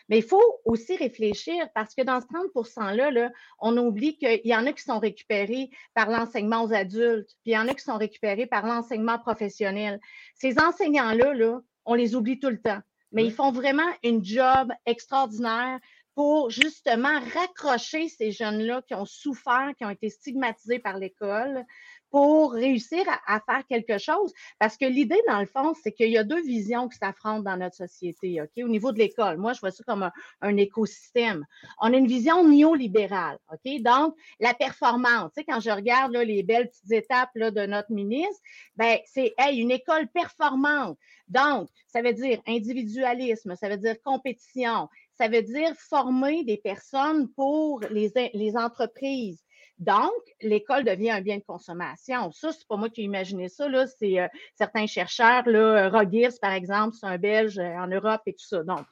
Mais 0.09 0.17
il 0.17 0.23
faut 0.23 0.43
aussi 0.65 0.97
réfléchir 0.97 1.69
parce 1.73 1.95
que 1.95 2.01
dans 2.01 2.19
ce 2.19 2.27
30 2.27 2.47
%-là, 2.53 3.11
là, 3.11 3.31
on 3.59 3.77
oublie 3.77 4.17
qu'il 4.17 4.41
y 4.43 4.55
en 4.55 4.65
a 4.67 4.73
qui 4.73 4.83
sont 4.83 4.99
récupérés 4.99 5.69
par 5.93 6.09
l'enseignement 6.09 6.63
aux 6.63 6.73
adultes, 6.73 7.29
puis 7.43 7.51
il 7.51 7.53
y 7.53 7.57
en 7.57 7.69
a 7.69 7.73
qui 7.73 7.83
sont 7.83 7.97
récupérés 7.97 8.45
par 8.45 8.65
l'enseignement 8.65 9.17
professionnel. 9.17 10.01
Ces 10.35 10.59
enseignants-là, 10.59 11.33
là, 11.33 11.61
on 11.85 11.93
les 11.93 12.15
oublie 12.15 12.39
tout 12.39 12.49
le 12.49 12.61
temps 12.61 12.81
mais 13.13 13.23
ils 13.23 13.31
font 13.31 13.51
vraiment 13.51 13.87
une 14.03 14.25
job 14.25 14.73
extraordinaire 14.85 15.79
pour 16.15 16.49
justement 16.49 17.19
raccrocher 17.33 18.07
ces 18.07 18.31
jeunes-là 18.31 18.81
qui 18.87 18.93
ont 18.93 19.05
souffert, 19.05 19.71
qui 19.77 19.85
ont 19.85 19.89
été 19.89 20.09
stigmatisés 20.09 20.79
par 20.79 20.97
l'école, 20.97 21.65
pour 22.13 22.53
réussir 22.53 23.03
à, 23.25 23.39
faire 23.39 23.65
quelque 23.67 23.97
chose. 23.97 24.31
Parce 24.59 24.77
que 24.77 24.85
l'idée, 24.85 25.19
dans 25.27 25.39
le 25.39 25.47
fond, 25.47 25.73
c'est 25.81 25.91
qu'il 25.91 26.11
y 26.11 26.17
a 26.19 26.23
deux 26.23 26.43
visions 26.43 26.87
qui 26.87 26.95
s'affrontent 26.95 27.41
dans 27.41 27.57
notre 27.57 27.75
société, 27.75 28.39
OK? 28.39 28.63
Au 28.63 28.67
niveau 28.67 28.91
de 28.91 28.99
l'école. 28.99 29.37
Moi, 29.37 29.53
je 29.53 29.61
vois 29.61 29.71
ça 29.71 29.83
comme 29.83 30.11
un, 30.41 30.57
écosystème. 30.57 31.43
On 31.81 31.91
a 31.91 31.97
une 31.97 32.05
vision 32.05 32.47
néolibérale, 32.47 33.39
OK? 33.51 33.81
Donc, 33.81 34.15
la 34.39 34.53
performance. 34.53 35.31
Tu 35.35 35.41
sais, 35.41 35.43
quand 35.43 35.59
je 35.59 35.71
regarde 35.71 36.15
les 36.15 36.43
belles 36.43 36.69
petites 36.69 36.91
étapes 36.91 37.31
là, 37.33 37.49
de 37.49 37.65
notre 37.65 37.91
ministre, 37.91 38.43
ben, 38.75 38.99
c'est, 39.05 39.33
hey, 39.39 39.57
une 39.57 39.71
école 39.71 40.07
performante. 40.09 40.99
Donc, 41.29 41.67
ça 41.87 42.03
veut 42.03 42.13
dire 42.13 42.39
individualisme, 42.47 43.55
ça 43.55 43.69
veut 43.69 43.77
dire 43.77 43.95
compétition, 44.03 44.87
ça 45.15 45.27
veut 45.27 45.41
dire 45.41 45.73
former 45.77 46.43
des 46.43 46.57
personnes 46.57 47.29
pour 47.33 47.81
les, 47.91 48.57
entreprises. 48.57 49.43
Donc, 49.77 50.11
l'école 50.41 50.83
devient 50.83 51.11
un 51.11 51.21
bien 51.21 51.37
de 51.37 51.43
consommation. 51.43 52.31
Ça, 52.31 52.51
c'est 52.51 52.67
pas 52.67 52.77
moi 52.77 52.89
qui 52.89 53.01
ai 53.01 53.03
imaginé 53.05 53.49
ça. 53.49 53.67
Là. 53.67 53.85
C'est 53.87 54.19
euh, 54.19 54.27
certains 54.55 54.87
chercheurs, 54.87 55.47
là, 55.47 55.89
Rogirs, 55.89 56.31
par 56.41 56.53
exemple, 56.53 56.95
c'est 56.99 57.07
un 57.07 57.17
Belge 57.17 57.57
euh, 57.59 57.75
en 57.75 57.87
Europe 57.87 58.21
et 58.25 58.33
tout 58.33 58.45
ça. 58.45 58.63
Donc, 58.63 58.85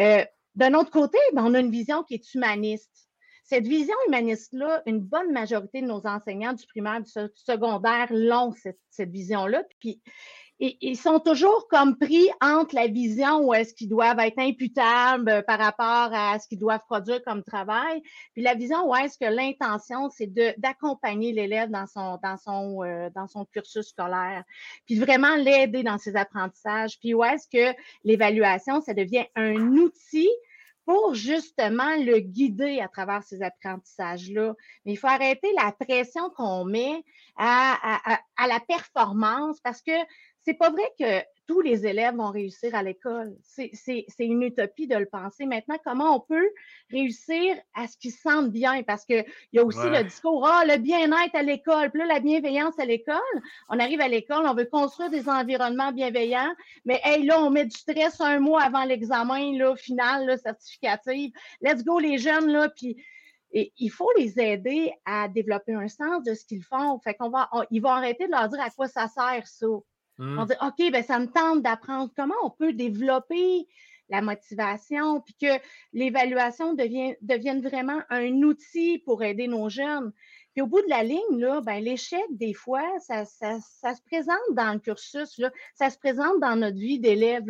euh, 0.00 0.24
d'un 0.54 0.74
autre 0.74 0.90
côté, 0.90 1.18
ben, 1.32 1.44
on 1.44 1.54
a 1.54 1.60
une 1.60 1.70
vision 1.70 2.02
qui 2.02 2.14
est 2.14 2.34
humaniste. 2.34 2.90
Cette 3.44 3.66
vision 3.66 3.94
humaniste-là, 4.08 4.82
une 4.86 5.00
bonne 5.00 5.32
majorité 5.32 5.80
de 5.80 5.86
nos 5.86 6.04
enseignants 6.06 6.54
du 6.54 6.66
primaire, 6.66 7.00
du 7.00 7.12
secondaire 7.34 8.08
l'ont, 8.10 8.52
cette, 8.52 8.80
cette 8.90 9.10
vision-là. 9.10 9.62
Puis, 9.78 10.02
ils 10.58 10.96
sont 10.96 11.20
toujours 11.20 11.68
comme 11.68 11.98
pris 11.98 12.28
entre 12.40 12.74
la 12.74 12.86
vision 12.86 13.40
où 13.40 13.52
est-ce 13.52 13.74
qu'ils 13.74 13.88
doivent 13.88 14.18
être 14.20 14.38
imputables 14.38 15.28
euh, 15.28 15.42
par 15.42 15.58
rapport 15.58 16.14
à 16.14 16.38
ce 16.38 16.48
qu'ils 16.48 16.58
doivent 16.58 16.84
produire 16.86 17.22
comme 17.24 17.42
travail, 17.42 18.02
puis 18.32 18.42
la 18.42 18.54
vision 18.54 18.88
où 18.88 18.94
est-ce 18.94 19.18
que 19.18 19.30
l'intention, 19.30 20.08
c'est 20.10 20.32
d'accompagner 20.58 21.32
l'élève 21.32 21.70
dans 21.70 21.86
son, 21.86 22.18
dans, 22.22 22.36
son, 22.38 22.82
euh, 22.84 23.10
dans 23.14 23.28
son 23.28 23.44
cursus 23.44 23.88
scolaire, 23.88 24.44
puis 24.86 24.98
vraiment 24.98 25.36
l'aider 25.36 25.82
dans 25.82 25.98
ses 25.98 26.16
apprentissages, 26.16 26.98
puis 27.00 27.12
où 27.12 27.22
est-ce 27.22 27.48
que 27.48 27.76
l'évaluation, 28.04 28.80
ça 28.80 28.94
devient 28.94 29.26
un 29.34 29.56
outil 29.56 30.30
pour 30.86 31.14
justement 31.14 31.96
le 31.96 32.20
guider 32.20 32.80
à 32.80 32.86
travers 32.86 33.22
ces 33.24 33.42
apprentissages-là. 33.42 34.54
Mais 34.84 34.92
il 34.92 34.96
faut 34.96 35.08
arrêter 35.08 35.48
la 35.54 35.72
pression 35.72 36.30
qu'on 36.30 36.64
met 36.64 37.04
à, 37.36 37.76
à, 37.82 38.20
à, 38.36 38.46
la 38.46 38.60
performance 38.60 39.60
parce 39.60 39.82
que 39.82 39.90
c'est 40.46 40.54
pas 40.54 40.70
vrai 40.70 40.84
que 40.96 41.26
tous 41.48 41.60
les 41.60 41.86
élèves 41.86 42.14
vont 42.14 42.30
réussir 42.30 42.72
à 42.76 42.82
l'école. 42.84 43.36
C'est 43.42 44.04
une 44.20 44.42
utopie 44.42 44.86
de 44.86 44.94
le 44.94 45.06
penser. 45.06 45.44
Maintenant, 45.44 45.76
comment 45.84 46.14
on 46.14 46.20
peut 46.20 46.48
réussir 46.88 47.56
à 47.74 47.88
ce 47.88 47.96
qu'ils 47.96 48.12
se 48.12 48.20
sentent 48.20 48.52
bien? 48.52 48.84
Parce 48.84 49.04
qu'il 49.04 49.24
y 49.52 49.58
a 49.58 49.64
aussi 49.64 49.88
le 49.88 50.04
discours, 50.04 50.46
ah, 50.46 50.64
le 50.64 50.78
bien-être 50.78 51.34
à 51.34 51.42
l'école, 51.42 51.90
puis 51.90 52.00
là, 52.00 52.06
la 52.06 52.20
bienveillance 52.20 52.78
à 52.78 52.84
l'école. 52.84 53.16
On 53.68 53.80
arrive 53.80 54.00
à 54.00 54.06
l'école, 54.06 54.46
on 54.46 54.54
veut 54.54 54.66
construire 54.66 55.10
des 55.10 55.28
environnements 55.28 55.90
bienveillants, 55.90 56.54
mais 56.84 57.00
hey, 57.04 57.24
là, 57.24 57.42
on 57.42 57.50
met 57.50 57.64
du 57.64 57.76
stress 57.76 58.20
un 58.20 58.38
mois 58.38 58.62
avant 58.62 58.84
l'examen 58.84 59.58
là, 59.58 59.74
final, 59.74 60.26
là, 60.26 60.36
certificatif. 60.36 61.34
Let's 61.60 61.82
go, 61.84 61.98
les 61.98 62.18
jeunes, 62.18 62.52
là, 62.52 62.68
puis 62.68 62.96
et 63.52 63.72
il 63.78 63.90
faut 63.90 64.10
les 64.16 64.38
aider 64.38 64.92
à 65.04 65.28
développer 65.28 65.72
un 65.72 65.88
sens 65.88 66.22
de 66.24 66.34
ce 66.34 66.44
qu'ils 66.44 66.62
font. 66.62 66.98
Fait 67.00 67.14
qu'on 67.14 67.30
va, 67.30 67.48
ils 67.70 67.80
vont 67.80 67.90
arrêter 67.90 68.26
de 68.26 68.32
leur 68.32 68.48
dire 68.48 68.60
à 68.60 68.70
quoi 68.70 68.86
ça 68.86 69.08
sert, 69.08 69.46
ça. 69.46 69.66
On 70.18 70.24
mmh. 70.24 70.46
dit, 70.46 70.54
OK, 70.62 70.92
ben, 70.92 71.02
ça 71.02 71.18
me 71.18 71.26
tente 71.26 71.62
d'apprendre 71.62 72.10
comment 72.16 72.34
on 72.42 72.50
peut 72.50 72.72
développer 72.72 73.66
la 74.08 74.22
motivation, 74.22 75.20
puis 75.20 75.34
que 75.40 75.60
l'évaluation 75.92 76.74
devienne 76.74 77.60
vraiment 77.60 78.00
un 78.10 78.42
outil 78.42 78.98
pour 78.98 79.22
aider 79.22 79.48
nos 79.48 79.68
jeunes. 79.68 80.12
Puis 80.54 80.62
au 80.62 80.66
bout 80.66 80.80
de 80.80 80.88
la 80.88 81.02
ligne, 81.02 81.38
là, 81.38 81.60
ben, 81.60 81.80
l'échec, 81.80 82.24
des 82.30 82.54
fois, 82.54 82.84
ça, 83.00 83.24
se 83.24 84.02
présente 84.06 84.36
dans 84.52 84.72
le 84.72 84.78
cursus, 84.78 85.36
là, 85.38 85.50
ça 85.74 85.90
se 85.90 85.98
présente 85.98 86.40
dans 86.40 86.56
notre 86.56 86.78
vie 86.78 86.98
d'élève. 86.98 87.44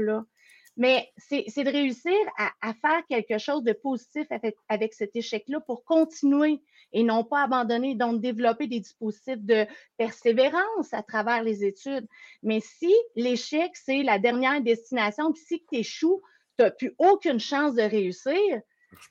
Mais 0.77 1.09
c'est 1.19 1.65
de 1.65 1.71
réussir 1.71 2.17
à, 2.37 2.75
faire 2.75 3.07
quelque 3.09 3.39
chose 3.39 3.63
de 3.63 3.73
positif 3.73 4.27
avec, 4.69 4.95
cet 4.95 5.15
échec-là 5.15 5.61
pour 5.61 5.85
continuer 5.85 6.63
et 6.93 7.03
non 7.03 7.25
pas 7.25 7.43
abandonner, 7.43 7.95
donc 7.95 8.21
développer 8.21 8.67
des 8.67 8.81
dispositifs 8.81 9.43
de 9.43 9.67
persévérance 9.97 10.93
à 10.93 11.03
travers 11.03 11.43
les 11.43 11.65
études. 11.65 12.07
Mais 12.43 12.61
si 12.61 12.95
l'échec, 13.15 13.73
c'est 13.75 14.03
la 14.03 14.19
dernière 14.19 14.63
destination, 14.63 15.33
puis 15.33 15.43
si 15.43 15.65
tu 15.71 15.79
échoues, 15.79 16.23
tu 16.59 16.65
n'as 16.65 16.71
plus 16.71 16.95
aucune 16.99 17.41
chance 17.41 17.75
de 17.75 17.83
réussir, 17.83 18.61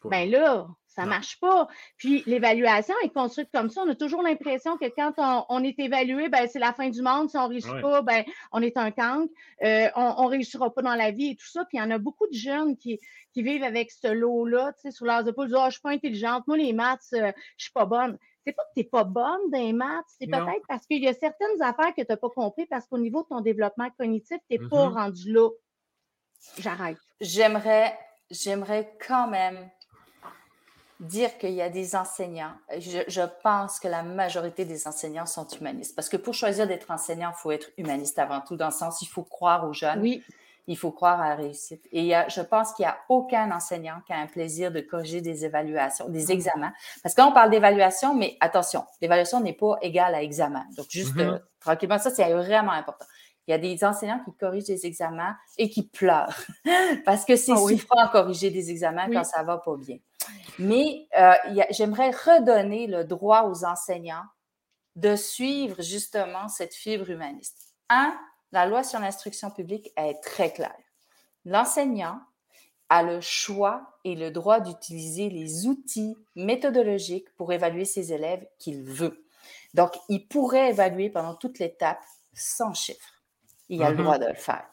bien 0.06 0.26
là, 0.26 0.68
ça 0.96 1.04
ne 1.04 1.10
marche 1.10 1.40
pas. 1.40 1.68
Puis 1.98 2.24
l'évaluation 2.26 2.96
est 3.04 3.10
construite 3.10 3.50
comme 3.54 3.70
ça. 3.70 3.84
On 3.86 3.90
a 3.90 3.96
toujours 3.96 4.22
l'impression 4.22 4.78
que 4.78 4.86
quand 4.86 5.46
on, 5.50 5.64
est 5.64 5.78
évalué, 5.80 6.30
ben, 6.30 6.48
c'est 6.48 6.60
la 6.60 6.74
fin 6.74 6.90
du 6.90 7.02
monde. 7.02 7.30
Si 7.30 7.38
on 7.38 7.44
ne 7.44 7.50
réussit 7.50 7.82
pas, 7.82 8.02
ben, 8.02 8.24
on 8.52 8.62
est 8.62 8.78
un 8.78 8.92
cancre. 8.92 9.32
Euh, 9.64 9.90
on 9.96 10.24
ne 10.24 10.30
réussira 10.30 10.74
pas 10.74 10.82
dans 10.82 10.96
la 10.96 11.12
vie 11.12 11.32
et 11.32 11.36
tout 11.36 11.48
ça. 11.48 11.66
Puis 11.66 11.78
il 11.78 11.82
y 11.82 11.84
en 11.84 11.92
a 11.92 11.98
beaucoup 11.98 12.28
de 12.28 12.34
jeunes 12.34 12.78
qui, 12.78 13.00
qui 13.34 13.44
vivent 13.44 13.64
avec 13.64 13.92
ce 13.92 14.08
lot-là, 14.08 14.72
tu 14.74 14.82
sais, 14.82 14.92
sur 14.92 15.06
leurs 15.06 15.28
épaules, 15.28 15.48
disent 15.48 15.58
oh, 15.58 15.64
je 15.64 15.66
ne 15.66 15.72
suis 15.72 15.82
pas 15.82 15.92
intelligente, 15.92 16.48
moi, 16.48 16.56
les 16.56 16.72
maths, 16.72 17.02
euh, 17.14 17.18
je 17.18 17.26
ne 17.26 17.34
suis 17.58 17.74
pas 17.74 17.86
bonne. 17.86 18.18
C'est 18.46 18.54
pas 18.54 18.64
que 18.64 18.80
tu 18.80 18.80
n'es 18.80 18.90
pas 18.90 19.04
bonne 19.04 19.50
dans 19.52 19.60
les 19.60 19.74
maths, 19.74 20.06
c'est 20.20 20.28
peut-être 20.28 20.66
parce 20.70 20.86
qu'il 20.86 21.04
y 21.04 21.08
a 21.08 21.14
certaines 21.14 21.62
affaires 21.62 21.94
que 21.96 22.02
tu 22.02 22.08
n'as 22.08 22.18
pas 22.18 22.30
compris 22.30 22.66
parce 22.68 22.86
qu'au 22.86 23.00
niveau 23.00 23.24
de 23.24 23.28
ton 23.28 23.42
développement 23.42 23.90
cognitif, 23.98 24.38
tu 24.50 24.58
n'es 24.58 24.70
pas 24.70 24.88
mm-hmm. 24.88 24.94
rendu 24.94 25.34
là. 25.34 25.50
J'arrête. 26.60 26.98
J'aimerais, 27.20 27.98
j'aimerais 28.30 28.96
quand 29.06 29.28
même 29.28 29.70
dire 31.00 31.38
qu'il 31.38 31.52
y 31.52 31.62
a 31.62 31.70
des 31.70 31.96
enseignants, 31.96 32.54
je, 32.78 33.22
pense 33.44 33.80
que 33.80 33.88
la 33.88 34.04
majorité 34.04 34.66
des 34.66 34.88
enseignants 34.88 35.26
sont 35.26 35.48
humanistes. 35.48 35.96
Parce 35.96 36.10
que 36.10 36.18
pour 36.18 36.34
choisir 36.34 36.68
d'être 36.68 36.90
enseignant, 36.90 37.32
il 37.36 37.42
faut 37.42 37.52
être 37.52 37.70
humaniste 37.78 38.18
avant 38.20 38.42
tout, 38.42 38.56
dans 38.56 38.68
le 38.68 38.72
sens 38.72 39.02
il 39.02 39.08
faut 39.08 39.24
croire 39.24 39.68
aux 39.68 39.74
jeunes. 39.74 40.02
Oui. 40.02 40.24
Il 40.68 40.78
faut 40.78 40.92
croire 40.92 41.22
à 41.22 41.30
la 41.30 41.36
réussite. 41.36 41.86
Et 41.92 42.14
je 42.28 42.42
pense 42.42 42.74
qu'il 42.74 42.86
n'y 42.86 42.90
a 42.90 42.98
aucun 43.08 43.52
enseignant 43.52 44.02
qui 44.08 44.14
a 44.14 44.18
un 44.18 44.26
plaisir 44.26 44.72
de 44.72 44.80
corriger 44.80 45.22
des 45.22 45.46
évaluations, 45.46 46.10
des 46.10 46.32
examens. 46.32 46.74
Parce 47.04 47.14
qu'on 47.14 47.32
parle 47.32 47.52
d'évaluation, 47.52 48.16
mais 48.16 48.36
attention, 48.40 48.84
l'évaluation 49.00 49.42
n'est 49.42 49.54
pas 49.54 49.78
égale 49.84 50.16
à 50.16 50.24
examen. 50.24 50.66
Donc, 50.76 50.88
juste 50.90 51.16
mm-hmm. 51.16 51.36
euh, 51.36 51.40
tranquillement, 51.60 52.00
ça, 52.00 52.10
c'est 52.10 52.34
vraiment 52.34 52.72
important. 52.72 53.06
Il 53.48 53.52
y 53.52 53.54
a 53.54 53.58
des 53.58 53.84
enseignants 53.84 54.22
qui 54.26 54.34
corrigent 54.34 54.66
des 54.66 54.86
examens 54.86 55.36
et 55.58 55.70
qui 55.70 55.84
pleurent 55.84 56.36
parce 57.06 57.26
que 57.26 57.36
c'est 57.36 57.52
ah 57.52 57.58
souffrant 57.58 58.08
corriger 58.12 58.50
des 58.50 58.72
examens 58.72 59.10
quand 59.12 59.24
ça 59.24 59.44
va 59.44 59.58
pas 59.58 59.76
bien. 59.78 59.98
Mais 60.58 61.08
euh, 61.20 61.34
j'aimerais 61.72 62.10
redonner 62.10 62.88
le 62.88 63.04
droit 63.04 63.44
aux 63.44 63.66
enseignants 63.66 64.24
de 64.96 65.16
suivre 65.16 65.82
justement 65.82 66.48
cette 66.48 66.74
fibre 66.74 67.10
humaniste. 67.10 67.76
Un, 67.90 68.18
la 68.52 68.66
loi 68.66 68.84
sur 68.84 69.00
l'instruction 69.00 69.52
publique 69.52 69.92
est 69.96 70.22
très 70.24 70.52
claire. 70.52 70.74
L'enseignant, 71.44 72.22
a 72.90 73.04
le 73.04 73.22
choix 73.22 73.98
et 74.04 74.16
le 74.16 74.32
droit 74.32 74.60
d'utiliser 74.60 75.30
les 75.30 75.68
outils 75.68 76.16
méthodologiques 76.36 77.34
pour 77.36 77.52
évaluer 77.52 77.86
ses 77.86 78.14
élèves 78.14 78.46
qu'il 78.60 78.84
veut. 78.84 79.26
Donc, 79.74 79.94
il 80.10 80.28
pourrait 80.28 80.70
évaluer 80.70 81.10
pendant 81.10 81.36
toute 81.36 81.60
l'étape 81.60 82.02
sans 82.34 82.74
chiffre. 82.74 83.15
Il 83.70 83.84
a 83.84 83.90
le 83.90 83.96
mm-hmm. 83.96 84.04
droit 84.04 84.18
de 84.18 84.28
le 84.28 84.34
faire. 84.34 84.66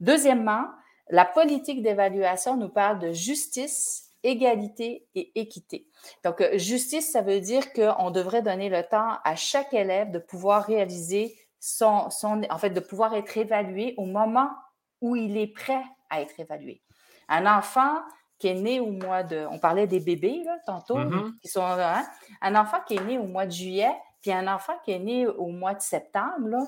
Deuxièmement, 0.00 0.66
la 1.10 1.24
politique 1.24 1.82
d'évaluation 1.82 2.56
nous 2.56 2.68
parle 2.68 2.98
de 2.98 3.12
justice, 3.12 4.10
égalité 4.22 5.06
et 5.14 5.32
équité. 5.40 5.86
Donc, 6.24 6.40
euh, 6.40 6.56
justice, 6.58 7.10
ça 7.10 7.22
veut 7.22 7.40
dire 7.40 7.72
qu'on 7.72 8.10
devrait 8.10 8.42
donner 8.42 8.68
le 8.68 8.82
temps 8.82 9.18
à 9.24 9.36
chaque 9.36 9.74
élève 9.74 10.10
de 10.10 10.18
pouvoir 10.18 10.64
réaliser 10.64 11.36
son, 11.58 12.10
son, 12.10 12.42
en 12.48 12.58
fait, 12.58 12.70
de 12.70 12.80
pouvoir 12.80 13.14
être 13.14 13.36
évalué 13.36 13.94
au 13.96 14.06
moment 14.06 14.50
où 15.00 15.16
il 15.16 15.36
est 15.36 15.52
prêt 15.52 15.82
à 16.10 16.20
être 16.20 16.38
évalué. 16.38 16.82
Un 17.28 17.46
enfant 17.46 18.00
qui 18.38 18.48
est 18.48 18.54
né 18.54 18.80
au 18.80 18.90
mois 18.90 19.22
de, 19.22 19.46
on 19.50 19.58
parlait 19.58 19.86
des 19.86 20.00
bébés 20.00 20.42
là, 20.44 20.56
tantôt, 20.66 20.98
mm-hmm. 20.98 21.38
qui 21.40 21.48
sont, 21.48 21.62
hein, 21.62 22.04
un 22.40 22.54
enfant 22.54 22.78
qui 22.86 22.96
est 22.96 23.04
né 23.04 23.18
au 23.18 23.26
mois 23.26 23.46
de 23.46 23.52
juillet, 23.52 23.92
puis 24.22 24.32
un 24.32 24.52
enfant 24.52 24.72
qui 24.84 24.92
est 24.92 24.98
né 24.98 25.26
au 25.26 25.48
mois 25.48 25.74
de 25.74 25.80
septembre, 25.80 26.66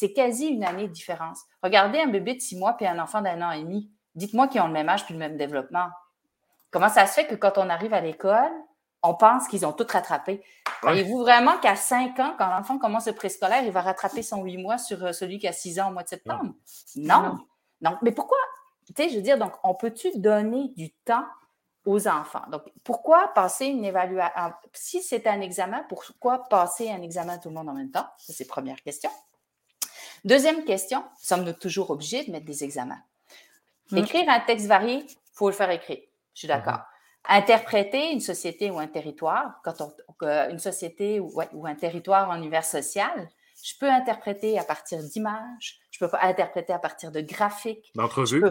c'est 0.00 0.14
quasi 0.14 0.46
une 0.46 0.64
année 0.64 0.88
de 0.88 0.92
différence. 0.92 1.42
Regardez 1.62 2.00
un 2.00 2.06
bébé 2.06 2.34
de 2.34 2.40
six 2.40 2.56
mois 2.56 2.72
puis 2.72 2.86
un 2.86 2.98
enfant 2.98 3.20
d'un 3.20 3.42
an 3.42 3.50
et 3.50 3.62
demi. 3.62 3.90
Dites-moi 4.14 4.48
qu'ils 4.48 4.62
ont 4.62 4.66
le 4.66 4.72
même 4.72 4.88
âge 4.88 5.04
puis 5.04 5.12
le 5.12 5.20
même 5.20 5.36
développement. 5.36 5.88
Comment 6.70 6.88
ça 6.88 7.06
se 7.06 7.12
fait 7.12 7.26
que 7.26 7.34
quand 7.34 7.58
on 7.58 7.68
arrive 7.68 7.92
à 7.92 8.00
l'école, 8.00 8.50
on 9.02 9.14
pense 9.14 9.46
qu'ils 9.46 9.66
ont 9.66 9.74
tout 9.74 9.84
rattrapé? 9.86 10.42
Voyez-vous 10.80 11.18
vraiment 11.18 11.58
qu'à 11.58 11.76
cinq 11.76 12.18
ans, 12.18 12.34
quand 12.38 12.48
l'enfant 12.48 12.78
commence 12.78 13.08
le 13.08 13.12
préscolaire, 13.12 13.62
il 13.62 13.72
va 13.72 13.82
rattraper 13.82 14.22
son 14.22 14.42
huit 14.42 14.56
mois 14.56 14.78
sur 14.78 15.04
euh, 15.04 15.12
celui 15.12 15.38
qui 15.38 15.46
a 15.46 15.52
six 15.52 15.78
ans 15.78 15.90
au 15.90 15.92
mois 15.92 16.02
de 16.02 16.08
septembre? 16.08 16.54
Non. 16.96 17.38
non. 17.82 17.98
mais 18.00 18.12
pourquoi? 18.12 18.38
Tu 18.86 18.94
sais, 18.96 19.10
je 19.10 19.16
veux 19.16 19.22
dire, 19.22 19.36
donc, 19.36 19.52
on 19.62 19.74
peut-tu 19.74 20.18
donner 20.18 20.72
du 20.78 20.92
temps 21.04 21.26
aux 21.84 22.08
enfants? 22.08 22.44
Donc, 22.50 22.62
pourquoi 22.84 23.28
passer 23.34 23.66
une 23.66 23.84
évaluation? 23.84 24.54
Si 24.72 25.02
c'est 25.02 25.26
un 25.26 25.42
examen, 25.42 25.84
pourquoi 25.90 26.48
passer 26.48 26.90
un 26.90 27.02
examen 27.02 27.34
à 27.34 27.38
tout 27.38 27.50
le 27.50 27.54
monde 27.54 27.68
en 27.68 27.74
même 27.74 27.90
temps? 27.90 28.06
Ça, 28.16 28.32
c'est 28.32 28.46
première 28.46 28.80
question. 28.80 29.10
Deuxième 30.24 30.64
question, 30.64 31.04
sommes-nous 31.18 31.52
toujours 31.52 31.90
obligés 31.90 32.24
de 32.24 32.32
mettre 32.32 32.46
des 32.46 32.64
examens? 32.64 33.02
Hmm. 33.90 33.98
Écrire 33.98 34.28
un 34.28 34.40
texte 34.40 34.66
varié, 34.66 35.04
il 35.06 35.16
faut 35.32 35.48
le 35.48 35.54
faire 35.54 35.70
écrire. 35.70 36.00
Je 36.34 36.40
suis 36.40 36.48
d'accord. 36.48 36.74
Mhm. 36.74 37.36
Interpréter 37.36 38.12
une 38.12 38.20
société 38.20 38.70
ou 38.70 38.78
un 38.78 38.86
territoire, 38.86 39.60
quand 39.62 39.80
on, 39.80 39.92
une 40.50 40.58
société 40.58 41.20
ou, 41.20 41.30
ou, 41.52 41.66
un 41.66 41.74
territoire 41.74 42.30
en 42.30 42.36
univers 42.36 42.64
social, 42.64 43.28
je 43.62 43.74
peux 43.78 43.90
interpréter 43.90 44.58
à 44.58 44.64
partir 44.64 45.02
d'images, 45.02 45.80
je 45.90 45.98
peux 45.98 46.10
interpréter 46.20 46.72
à 46.72 46.78
partir 46.78 47.12
de 47.12 47.20
graphiques. 47.20 47.92
D'entrevues 47.94 48.42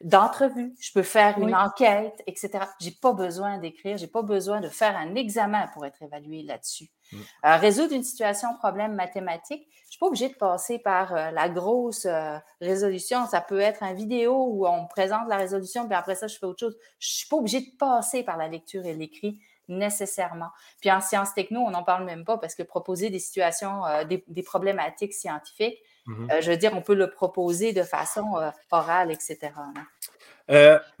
d'entrevue, 0.00 0.74
je 0.80 0.92
peux 0.92 1.02
faire 1.02 1.38
une 1.38 1.54
enquête, 1.54 2.22
etc. 2.26 2.50
J'ai 2.80 2.90
pas 2.90 3.12
besoin 3.12 3.58
d'écrire, 3.58 3.96
j'ai 3.96 4.06
pas 4.06 4.22
besoin 4.22 4.60
de 4.60 4.68
faire 4.68 4.96
un 4.96 5.14
examen 5.14 5.68
pour 5.68 5.86
être 5.86 6.02
évalué 6.02 6.42
là-dessus. 6.42 6.90
Mm. 7.12 7.16
Euh, 7.44 7.56
résoudre 7.56 7.94
une 7.94 8.02
situation, 8.02 8.48
problème 8.58 8.94
mathématique, 8.94 9.68
je 9.84 9.90
suis 9.90 9.98
pas 9.98 10.06
obligée 10.06 10.28
de 10.28 10.34
passer 10.34 10.78
par 10.78 11.14
euh, 11.14 11.30
la 11.30 11.48
grosse 11.48 12.06
euh, 12.06 12.36
résolution. 12.60 13.26
Ça 13.26 13.40
peut 13.40 13.60
être 13.60 13.82
un 13.82 13.94
vidéo 13.94 14.46
où 14.50 14.66
on 14.66 14.86
présente 14.86 15.28
la 15.28 15.36
résolution, 15.36 15.86
puis 15.86 15.94
après 15.94 16.14
ça, 16.14 16.26
je 16.26 16.36
fais 16.36 16.46
autre 16.46 16.60
chose. 16.60 16.76
Je 16.98 17.08
suis 17.08 17.28
pas 17.28 17.36
obligée 17.36 17.60
de 17.60 17.76
passer 17.78 18.22
par 18.22 18.36
la 18.36 18.48
lecture 18.48 18.84
et 18.84 18.94
l'écrit 18.94 19.40
nécessairement. 19.68 20.50
Puis 20.80 20.92
en 20.92 21.00
sciences 21.00 21.34
techno, 21.34 21.60
on 21.60 21.70
n'en 21.70 21.82
parle 21.82 22.04
même 22.04 22.24
pas 22.24 22.38
parce 22.38 22.54
que 22.54 22.62
proposer 22.62 23.10
des 23.10 23.18
situations, 23.18 23.82
des, 24.08 24.24
des 24.28 24.42
problématiques 24.44 25.12
scientifiques, 25.12 25.78
Mhm. 26.06 26.30
Euh, 26.30 26.40
je 26.40 26.50
veux 26.50 26.56
dire, 26.56 26.70
on 26.74 26.82
peut 26.82 26.94
le 26.94 27.10
proposer 27.10 27.72
de 27.72 27.82
façon 27.82 28.34
orale, 28.70 29.10
etc. 29.10 29.50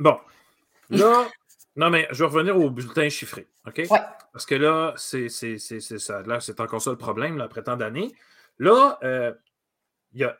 Bon. 0.00 0.18
Là, 0.90 1.26
non, 1.76 1.90
mais 1.90 2.08
je 2.10 2.24
vais 2.24 2.30
revenir 2.30 2.56
au 2.56 2.70
bulletin 2.70 3.08
chiffré. 3.08 3.46
OK? 3.66 3.82
Parce 4.32 4.46
que 4.46 4.54
là, 4.54 4.94
c'est 4.96 5.28
ça. 5.28 6.22
Là, 6.22 6.40
c'est 6.40 6.60
encore 6.60 6.82
ça 6.82 6.90
le 6.90 6.98
problème, 6.98 7.40
après 7.40 7.62
tant 7.62 7.76
d'années. 7.76 8.12
Là, 8.58 8.98
il 9.02 9.36
n'y 10.14 10.24
a, 10.24 10.36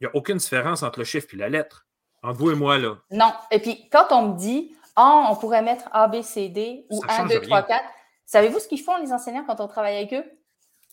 y 0.00 0.06
a 0.06 0.10
aucune 0.14 0.38
différence 0.38 0.82
entre 0.82 1.00
le 1.00 1.04
chiffre 1.04 1.28
et 1.32 1.36
la 1.36 1.48
lettre. 1.48 1.86
Entre 2.22 2.38
vous 2.38 2.50
et 2.50 2.54
moi, 2.56 2.78
là. 2.78 2.96
Non. 3.10 3.32
Et 3.50 3.60
puis, 3.60 3.88
quand 3.90 4.06
on 4.10 4.30
me 4.30 4.38
dit, 4.38 4.74
oh, 4.96 5.26
on 5.30 5.36
pourrait 5.36 5.62
mettre 5.62 5.88
A, 5.92 6.08
B, 6.08 6.22
C, 6.22 6.48
D 6.48 6.84
ou 6.90 7.00
1, 7.08 7.26
2, 7.26 7.42
3, 7.42 7.62
4, 7.62 7.84
savez-vous 8.26 8.58
ce 8.58 8.66
qu'ils 8.66 8.80
font, 8.80 8.96
les 8.96 9.12
enseignants, 9.12 9.44
quand 9.46 9.60
on 9.60 9.68
travaille 9.68 9.96
avec 9.96 10.12
eux? 10.14 10.24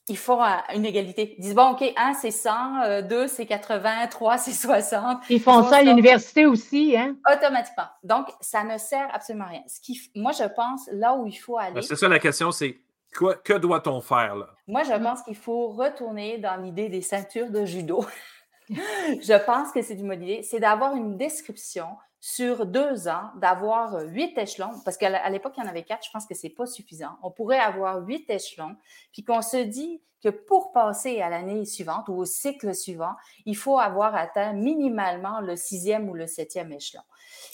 Ils 0.07 0.17
font 0.17 0.39
une 0.73 0.85
égalité. 0.85 1.35
Ils 1.37 1.41
disent, 1.41 1.55
bon, 1.55 1.71
OK, 1.71 1.83
1, 1.95 2.13
c'est 2.13 2.31
100, 2.31 3.01
2, 3.03 3.15
euh, 3.15 3.27
c'est 3.27 3.45
80, 3.45 4.07
3, 4.07 4.37
c'est 4.37 4.51
60. 4.51 5.23
Ils 5.29 5.41
font 5.41 5.63
ça 5.63 5.77
à 5.77 5.81
l'université 5.81 6.45
aussi, 6.45 6.95
hein? 6.95 7.15
Automatiquement. 7.31 7.87
Donc, 8.03 8.27
ça 8.39 8.63
ne 8.63 8.77
sert 8.77 9.07
absolument 9.13 9.45
à 9.45 9.49
rien. 9.49 9.63
Ce 9.67 9.79
qui, 9.79 9.99
moi, 10.15 10.31
je 10.31 10.43
pense, 10.43 10.87
là 10.91 11.15
où 11.15 11.25
il 11.25 11.35
faut 11.35 11.57
aller. 11.57 11.73
Ben, 11.73 11.81
c'est 11.81 11.95
ça 11.95 12.07
la 12.07 12.19
question, 12.19 12.51
c'est 12.51 12.77
quoi, 13.15 13.35
que 13.35 13.53
doit-on 13.53 13.99
faire, 14.01 14.35
là? 14.35 14.49
Moi, 14.67 14.83
je 14.83 14.93
pense 14.93 15.23
qu'il 15.23 15.35
faut 15.35 15.69
retourner 15.69 16.37
dans 16.37 16.57
l'idée 16.57 16.87
des 16.89 17.01
ceintures 17.01 17.49
de 17.49 17.65
judo. 17.65 18.05
je 18.69 19.45
pense 19.45 19.71
que 19.71 19.81
c'est 19.81 19.95
une 19.95 20.07
bonne 20.07 20.21
idée. 20.21 20.43
C'est 20.43 20.59
d'avoir 20.59 20.95
une 20.95 21.17
description 21.17 21.87
sur 22.27 22.65
deux 22.65 23.07
ans, 23.07 23.29
d'avoir 23.35 23.99
huit 23.99 24.35
échelons, 24.39 24.71
parce 24.83 24.97
qu'à 24.97 25.29
l'époque, 25.29 25.53
il 25.57 25.63
y 25.63 25.63
en 25.63 25.69
avait 25.69 25.83
quatre, 25.83 26.03
je 26.07 26.09
pense 26.09 26.25
que 26.25 26.33
c'est 26.33 26.49
pas 26.49 26.65
suffisant. 26.65 27.19
On 27.21 27.29
pourrait 27.29 27.59
avoir 27.59 28.03
huit 28.03 28.27
échelons, 28.31 28.75
puis 29.13 29.23
qu'on 29.23 29.43
se 29.43 29.57
dit 29.57 30.01
que 30.23 30.29
pour 30.29 30.71
passer 30.71 31.21
à 31.21 31.29
l'année 31.29 31.65
suivante 31.65 32.09
ou 32.09 32.13
au 32.13 32.25
cycle 32.25 32.73
suivant, 32.73 33.13
il 33.45 33.55
faut 33.55 33.77
avoir 33.77 34.15
atteint 34.15 34.53
minimalement 34.53 35.39
le 35.39 35.55
sixième 35.55 36.09
ou 36.09 36.15
le 36.15 36.25
septième 36.25 36.73
échelon. 36.73 37.03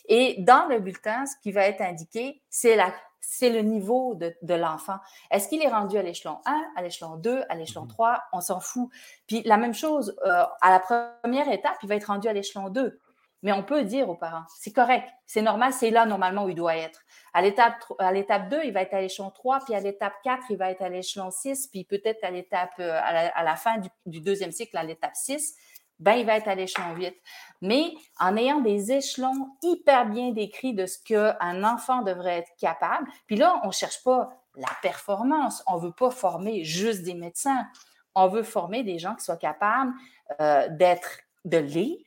Et 0.07 0.37
dans 0.39 0.69
le 0.69 0.79
bulletin, 0.79 1.25
ce 1.25 1.33
qui 1.43 1.51
va 1.51 1.67
être 1.67 1.81
indiqué, 1.81 2.41
c'est 2.49 2.77
la 2.77 2.93
c'est 3.19 3.51
le 3.51 3.61
niveau 3.61 4.15
de, 4.15 4.33
de 4.41 4.53
l'enfant. 4.55 4.97
Est-ce 5.29 5.47
qu'il 5.47 5.61
est 5.61 5.69
rendu 5.69 5.95
à 5.97 6.01
l'échelon 6.01 6.39
1, 6.45 6.61
à 6.75 6.81
l'échelon 6.81 7.17
2, 7.17 7.43
à 7.49 7.55
l'échelon 7.55 7.85
3? 7.85 8.13
Mmh 8.13 8.19
On 8.33 8.41
s'en 8.41 8.59
fout. 8.59 8.89
Puis 9.27 9.43
la 9.43 9.57
même 9.57 9.75
chose, 9.75 10.17
euh, 10.25 10.43
à 10.61 10.71
la 10.71 10.79
première 10.79 11.51
étape, 11.51 11.75
il 11.83 11.89
va 11.89 11.95
être 11.95 12.05
rendu 12.05 12.27
à 12.27 12.33
l'échelon 12.33 12.69
2. 12.69 12.99
Mais 13.43 13.51
on 13.51 13.63
peut 13.63 13.83
dire 13.83 14.07
aux 14.09 14.15
parents, 14.15 14.43
c'est 14.59 14.71
correct, 14.71 15.07
c'est 15.25 15.41
normal, 15.41 15.73
c'est 15.73 15.89
là 15.89 16.05
normalement 16.05 16.45
où 16.45 16.49
il 16.49 16.55
doit 16.55 16.75
être. 16.75 17.01
À 17.33 17.41
l'étape, 17.41 17.75
à 17.97 18.11
l'étape 18.11 18.49
2, 18.49 18.61
il 18.65 18.73
va 18.73 18.81
être 18.81 18.93
à 18.93 19.01
l'échelon 19.01 19.31
3, 19.31 19.61
puis 19.65 19.73
à 19.73 19.79
l'étape 19.79 20.13
4, 20.23 20.45
il 20.49 20.57
va 20.57 20.69
être 20.69 20.81
à 20.81 20.89
l'échelon 20.89 21.31
6, 21.31 21.67
puis 21.67 21.83
peut-être 21.83 22.23
à 22.23 22.29
l'étape, 22.29 22.73
euh, 22.79 22.99
à, 23.01 23.43
la, 23.43 23.55
fin 23.55 23.77
du, 24.05 24.19
deuxième 24.19 24.51
cycle, 24.51 24.77
à 24.77 24.83
l'étape 24.83 25.15
6, 25.15 25.55
ben, 25.99 26.13
il 26.13 26.25
va 26.25 26.37
être 26.37 26.47
à 26.47 26.55
l'échelon 26.55 26.93
8. 26.95 27.15
Mais 27.61 27.93
en 28.19 28.35
ayant 28.37 28.59
des 28.59 28.91
échelons 28.91 29.55
hyper 29.63 30.07
bien 30.07 30.31
décrits 30.31 30.73
de 30.73 30.85
ce 30.85 30.97
qu'un 31.03 31.63
enfant 31.63 32.01
devrait 32.01 32.39
être 32.39 32.51
capable, 32.59 33.07
puis 33.27 33.37
là, 33.37 33.59
on 33.63 33.67
ne 33.67 33.71
cherche 33.71 34.03
pas 34.03 34.29
la 34.55 34.69
performance, 34.81 35.63
on 35.67 35.77
ne 35.77 35.81
veut 35.81 35.93
pas 35.93 36.11
former 36.11 36.63
juste 36.63 37.03
des 37.03 37.13
médecins, 37.13 37.65
on 38.13 38.27
veut 38.27 38.43
former 38.43 38.83
des 38.83 38.99
gens 38.99 39.15
qui 39.15 39.23
soient 39.23 39.37
capables 39.37 39.93
euh, 40.41 40.67
d'être, 40.69 41.19
de 41.45 41.57
lire, 41.57 41.97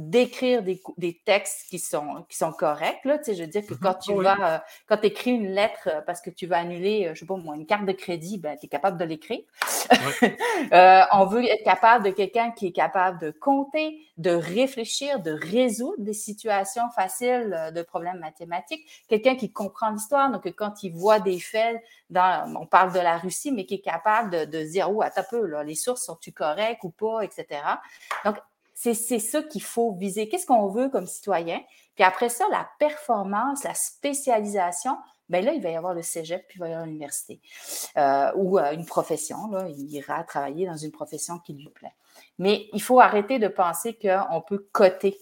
d'écrire 0.00 0.62
des, 0.62 0.80
des, 0.96 1.20
textes 1.26 1.68
qui 1.68 1.78
sont, 1.78 2.24
qui 2.30 2.36
sont 2.38 2.52
corrects. 2.52 3.04
Là. 3.04 3.18
Tu 3.18 3.24
sais, 3.24 3.34
je 3.34 3.42
veux 3.42 3.48
dire 3.48 3.66
que 3.66 3.74
quand 3.74 3.94
tu 3.94 4.14
vas, 4.14 4.54
euh, 4.54 4.58
quand 4.86 4.96
tu 4.96 5.08
écris 5.08 5.32
une 5.32 5.50
lettre 5.50 5.88
euh, 5.88 6.00
parce 6.00 6.22
que 6.22 6.30
tu 6.30 6.46
vas 6.46 6.56
annuler, 6.56 7.06
euh, 7.06 7.14
je 7.14 7.20
sais 7.20 7.26
pas 7.26 7.36
moi, 7.36 7.54
une 7.54 7.66
carte 7.66 7.84
de 7.84 7.92
crédit, 7.92 8.38
ben, 8.38 8.56
tu 8.58 8.64
es 8.64 8.68
capable 8.70 8.96
de 8.96 9.04
l'écrire. 9.04 9.42
on 11.12 11.26
veut 11.26 11.44
être 11.44 11.64
capable 11.64 12.06
de 12.06 12.10
quelqu'un 12.12 12.50
qui 12.50 12.68
est 12.68 12.72
capable 12.72 13.20
de 13.20 13.30
compter, 13.30 13.98
de 14.16 14.30
réfléchir, 14.30 15.20
de 15.20 15.32
résoudre 15.32 16.02
des 16.02 16.14
situations 16.14 16.88
faciles 16.96 17.70
de 17.74 17.82
problèmes 17.82 18.20
mathématiques. 18.20 19.04
Quelqu'un 19.06 19.36
qui 19.36 19.52
comprend 19.52 19.90
l'histoire, 19.90 20.30
donc 20.30 20.50
quand 20.56 20.82
il 20.82 20.92
voit 20.92 21.20
des 21.20 21.40
faits, 21.40 21.82
dans, 22.08 22.54
on 22.56 22.66
parle 22.66 22.92
de 22.92 23.00
la 23.00 23.18
Russie, 23.18 23.52
mais 23.52 23.66
qui 23.66 23.74
est 23.74 23.80
capable 23.80 24.30
de, 24.30 24.44
de 24.46 24.64
dire, 24.64 24.90
oh, 24.90 25.02
attends 25.02 25.20
un 25.20 25.24
peu, 25.28 25.46
là, 25.46 25.62
les 25.62 25.74
sources 25.74 26.04
sont-tu 26.04 26.32
correctes 26.32 26.84
ou 26.84 26.90
pas, 26.90 27.20
etc. 27.22 27.60
Donc, 28.24 28.36
c'est 28.82 29.18
ça 29.18 29.42
qu'il 29.42 29.62
faut 29.62 29.92
viser. 29.92 30.28
Qu'est-ce 30.28 30.46
qu'on 30.46 30.68
veut 30.68 30.88
comme 30.88 31.06
citoyen? 31.06 31.60
Puis 31.94 32.04
après 32.04 32.30
ça, 32.30 32.46
la 32.50 32.66
performance, 32.78 33.62
la 33.64 33.74
spécialisation, 33.74 34.96
bien 35.28 35.42
là, 35.42 35.52
il 35.52 35.62
va 35.62 35.70
y 35.70 35.76
avoir 35.76 35.92
le 35.92 36.00
cégep, 36.00 36.46
puis 36.48 36.56
il 36.56 36.60
va 36.60 36.68
y 36.68 36.72
avoir 36.72 36.86
l'université 36.86 37.40
euh, 37.98 38.32
ou 38.36 38.58
euh, 38.58 38.72
une 38.72 38.86
profession. 38.86 39.48
Là, 39.50 39.68
il 39.68 39.92
ira 39.92 40.24
travailler 40.24 40.66
dans 40.66 40.78
une 40.78 40.92
profession 40.92 41.38
qui 41.38 41.52
lui 41.52 41.68
plaît. 41.68 41.92
Mais 42.38 42.68
il 42.72 42.80
faut 42.80 43.00
arrêter 43.00 43.38
de 43.38 43.48
penser 43.48 43.98
qu'on 43.98 44.40
peut 44.40 44.66
coter 44.72 45.18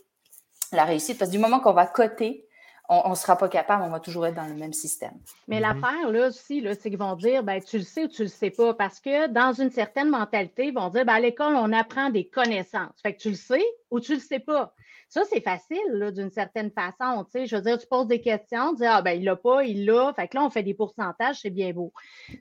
la 0.70 0.84
réussite, 0.84 1.18
parce 1.18 1.30
que 1.30 1.36
du 1.36 1.42
moment 1.42 1.60
qu'on 1.60 1.72
va 1.72 1.86
coter, 1.86 2.47
on 2.88 3.10
ne 3.10 3.14
sera 3.14 3.36
pas 3.36 3.48
capable, 3.48 3.82
on 3.82 3.90
va 3.90 4.00
toujours 4.00 4.26
être 4.26 4.34
dans 4.34 4.46
le 4.46 4.54
même 4.54 4.72
système. 4.72 5.12
Mais 5.46 5.60
mm-hmm. 5.60 5.60
l'affaire, 5.60 6.10
là, 6.10 6.28
aussi, 6.28 6.60
là, 6.60 6.74
c'est 6.74 6.88
qu'ils 6.88 6.98
vont 6.98 7.16
dire, 7.16 7.42
ben, 7.42 7.60
tu 7.62 7.78
le 7.78 7.84
sais 7.84 8.04
ou 8.04 8.08
tu 8.08 8.22
le 8.22 8.28
sais 8.28 8.50
pas, 8.50 8.72
parce 8.72 8.98
que 8.98 9.28
dans 9.28 9.52
une 9.52 9.70
certaine 9.70 10.08
mentalité, 10.08 10.68
ils 10.68 10.74
vont 10.74 10.88
dire, 10.88 11.04
ben, 11.04 11.14
à 11.14 11.20
l'école, 11.20 11.54
on 11.56 11.72
apprend 11.72 12.08
des 12.08 12.26
connaissances. 12.26 12.94
Fait 13.02 13.14
que 13.14 13.20
tu 13.20 13.30
le 13.30 13.36
sais 13.36 13.64
ou 13.90 14.00
tu 14.00 14.14
le 14.14 14.20
sais 14.20 14.40
pas. 14.40 14.72
Ça, 15.10 15.22
c'est 15.30 15.40
facile, 15.40 16.12
d'une 16.14 16.30
certaine 16.30 16.70
façon. 16.70 17.24
Tu 17.24 17.30
sais, 17.32 17.46
je 17.46 17.56
veux 17.56 17.62
dire, 17.62 17.78
tu 17.78 17.86
poses 17.86 18.06
des 18.06 18.20
questions, 18.20 18.70
tu 18.70 18.82
dis, 18.82 18.86
ah, 18.86 19.02
ben, 19.02 19.12
il 19.12 19.24
l'a 19.24 19.36
pas, 19.36 19.64
il 19.64 19.84
l'a. 19.84 20.12
Fait 20.14 20.28
que 20.28 20.36
là, 20.36 20.44
on 20.44 20.50
fait 20.50 20.62
des 20.62 20.74
pourcentages, 20.74 21.40
c'est 21.40 21.50
bien 21.50 21.72
beau. 21.72 21.92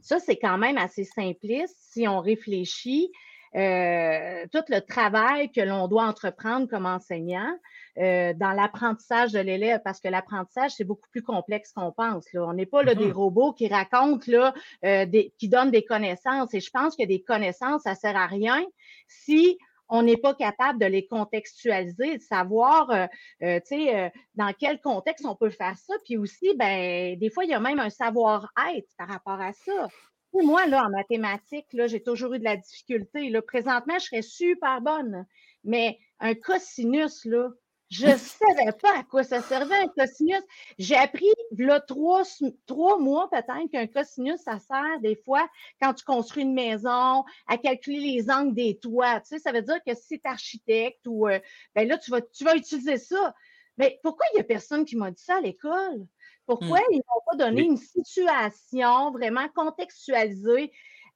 Ça, 0.02 0.20
c'est 0.20 0.38
quand 0.38 0.58
même 0.58 0.78
assez 0.78 1.04
simpliste 1.04 1.76
si 1.80 2.08
on 2.08 2.20
réfléchit. 2.20 3.12
Euh, 3.56 4.46
tout 4.52 4.64
le 4.68 4.82
travail 4.82 5.52
que 5.52 5.62
l'on 5.62 5.88
doit 5.88 6.06
entreprendre 6.06 6.68
comme 6.68 6.86
enseignant, 6.86 7.58
euh, 8.00 8.34
dans 8.34 8.52
l'apprentissage 8.52 9.32
de 9.32 9.40
l'élève, 9.40 9.82
parce 9.84 10.00
que 10.00 10.08
l'apprentissage, 10.08 10.72
c'est 10.72 10.84
beaucoup 10.84 11.10
plus 11.12 11.24
complexe 11.24 11.72
qu'on 11.74 11.92
pense. 11.92 12.32
Là. 12.34 12.46
On 12.46 12.54
n'est 12.54 12.66
pas 12.66 12.84
là, 12.84 12.96
des 12.96 13.08
mm-hmm. 13.08 13.12
robots 13.12 13.54
qui 13.54 13.68
racontent, 13.68 14.32
là, 14.32 14.54
euh, 14.86 15.06
des, 15.06 15.34
qui 15.38 15.50
donnent 15.50 15.72
des 15.72 15.86
connaissances. 15.86 16.54
Et 16.54 16.60
je 16.60 16.70
pense 16.72 16.96
que 16.96 17.06
des 17.06 17.22
connaissances, 17.22 17.84
ça 17.84 17.96
sert 17.96 18.16
à 18.16 18.28
rien 18.28 18.64
si 19.08 19.58
on 19.90 20.04
n'est 20.04 20.18
pas 20.18 20.34
capable 20.34 20.80
de 20.80 20.86
les 20.86 21.08
contextualiser, 21.08 22.18
de 22.18 22.22
savoir, 22.22 22.90
euh, 22.92 23.06
euh, 23.44 23.60
tu 23.60 23.76
sais, 23.76 23.96
euh, 23.96 24.10
dans 24.36 24.54
quel 24.58 24.82
contexte 24.82 25.26
on 25.26 25.36
peut 25.36 25.50
faire 25.50 25.78
ça. 25.78 25.94
Puis 26.06 26.18
aussi, 26.18 26.54
ben, 26.56 27.18
des 27.18 27.30
fois, 27.30 27.46
il 27.46 27.52
y 27.52 27.54
a 27.54 27.60
même 27.60 27.80
un 27.80 27.90
savoir-être 27.90 28.90
par 28.98 29.08
rapport 29.08 29.40
à 29.40 29.54
ça. 29.54 29.88
moi, 30.34 30.68
là, 30.68 30.86
en 30.86 30.90
mathématiques, 30.90 31.72
là, 31.74 31.88
j'ai 31.88 32.04
toujours 32.04 32.34
eu 32.34 32.40
de 32.40 32.44
la 32.44 32.58
difficulté. 32.58 33.30
Là. 33.30 33.42
Présentement, 33.42 33.98
je 33.98 34.06
serais 34.06 34.22
super 34.22 34.82
bonne. 34.82 35.26
Mais 35.64 35.98
un 36.20 36.36
cosinus, 36.36 37.26
là, 37.26 37.50
je 37.90 38.08
ne 38.08 38.18
savais 38.18 38.72
pas 38.82 39.00
à 39.00 39.04
quoi 39.04 39.24
ça 39.24 39.42
servait 39.42 39.78
un 39.78 39.88
cosinus. 39.88 40.42
J'ai 40.78 40.96
appris, 40.96 41.32
là, 41.58 41.80
trois, 41.80 42.24
trois 42.66 43.00
mois 43.00 43.30
peut-être, 43.30 43.72
qu'un 43.72 43.88
cosinus, 43.88 44.42
ça 44.42 44.60
sert 44.60 45.00
des 45.02 45.16
fois 45.16 45.48
quand 45.82 45.94
tu 45.94 46.04
construis 46.04 46.44
une 46.44 46.54
maison, 46.54 47.24
à 47.48 47.58
calculer 47.58 48.00
les 48.00 48.30
angles 48.30 48.54
des 48.54 48.78
toits. 48.78 49.22
Tu 49.22 49.28
sais, 49.28 49.40
ça 49.40 49.52
veut 49.52 49.62
dire 49.62 49.80
que 49.86 49.96
si 49.96 50.08
tu 50.08 50.16
es 50.16 50.22
architecte 50.26 51.08
ou, 51.08 51.28
euh, 51.28 51.40
ben 51.76 51.88
là, 51.88 51.98
tu 51.98 52.12
vas, 52.12 52.22
tu 52.22 52.44
vas 52.44 52.56
utiliser 52.56 52.98
ça. 52.98 53.34
Mais 53.78 54.00
pourquoi 54.04 54.26
il 54.34 54.36
n'y 54.36 54.42
a 54.42 54.46
personne 54.46 54.84
qui 54.84 54.98
m'a 54.98 55.12
dit 55.12 55.24
ça 55.24 55.38
à 55.38 55.42
l'école? 55.42 56.06
Pourquoi 56.46 56.80
hmm. 56.80 56.92
ils 56.94 56.98
n'ont 56.98 57.24
pas 57.30 57.36
donné 57.38 57.62
une 57.62 57.78
situation 57.78 59.12
vraiment 59.12 59.48
contextualisée? 59.56 60.72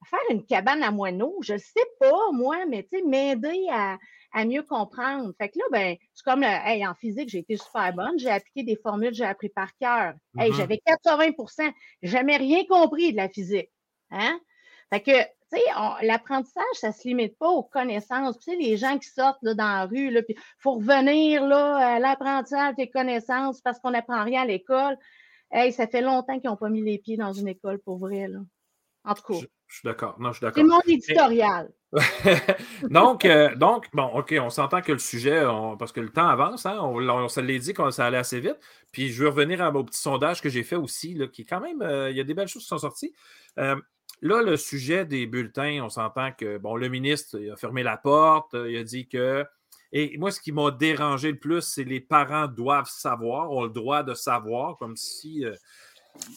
Faire 0.09 0.19
une 0.29 0.45
cabane 0.45 0.83
à 0.83 0.91
moineaux, 0.91 1.37
je 1.41 1.53
ne 1.53 1.57
sais 1.59 1.85
pas, 1.99 2.31
moi, 2.31 2.65
mais 2.65 2.83
tu 2.83 2.97
sais, 2.97 3.03
m'aider 3.03 3.67
à, 3.71 3.97
à 4.33 4.45
mieux 4.45 4.63
comprendre. 4.63 5.33
Fait 5.37 5.49
que 5.49 5.59
là, 5.59 5.65
ben, 5.71 5.95
c'est 6.13 6.23
comme, 6.23 6.43
hey, 6.43 6.85
en 6.85 6.93
physique, 6.95 7.29
j'ai 7.29 7.39
été 7.39 7.57
super 7.57 7.93
bonne, 7.93 8.17
j'ai 8.17 8.29
appliqué 8.29 8.63
des 8.63 8.75
formules, 8.75 9.13
j'ai 9.13 9.25
appris 9.25 9.49
par 9.49 9.75
cœur. 9.77 10.13
Hey, 10.37 10.51
mm-hmm. 10.51 10.55
j'avais 10.55 10.81
80% 10.87 11.71
jamais 12.01 12.37
rien 12.37 12.63
compris 12.65 13.11
de 13.11 13.17
la 13.17 13.29
physique. 13.29 13.69
Hein? 14.11 14.39
Fait 14.91 15.01
que, 15.01 15.21
tu 15.21 15.57
sais, 15.57 16.05
l'apprentissage, 16.05 16.63
ça 16.73 16.91
se 16.91 17.07
limite 17.07 17.37
pas 17.37 17.49
aux 17.49 17.63
connaissances. 17.63 18.37
Tu 18.39 18.51
sais, 18.51 18.57
les 18.57 18.77
gens 18.77 18.97
qui 18.97 19.09
sortent 19.09 19.41
là, 19.41 19.53
dans 19.53 19.63
la 19.63 19.85
rue, 19.85 20.11
là, 20.11 20.21
puis 20.21 20.35
faut 20.59 20.75
revenir 20.75 21.45
là, 21.45 21.95
à 21.95 21.99
l'apprentissage 21.99 22.75
des 22.75 22.89
connaissances 22.89 23.61
parce 23.61 23.79
qu'on 23.79 23.91
n'apprend 23.91 24.23
rien 24.23 24.41
à 24.41 24.45
l'école. 24.45 24.97
Hey, 25.49 25.73
ça 25.73 25.87
fait 25.87 26.01
longtemps 26.01 26.39
qu'ils 26.39 26.49
n'ont 26.49 26.57
pas 26.57 26.69
mis 26.69 26.81
les 26.81 26.97
pieds 26.97 27.17
dans 27.17 27.33
une 27.33 27.47
école 27.47 27.79
pour 27.79 27.97
vrai. 27.97 28.27
Là. 28.27 28.39
En 29.03 29.13
tout 29.13 29.23
cas. 29.23 29.39
Je, 29.67 29.75
suis 29.75 29.85
d'accord. 29.85 30.19
Non, 30.19 30.31
je 30.31 30.37
suis 30.37 30.45
d'accord. 30.45 30.63
C'est 30.63 30.69
mon 30.69 30.81
éditorial. 30.81 31.71
donc, 32.89 33.25
euh, 33.25 33.53
donc, 33.55 33.87
bon, 33.93 34.05
OK, 34.05 34.33
on 34.39 34.49
s'entend 34.49 34.81
que 34.81 34.93
le 34.93 34.99
sujet, 34.99 35.43
parce 35.77 35.91
que 35.91 35.99
le 35.99 36.09
temps 36.09 36.27
avance, 36.27 36.65
hein, 36.65 36.77
on, 36.81 37.27
se 37.27 37.41
l'est 37.41 37.59
dit 37.59 37.73
que 37.73 37.89
ça 37.91 38.05
allait 38.05 38.17
assez 38.17 38.39
vite. 38.39 38.57
Puis 38.91 39.09
je 39.09 39.23
veux 39.23 39.29
revenir 39.29 39.61
à, 39.61 39.69
au 39.69 39.83
petit 39.83 39.99
sondage 39.99 40.41
que 40.41 40.49
j'ai 40.49 40.63
fait 40.63 40.77
aussi, 40.77 41.13
là, 41.13 41.27
qui 41.27 41.41
est 41.41 41.45
quand 41.45 41.59
même, 41.59 41.81
euh, 41.81 42.09
il 42.09 42.15
y 42.15 42.21
a 42.21 42.23
des 42.23 42.33
belles 42.33 42.47
choses 42.47 42.63
qui 42.63 42.69
sont 42.69 42.77
sorties. 42.77 43.13
Euh, 43.57 43.75
là, 44.21 44.41
le 44.41 44.55
sujet 44.55 45.05
des 45.05 45.27
bulletins, 45.27 45.81
on 45.83 45.89
s'entend 45.89 46.31
que, 46.31 46.57
bon, 46.57 46.75
le 46.75 46.87
ministre 46.87 47.37
a 47.51 47.57
fermé 47.57 47.83
la 47.83 47.97
porte, 47.97 48.53
il 48.53 48.77
a 48.77 48.83
dit 48.83 49.07
que. 49.07 49.45
Et 49.93 50.17
moi, 50.17 50.31
ce 50.31 50.39
qui 50.39 50.53
m'a 50.53 50.71
dérangé 50.71 51.33
le 51.33 51.37
plus, 51.37 51.59
c'est 51.59 51.83
les 51.83 51.99
parents 51.99 52.47
doivent 52.47 52.89
savoir, 52.89 53.51
ont 53.51 53.63
le 53.63 53.69
droit 53.69 54.03
de 54.03 54.13
savoir, 54.13 54.77
comme 54.77 54.95
si 54.95 55.43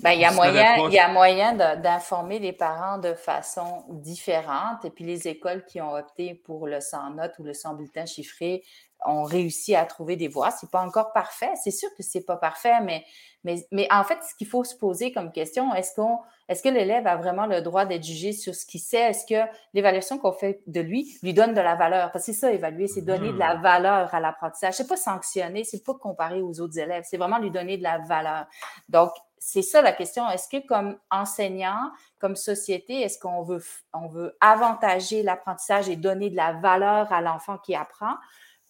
ben, 0.00 0.12
il, 0.12 0.20
y 0.20 0.24
a 0.24 0.32
moyen, 0.32 0.76
il 0.88 0.92
y 0.92 0.98
a 0.98 1.08
moyen 1.08 1.54
d'informer 1.76 2.38
les 2.38 2.52
parents 2.52 2.98
de 2.98 3.14
façon 3.14 3.84
différente. 3.88 4.84
Et 4.84 4.90
puis, 4.90 5.04
les 5.04 5.28
écoles 5.28 5.64
qui 5.64 5.80
ont 5.80 5.94
opté 5.94 6.34
pour 6.34 6.66
le 6.66 6.80
sans 6.80 7.10
note 7.10 7.32
ou 7.38 7.42
le 7.42 7.54
sans 7.54 7.74
bulletin 7.74 8.06
chiffré 8.06 8.62
ont 9.04 9.24
réussi 9.24 9.74
à 9.74 9.84
trouver 9.84 10.16
des 10.16 10.28
voies. 10.28 10.50
Ce 10.50 10.64
n'est 10.64 10.70
pas 10.70 10.80
encore 10.80 11.12
parfait. 11.12 11.50
C'est 11.62 11.70
sûr 11.70 11.88
que 11.96 12.02
ce 12.02 12.18
n'est 12.18 12.24
pas 12.24 12.36
parfait, 12.36 12.80
mais, 12.82 13.04
mais, 13.44 13.66
mais 13.70 13.86
en 13.92 14.04
fait, 14.04 14.18
ce 14.22 14.34
qu'il 14.34 14.46
faut 14.46 14.64
se 14.64 14.76
poser 14.76 15.12
comme 15.12 15.32
question, 15.32 15.74
est-ce 15.74 15.94
qu'on 15.94 16.18
est-ce 16.48 16.62
que 16.62 16.68
l'élève 16.68 17.06
a 17.06 17.16
vraiment 17.16 17.46
le 17.46 17.62
droit 17.62 17.86
d'être 17.86 18.04
jugé 18.04 18.32
sur 18.32 18.54
ce 18.54 18.66
qu'il 18.66 18.80
sait? 18.80 19.00
Est-ce 19.00 19.24
que 19.26 19.50
l'évaluation 19.72 20.18
qu'on 20.18 20.32
fait 20.32 20.60
de 20.66 20.80
lui 20.80 21.16
lui 21.22 21.32
donne 21.32 21.54
de 21.54 21.60
la 21.60 21.74
valeur? 21.74 22.12
Parce 22.12 22.26
que 22.26 22.32
c'est 22.32 22.38
ça, 22.38 22.52
évaluer, 22.52 22.86
c'est 22.86 23.00
donner 23.00 23.32
de 23.32 23.38
la 23.38 23.56
hmm. 23.56 23.62
valeur 23.62 24.14
à 24.14 24.20
l'apprentissage. 24.20 24.74
C'est 24.74 24.86
pas 24.86 24.96
sanctionner, 24.96 25.64
c'est 25.64 25.82
pas 25.82 25.94
comparer 25.94 26.42
aux 26.42 26.60
autres 26.60 26.78
élèves, 26.78 27.04
c'est 27.08 27.16
vraiment 27.16 27.38
lui 27.38 27.50
donner 27.50 27.78
de 27.78 27.82
la 27.82 27.98
valeur. 27.98 28.46
Donc, 28.90 29.10
c'est 29.46 29.60
ça 29.60 29.82
la 29.82 29.92
question. 29.92 30.26
Est-ce 30.30 30.48
que 30.48 30.66
comme 30.66 30.98
enseignant, 31.10 31.92
comme 32.18 32.34
société, 32.34 33.02
est-ce 33.02 33.18
qu'on 33.18 33.42
veut, 33.42 33.62
on 33.92 34.08
veut 34.08 34.34
avantager 34.40 35.22
l'apprentissage 35.22 35.86
et 35.90 35.96
donner 35.96 36.30
de 36.30 36.36
la 36.36 36.54
valeur 36.54 37.12
à 37.12 37.20
l'enfant 37.20 37.58
qui 37.58 37.74
apprend? 37.74 38.14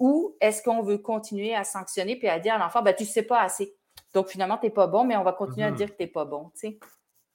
Ou 0.01 0.37
est-ce 0.41 0.65
qu'on 0.65 0.83
veut 0.83 0.99
continuer 0.99 1.55
à 1.55 1.63
sanctionner 1.63 2.17
puis 2.17 2.29
à 2.29 2.41
dire 2.41 2.55
à 2.55 2.59
l'enfant, 2.59 2.83
ben, 2.83 2.93
tu 2.93 3.05
ne 3.05 3.09
sais 3.09 3.23
pas 3.23 3.41
assez. 3.41 3.77
Donc 4.15 4.27
finalement, 4.27 4.59
tu 4.59 4.67
n'es 4.67 4.73
pas 4.73 4.89
bon, 4.89 5.05
mais 5.05 5.17
on 5.17 5.23
va 5.23 5.33
continuer 5.33 5.65
à 5.65 5.71
mm-hmm. 5.71 5.77
dire 5.77 5.93
que 5.93 5.97
tu 5.97 6.03
n'es 6.03 6.09
pas 6.09 6.25
bon. 6.25 6.51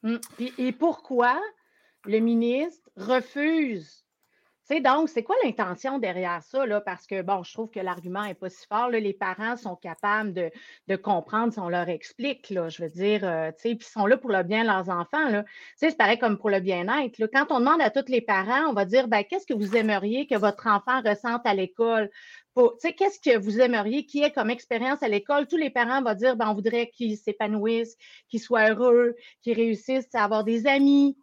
Mm. 0.03 0.17
et 0.57 0.71
pourquoi 0.73 1.39
le 2.03 2.19
ministre 2.19 2.89
refuse 2.97 4.05
donc, 4.79 5.09
c'est 5.09 5.23
quoi 5.23 5.35
l'intention 5.43 5.97
derrière 5.97 6.43
ça? 6.43 6.63
Parce 6.81 7.07
que, 7.07 7.23
bon, 7.23 7.41
je 7.43 7.53
trouve 7.53 7.71
que 7.71 7.79
l'argument 7.79 8.23
n'est 8.23 8.35
pas 8.35 8.49
si 8.49 8.67
fort. 8.67 8.89
Les 8.89 9.13
parents 9.13 9.57
sont 9.57 9.75
capables 9.75 10.33
de, 10.87 10.95
comprendre 10.95 11.51
si 11.51 11.59
on 11.59 11.69
leur 11.69 11.89
explique. 11.89 12.45
Je 12.49 12.83
veux 12.83 12.89
dire, 12.89 13.21
euh, 13.23 13.51
puis 13.51 13.71
ils 13.71 13.83
sont 13.83 14.05
là 14.05 14.17
pour 14.17 14.29
le 14.29 14.43
bien 14.43 14.61
de 14.61 14.67
leurs 14.67 14.89
enfants. 14.89 15.29
Là. 15.29 15.43
C'est 15.75 15.97
pareil 15.97 16.19
comme 16.19 16.37
pour 16.37 16.51
le 16.51 16.59
bien-être. 16.59 17.19
Quand 17.33 17.47
on 17.49 17.59
demande 17.59 17.81
à 17.81 17.89
tous 17.89 18.11
les 18.11 18.21
parents, 18.21 18.69
on 18.69 18.73
va 18.73 18.85
dire, 18.85 19.07
ben, 19.07 19.23
qu'est-ce 19.23 19.47
que 19.47 19.55
vous 19.55 19.75
aimeriez 19.75 20.27
que 20.27 20.35
votre 20.35 20.67
enfant 20.67 21.01
ressente 21.01 21.41
à 21.45 21.53
l'école? 21.55 22.11
Qu'est-ce 22.55 23.19
que 23.19 23.37
vous 23.37 23.59
aimeriez 23.59 24.05
qu'il 24.05 24.23
ait 24.23 24.31
comme 24.31 24.49
expérience 24.49 25.01
à 25.01 25.07
l'école? 25.07 25.47
Tous 25.47 25.57
les 25.57 25.69
parents 25.69 26.03
vont 26.03 26.13
dire, 26.13 26.35
ben, 26.35 26.49
on 26.49 26.53
voudrait 26.53 26.89
qu'ils 26.89 27.17
s'épanouissent, 27.17 27.97
qu'ils 28.27 28.41
soient 28.41 28.69
heureux, 28.69 29.15
qu'ils 29.41 29.55
réussissent 29.55 30.13
à 30.13 30.23
avoir 30.23 30.43
des 30.43 30.67
amis, 30.67 31.17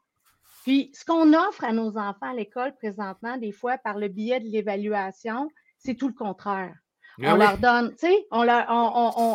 puis, 0.67 0.91
ce 0.95 1.05
qu'on 1.05 1.33
offre 1.33 1.63
à 1.63 1.71
nos 1.71 1.97
enfants 1.97 2.33
à 2.33 2.35
l'école 2.35 2.75
présentement, 2.75 3.37
des 3.37 3.53
fois, 3.53 3.79
par 3.79 3.99
le 3.99 4.09
biais 4.09 4.41
de 4.41 4.49
l'évaluation, 4.49 5.49
c'est 5.79 5.95
tout 5.95 6.09
le 6.09 6.15
contraire. 6.15 6.75
Ah 7.23 7.35
on 7.35 7.37
leur 7.37 7.57
donne, 7.59 7.91
tu 7.93 8.09
sais, 8.09 8.27
on, 8.33 8.45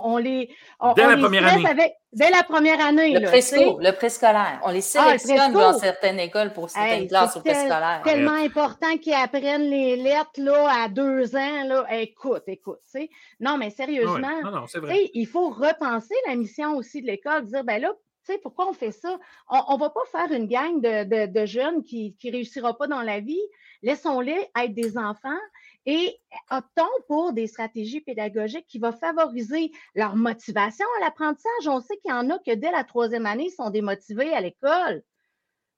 on, 0.03 0.17
les. 0.17 0.49
dès 0.93 1.07
la 1.07 1.15
première 1.15 1.47
année. 1.47 1.93
dès 2.11 2.29
la 2.29 2.43
première 2.43 2.85
année. 2.85 3.17
Le 3.17 3.25
préscolaire. 3.25 3.77
Le 3.79 3.91
préscolaire. 3.93 4.59
On 4.65 4.71
les 4.71 4.97
ah, 4.97 5.17
sélectionne 5.17 5.53
dans 5.53 5.73
certaines 5.73 6.19
écoles 6.19 6.51
pour 6.51 6.69
certaines 6.69 7.07
classes 7.07 7.37
au 7.37 7.39
préscolaire. 7.39 8.01
C'est 8.03 8.11
tellement 8.11 8.43
important 8.43 8.97
qu'ils 8.97 9.13
apprennent 9.13 9.69
les 9.69 9.95
lettres 9.95 10.31
là, 10.37 10.83
à 10.83 10.89
deux 10.89 11.33
ans. 11.33 11.63
Là. 11.63 11.85
Écoute, 11.91 12.43
écoute. 12.47 12.79
sais. 12.85 13.09
Non, 13.39 13.57
mais 13.57 13.69
sérieusement, 13.69 14.41
il 15.13 15.27
faut 15.27 15.49
repenser 15.49 16.15
la 16.27 16.35
mission 16.35 16.75
aussi 16.75 17.01
de 17.01 17.07
l'école, 17.07 17.45
dire, 17.45 17.63
ben 17.63 17.81
là, 17.81 17.93
tu 18.25 18.33
sais, 18.33 18.37
pourquoi 18.39 18.69
on 18.69 18.73
fait 18.73 18.91
ça? 18.91 19.19
On 19.49 19.75
ne 19.75 19.79
va 19.79 19.89
pas 19.89 20.05
faire 20.11 20.31
une 20.31 20.47
gang 20.47 20.79
de, 20.81 21.45
jeunes 21.45 21.83
qui 21.83 22.15
ne 22.23 22.31
réussira 22.31 22.77
pas 22.77 22.87
dans 22.87 23.01
la 23.01 23.19
vie. 23.19 23.41
Laissons-les 23.81 24.47
être 24.55 24.73
des 24.73 24.97
enfants 24.97 25.39
et 25.85 26.15
optons 26.51 26.83
pour 27.07 27.33
des 27.33 27.47
stratégies 27.47 28.01
pédagogiques 28.01 28.67
qui 28.67 28.77
vont 28.77 28.91
favoriser 28.91 29.71
leur 29.95 30.15
motivation 30.15 30.85
à 30.97 31.05
l'apprentissage. 31.05 31.67
On 31.67 31.79
sait 31.81 31.97
qu'il 31.97 32.11
y 32.11 32.13
en 32.13 32.29
a 32.29 32.37
que 32.37 32.53
dès 32.53 32.71
la 32.71 32.83
troisième 32.83 33.25
année, 33.25 33.47
ils 33.47 33.55
sont 33.55 33.71
démotivés 33.71 34.33
à 34.33 34.41
l'école. 34.41 35.03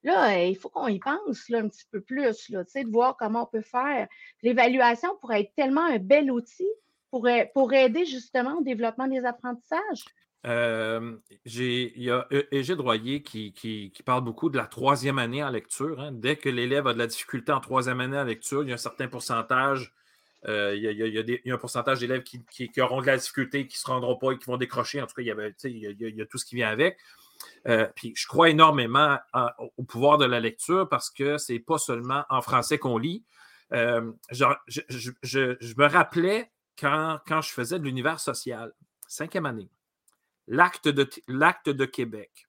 Là, 0.03 0.43
il 0.43 0.57
faut 0.57 0.67
qu'on 0.67 0.87
y 0.87 0.99
pense 0.99 1.49
un 1.53 1.69
petit 1.69 1.85
peu 1.89 2.01
plus, 2.01 2.49
là, 2.49 2.63
de 2.63 2.91
voir 2.91 3.15
comment 3.15 3.43
on 3.43 3.45
peut 3.45 3.61
faire. 3.61 4.09
L'évaluation 4.41 5.15
pourrait 5.21 5.41
être 5.41 5.55
tellement 5.55 5.85
un 5.85 5.97
bel 5.97 6.29
outil 6.29 6.69
pour 7.09 7.73
aider 7.73 8.05
justement 8.05 8.55
au 8.57 8.63
développement 8.63 9.07
des 9.07 9.23
apprentissages. 9.23 10.03
Euh, 10.45 11.15
il 11.45 12.03
y 12.03 12.11
a 12.11 12.27
Égide 12.51 12.79
Royer 12.79 13.23
qui, 13.23 13.53
qui, 13.53 14.03
parle 14.03 14.23
beaucoup 14.23 14.49
de 14.49 14.57
la 14.57 14.65
troisième 14.65 15.17
année 15.17 15.43
en 15.43 15.49
lecture. 15.49 15.99
Hein. 16.01 16.11
Dès 16.11 16.35
que 16.35 16.49
l'élève 16.49 16.87
a 16.87 16.93
de 16.93 16.99
la 16.99 17.07
difficulté 17.07 17.51
en 17.51 17.61
troisième 17.61 18.01
année 18.01 18.17
en 18.17 18.25
lecture, 18.25 18.63
il 18.63 18.69
y 18.69 18.71
a 18.71 18.75
un 18.75 18.77
certain 18.77 19.07
pourcentage, 19.07 19.93
il, 20.45 20.79
y 20.79 21.51
a, 21.51 21.53
un 21.53 21.57
pourcentage 21.57 21.99
d'élèves 21.99 22.23
qui, 22.23 22.81
auront 22.81 23.01
de 23.01 23.07
la 23.07 23.17
difficulté, 23.17 23.67
qui 23.67 23.75
ne 23.75 23.79
se 23.79 23.87
rendront 23.87 24.17
pas 24.17 24.31
et 24.31 24.37
qui 24.37 24.45
vont 24.45 24.57
décrocher. 24.57 25.01
En 25.01 25.07
tout 25.07 25.15
cas, 25.15 25.21
il 25.21 25.27
y, 25.27 26.21
a, 26.21 26.25
tout 26.25 26.37
ce 26.37 26.45
qui 26.45 26.55
vient 26.55 26.69
avec. 26.69 26.97
puis 27.95 28.13
je 28.15 28.27
crois 28.27 28.49
énormément 28.49 29.17
au 29.77 29.83
pouvoir 29.83 30.17
de 30.17 30.25
la 30.25 30.41
lecture 30.41 30.89
parce 30.89 31.09
que 31.09 31.37
ce 31.37 31.53
n'est 31.53 31.59
pas 31.59 31.77
seulement 31.77 32.25
en 32.29 32.41
français 32.41 32.77
qu'on 32.77 32.97
lit. 32.97 33.23
je, 33.71 35.73
me 35.77 35.87
rappelais 35.87 36.51
quand, 36.77 37.19
quand 37.25 37.41
je 37.41 37.53
faisais 37.53 37.79
de 37.79 37.85
l'univers 37.85 38.19
social, 38.19 38.73
cinquième 39.07 39.45
année 39.45 39.69
l'acte 40.47 40.87
de, 40.87 41.09
l'acte 41.27 41.69
de 41.69 41.85
Québec, 41.85 42.47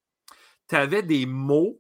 tu 0.69 0.77
avais 0.77 1.03
des 1.03 1.27
mots. 1.27 1.79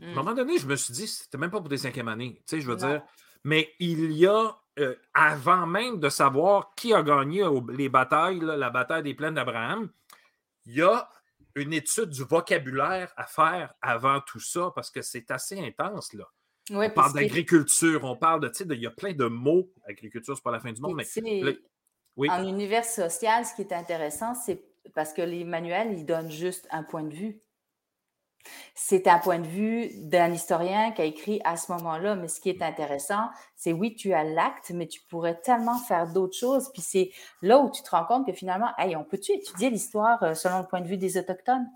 À 0.00 0.04
un 0.04 0.10
mmh. 0.10 0.14
moment 0.14 0.34
donné, 0.34 0.58
je 0.58 0.66
me 0.66 0.76
suis 0.76 0.92
dit, 0.92 1.06
c'était 1.06 1.38
même 1.38 1.50
pas 1.50 1.60
pour 1.60 1.68
des 1.68 1.78
cinquièmes 1.78 2.08
années, 2.08 2.34
tu 2.46 2.56
sais, 2.56 2.60
je 2.60 2.68
veux 2.68 2.76
dire. 2.76 3.02
Mais 3.44 3.72
il 3.78 4.12
y 4.12 4.26
a, 4.26 4.56
euh, 4.78 4.96
avant 5.14 5.66
même 5.66 6.00
de 6.00 6.08
savoir 6.08 6.74
qui 6.74 6.92
a 6.92 7.02
gagné 7.02 7.44
les 7.72 7.88
batailles, 7.88 8.40
la 8.40 8.70
bataille 8.70 9.02
des 9.02 9.14
plaines 9.14 9.34
d'Abraham, 9.34 9.90
il 10.66 10.74
y 10.74 10.82
a 10.82 11.08
une 11.54 11.72
étude 11.72 12.10
du 12.10 12.24
vocabulaire 12.24 13.12
à 13.16 13.26
faire 13.26 13.74
avant 13.82 14.20
tout 14.20 14.40
ça 14.40 14.70
parce 14.74 14.90
que 14.90 15.02
c'est 15.02 15.30
assez 15.30 15.58
intense, 15.58 16.12
là. 16.14 16.24
on 16.70 16.88
parle 16.90 17.12
d'agriculture, 17.12 18.04
on 18.04 18.16
parle 18.16 18.40
de, 18.40 18.48
tu 18.48 18.64
sais, 18.64 18.66
il 18.70 18.80
y 18.80 18.86
a 18.86 18.90
plein 18.90 19.12
de 19.12 19.26
mots. 19.26 19.72
Agriculture, 19.86 20.36
c'est 20.36 20.42
pas 20.42 20.52
la 20.52 20.60
fin 20.60 20.72
du 20.72 20.80
monde, 20.80 20.96
mais. 20.96 21.58
Oui. 22.16 22.28
En 22.30 22.46
univers 22.46 22.84
social, 22.84 23.44
ce 23.46 23.54
qui 23.54 23.62
est 23.62 23.72
intéressant, 23.72 24.34
c'est 24.34 24.62
parce 24.94 25.12
que 25.12 25.22
les 25.22 25.44
manuels, 25.44 25.92
ils 25.92 26.04
donnent 26.04 26.30
juste 26.30 26.68
un 26.70 26.82
point 26.82 27.02
de 27.02 27.14
vue. 27.14 27.40
C'est 28.74 29.06
un 29.06 29.18
point 29.18 29.38
de 29.38 29.46
vue 29.46 29.90
d'un 30.00 30.32
historien 30.32 30.90
qui 30.90 31.02
a 31.02 31.04
écrit 31.04 31.40
à 31.44 31.56
ce 31.56 31.70
moment-là. 31.72 32.16
Mais 32.16 32.28
ce 32.28 32.40
qui 32.40 32.48
est 32.50 32.60
intéressant, 32.60 33.30
c'est 33.54 33.72
oui, 33.72 33.94
tu 33.94 34.12
as 34.12 34.24
l'acte, 34.24 34.72
mais 34.74 34.88
tu 34.88 35.00
pourrais 35.02 35.40
tellement 35.40 35.78
faire 35.78 36.08
d'autres 36.08 36.36
choses. 36.36 36.70
Puis 36.72 36.82
c'est 36.82 37.10
là 37.40 37.58
où 37.58 37.70
tu 37.70 37.82
te 37.82 37.90
rends 37.90 38.04
compte 38.04 38.26
que 38.26 38.32
finalement, 38.32 38.70
hey, 38.78 38.96
on 38.96 39.04
peut-tu 39.04 39.32
étudier 39.32 39.70
l'histoire 39.70 40.22
euh, 40.22 40.34
selon 40.34 40.58
le 40.58 40.66
point 40.66 40.80
de 40.80 40.88
vue 40.88 40.96
des 40.96 41.16
Autochtones? 41.16 41.68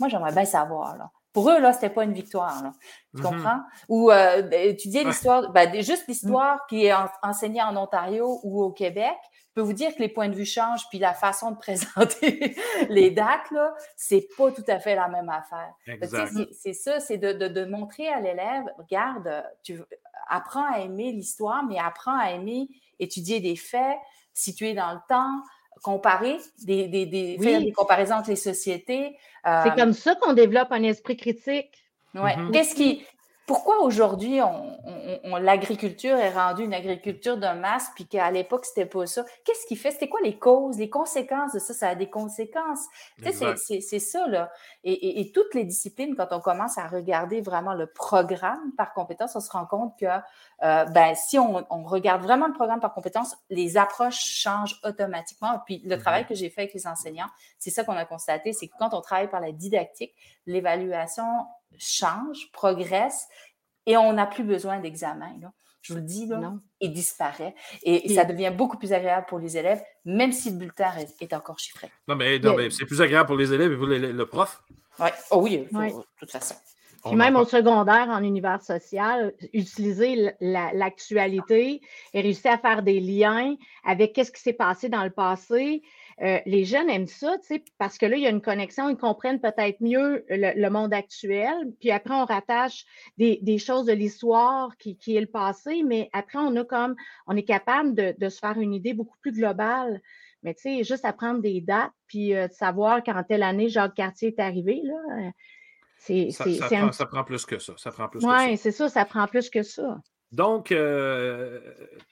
Moi, 0.00 0.08
j'aimerais 0.08 0.32
bien 0.32 0.44
savoir. 0.44 0.96
Là. 0.96 1.10
Pour 1.32 1.50
eux, 1.50 1.60
là, 1.60 1.72
c'était 1.72 1.90
pas 1.90 2.04
une 2.04 2.14
victoire. 2.14 2.62
Là. 2.64 2.72
Tu 3.14 3.20
mm-hmm. 3.20 3.24
comprends? 3.24 3.60
Ou 3.88 4.10
euh, 4.10 4.50
étudier 4.50 5.04
l'histoire, 5.04 5.52
ben, 5.52 5.72
juste 5.82 6.08
l'histoire 6.08 6.66
qui 6.66 6.86
est 6.86 6.94
enseignée 7.22 7.62
en 7.62 7.76
Ontario 7.76 8.40
ou 8.42 8.62
au 8.62 8.72
Québec, 8.72 9.16
peux 9.58 9.64
vous 9.64 9.72
dire 9.72 9.92
que 9.92 9.98
les 9.98 10.08
points 10.08 10.28
de 10.28 10.36
vue 10.36 10.44
changent, 10.44 10.88
puis 10.88 11.00
la 11.00 11.14
façon 11.14 11.50
de 11.50 11.56
présenter 11.58 12.54
les 12.88 13.10
dates, 13.10 13.50
là, 13.50 13.74
c'est 13.96 14.28
pas 14.36 14.52
tout 14.52 14.62
à 14.68 14.78
fait 14.78 14.94
la 14.94 15.08
même 15.08 15.28
affaire. 15.28 15.74
C'est 16.52 16.74
ça, 16.74 17.00
c'est 17.00 17.18
de, 17.18 17.64
montrer 17.64 18.08
à 18.08 18.20
l'élève, 18.20 18.64
regarde, 18.78 19.44
tu 19.64 19.80
apprends 20.28 20.72
à 20.72 20.78
aimer 20.78 21.10
l'histoire, 21.10 21.64
mais 21.64 21.76
apprends 21.76 22.16
à 22.16 22.30
aimer 22.30 22.68
étudier 23.00 23.40
des 23.40 23.56
faits 23.56 23.96
situés 24.32 24.74
dans 24.74 24.92
le 24.92 25.00
temps, 25.08 25.42
comparer, 25.82 26.38
des, 26.64 26.86
des, 26.86 27.38
faire 27.42 27.60
des 27.60 27.72
comparaisons 27.72 28.14
entre 28.14 28.30
les 28.30 28.36
sociétés. 28.36 29.16
c'est 29.44 29.50
euh, 29.50 29.70
comme 29.70 29.92
ça 29.92 30.14
qu'on 30.14 30.34
développe 30.34 30.70
un 30.70 30.84
esprit 30.84 31.16
critique. 31.16 31.84
Ouais. 32.14 32.36
Mm-hmm. 32.36 32.52
Qu'est-ce 32.52 32.74
qui, 32.76 33.04
pourquoi 33.48 33.80
aujourd'hui 33.80 34.40
on, 35.24 35.36
l'agriculture 35.38 36.16
est 36.18 36.30
rendue 36.30 36.64
une 36.64 36.74
agriculture 36.74 37.38
de 37.38 37.46
masse, 37.58 37.90
puis 37.94 38.06
qu'à 38.06 38.30
l'époque, 38.30 38.66
c'était 38.66 38.84
pas 38.84 39.06
ça? 39.06 39.24
Qu'est-ce 39.42 39.66
qui 39.66 39.74
fait? 39.74 39.90
C'était 39.90 40.10
quoi 40.10 40.20
les 40.22 40.38
causes, 40.38 40.78
les 40.78 40.90
conséquences 40.90 41.54
de 41.54 41.58
ça? 41.58 41.72
Ça 41.72 41.88
a 41.88 41.94
des 41.94 42.10
conséquences. 42.10 42.86
C'est 43.22 43.98
ça, 43.98 44.26
là. 44.26 44.52
Et, 44.84 45.32
toutes 45.34 45.54
les 45.54 45.64
disciplines, 45.64 46.14
quand 46.14 46.28
on 46.32 46.40
commence 46.40 46.76
à 46.76 46.86
regarder 46.86 47.40
vraiment 47.40 47.72
le 47.72 47.86
programme 47.86 48.72
par 48.76 48.92
compétence, 48.92 49.34
on 49.34 49.40
se 49.40 49.50
rend 49.50 49.64
compte 49.64 49.98
que 49.98 50.06
euh, 50.64 50.84
ben, 50.86 51.14
si 51.14 51.38
on, 51.38 51.64
regarde 51.84 52.22
vraiment 52.22 52.48
le 52.48 52.52
programme 52.52 52.80
par 52.80 52.92
compétence, 52.92 53.36
les 53.48 53.76
approches 53.76 54.18
changent 54.18 54.78
automatiquement. 54.84 55.60
Puis 55.64 55.82
le 55.84 55.96
travail 55.98 56.26
que 56.26 56.34
j'ai 56.34 56.50
fait 56.50 56.62
avec 56.62 56.74
les 56.74 56.86
enseignants, 56.86 57.28
c'est 57.58 57.70
ça 57.70 57.84
qu'on 57.84 57.92
a 57.92 58.04
constaté, 58.04 58.52
c'est 58.52 58.66
que 58.66 58.74
quand 58.78 58.92
on 58.92 59.00
travaille 59.00 59.30
par 59.30 59.40
la 59.40 59.52
didactique, 59.52 60.14
l'évaluation 60.46 61.24
change, 61.78 62.50
progresse 62.52 63.28
et 63.86 63.96
on 63.96 64.12
n'a 64.12 64.26
plus 64.26 64.44
besoin 64.44 64.80
d'examen. 64.80 65.32
Je 65.80 65.92
vous 65.92 66.00
le 66.00 66.04
dis, 66.04 66.26
là, 66.26 66.54
il 66.80 66.92
disparaît. 66.92 67.54
Et, 67.84 68.12
ça 68.12 68.24
devient 68.24 68.52
beaucoup 68.54 68.76
plus 68.76 68.92
agréable 68.92 69.26
pour 69.26 69.38
les 69.38 69.56
élèves, 69.56 69.80
même 70.04 70.32
si 70.32 70.50
le 70.50 70.56
bulletin 70.56 70.92
est, 71.20 71.32
encore 71.32 71.58
chiffré. 71.58 71.90
Non, 72.08 72.16
mais, 72.16 72.40
c'est 72.70 72.84
plus 72.84 73.00
agréable 73.00 73.28
pour 73.28 73.36
les 73.36 73.52
élèves 73.52 73.72
et 73.72 73.76
pour 73.76 73.86
le, 73.86 74.26
prof? 74.26 74.62
Ouais. 74.98 75.12
Oh 75.30 75.38
oui, 75.40 75.58
de 75.58 76.04
toute 76.18 76.32
façon. 76.32 76.56
Puis 77.04 77.16
même 77.16 77.36
au 77.36 77.44
secondaire, 77.44 78.08
en 78.08 78.22
univers 78.22 78.60
social, 78.60 79.32
utiliser 79.52 80.32
l'actualité 80.40 81.80
et 82.12 82.20
réussir 82.20 82.52
à 82.52 82.58
faire 82.58 82.82
des 82.82 83.00
liens 83.00 83.54
avec 83.84 84.12
qu'est-ce 84.12 84.32
qui 84.32 84.40
s'est 84.40 84.52
passé 84.52 84.88
dans 84.88 85.04
le 85.04 85.10
passé, 85.10 85.82
euh, 86.20 86.38
les 86.46 86.64
jeunes 86.64 86.90
aiment 86.90 87.06
ça, 87.06 87.36
parce 87.78 87.96
que 87.96 88.06
là, 88.06 88.16
il 88.16 88.22
y 88.22 88.26
a 88.26 88.30
une 88.30 88.40
connexion, 88.40 88.88
ils 88.88 88.96
comprennent 88.96 89.40
peut-être 89.40 89.80
mieux 89.80 90.24
le, 90.28 90.68
monde 90.68 90.92
actuel. 90.92 91.54
Puis 91.78 91.90
après, 91.92 92.14
on 92.14 92.24
rattache 92.24 92.84
des, 93.16 93.58
choses 93.58 93.86
de 93.86 93.92
l'histoire 93.92 94.76
qui, 94.78 94.98
est 95.16 95.20
le 95.20 95.26
passé, 95.26 95.82
mais 95.86 96.10
après, 96.12 96.38
on 96.38 96.54
a 96.56 96.64
comme, 96.64 96.96
on 97.26 97.36
est 97.36 97.44
capable 97.44 97.94
de, 97.94 98.28
se 98.28 98.38
faire 98.38 98.58
une 98.58 98.74
idée 98.74 98.94
beaucoup 98.94 99.16
plus 99.20 99.32
globale. 99.32 100.00
Mais 100.42 100.54
tu 100.54 100.62
sais, 100.62 100.84
juste 100.84 101.04
apprendre 101.04 101.40
des 101.40 101.60
dates, 101.60 101.90
puis 102.06 102.34
euh, 102.34 102.46
de 102.46 102.52
savoir 102.52 103.02
quand 103.02 103.20
telle 103.24 103.42
année 103.42 103.68
Jacques 103.68 103.94
Cartier 103.94 104.28
est 104.28 104.40
arrivé, 104.40 104.80
là. 104.84 104.94
Euh, 105.18 105.30
c'est, 105.98 106.30
ça, 106.30 106.44
prend, 106.44 106.92
ça, 106.92 107.06
prend, 107.06 107.24
plus 107.24 107.44
que 107.44 107.58
ça. 107.58 107.74
Ça 107.76 107.90
prend 107.90 108.08
plus 108.08 108.24
Oui, 108.24 108.56
c'est 108.56 108.70
ça, 108.70 108.88
ça 108.88 109.04
prend 109.04 109.26
plus 109.26 109.50
que 109.50 109.62
ça. 109.62 110.00
Donc, 110.30 110.72
euh, 110.72 111.60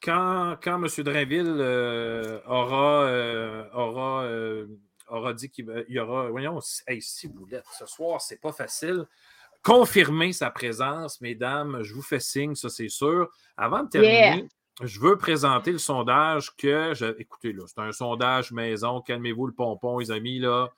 quand, 0.03 0.57
quand 0.62 0.82
M. 0.82 1.05
Drainville 1.05 1.57
euh, 1.59 2.41
aura, 2.47 3.05
euh, 3.05 3.64
aura, 3.74 4.28
aura 5.09 5.34
dit 5.34 5.51
qu'il 5.51 5.84
y 5.89 5.99
aura. 5.99 6.30
Voyons, 6.30 6.59
hey, 6.87 7.03
si 7.03 7.26
vous 7.26 7.47
l'êtes, 7.47 7.66
ce 7.78 7.87
soir, 7.87 8.20
c'est 8.20 8.41
pas 8.41 8.53
facile. 8.53 9.05
Confirmer 9.62 10.32
sa 10.32 10.51
présence, 10.51 11.20
mesdames, 11.20 11.82
je 11.82 11.93
vous 11.93 12.03
fais 12.03 12.20
signe, 12.20 12.55
ça 12.55 12.68
c'est 12.68 12.89
sûr. 12.89 13.28
Avant 13.57 13.82
de 13.82 13.89
terminer, 13.89 14.49
je 14.82 15.01
veux 15.01 15.16
présenter 15.16 15.72
le 15.72 15.78
sondage 15.78 16.55
que. 16.57 16.93
écoutez, 17.20 17.53
là, 17.53 17.64
c'est 17.66 17.80
un 17.80 17.93
sondage 17.93 18.53
maison. 18.53 19.01
Calmez-vous 19.01 19.47
le 19.47 19.53
pompon, 19.53 19.99
les 19.99 20.11
amis, 20.11 20.39
là. 20.39 20.70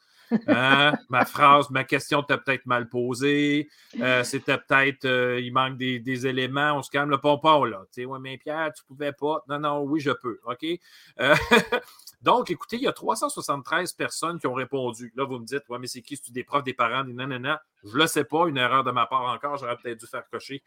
Hein? 0.46 0.92
ma 1.08 1.24
phrase, 1.24 1.70
ma 1.70 1.84
question 1.84 2.22
était 2.22 2.38
peut-être 2.38 2.66
mal 2.66 2.88
posée. 2.88 3.68
Euh, 4.00 4.24
c'était 4.24 4.58
peut-être, 4.58 5.04
euh, 5.04 5.40
il 5.40 5.52
manque 5.52 5.76
des, 5.76 6.26
éléments. 6.26 6.72
On 6.74 6.82
se 6.82 6.90
calme 6.90 7.10
le 7.10 7.18
pompon, 7.18 7.64
là. 7.64 7.84
Tu 7.92 8.02
sais, 8.02 8.04
ouais, 8.04 8.18
mais 8.18 8.38
Pierre, 8.38 8.72
tu 8.72 8.84
pouvais 8.84 9.12
pas. 9.12 9.44
Non, 9.48 9.58
non, 9.58 9.80
oui, 9.82 10.00
je 10.00 10.10
peux. 10.10 10.40
OK? 10.44 10.64
Euh, 11.20 11.34
donc, 12.22 12.50
écoutez, 12.50 12.76
il 12.76 12.82
y 12.82 12.88
a 12.88 12.92
373 12.92 13.92
personnes 13.92 14.38
qui 14.38 14.46
ont 14.46 14.54
répondu. 14.54 15.12
Là, 15.16 15.24
vous 15.24 15.38
me 15.38 15.44
dites, 15.44 15.68
ouais, 15.68 15.78
mais 15.78 15.86
c'est 15.86 16.02
qui? 16.02 16.16
C'est 16.16 16.32
des 16.32 16.44
profs, 16.44 16.64
des 16.64 16.74
parents, 16.74 17.04
des 17.04 17.12
nanana? 17.12 17.62
Je 17.84 17.96
le 17.96 18.06
sais 18.06 18.24
pas. 18.24 18.46
Une 18.46 18.56
erreur 18.56 18.84
de 18.84 18.90
ma 18.90 19.06
part 19.06 19.22
encore. 19.22 19.56
J'aurais 19.56 19.76
peut-être 19.76 20.00
dû 20.00 20.06
faire 20.06 20.28
cocher. 20.30 20.62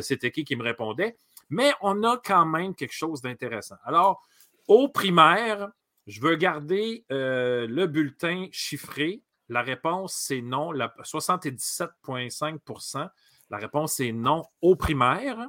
c'était 0.00 0.30
qui 0.30 0.44
qui 0.44 0.56
me 0.56 0.62
répondait? 0.62 1.16
Mais 1.48 1.72
on 1.80 2.02
a 2.04 2.20
quand 2.24 2.46
même 2.46 2.74
quelque 2.74 2.94
chose 2.94 3.22
d'intéressant. 3.22 3.76
Alors, 3.84 4.22
au 4.68 4.88
primaire, 4.88 5.70
je 6.06 6.20
veux 6.20 6.36
garder 6.36 7.06
euh, 7.10 7.66
le 7.66 7.86
bulletin 7.86 8.48
chiffré. 8.52 9.22
La 9.48 9.62
réponse, 9.62 10.14
c'est 10.14 10.42
non. 10.42 10.72
77,5% 10.72 13.08
La 13.50 13.58
réponse, 13.58 13.94
c'est 13.94 14.12
non 14.12 14.44
au 14.60 14.76
primaire. 14.76 15.48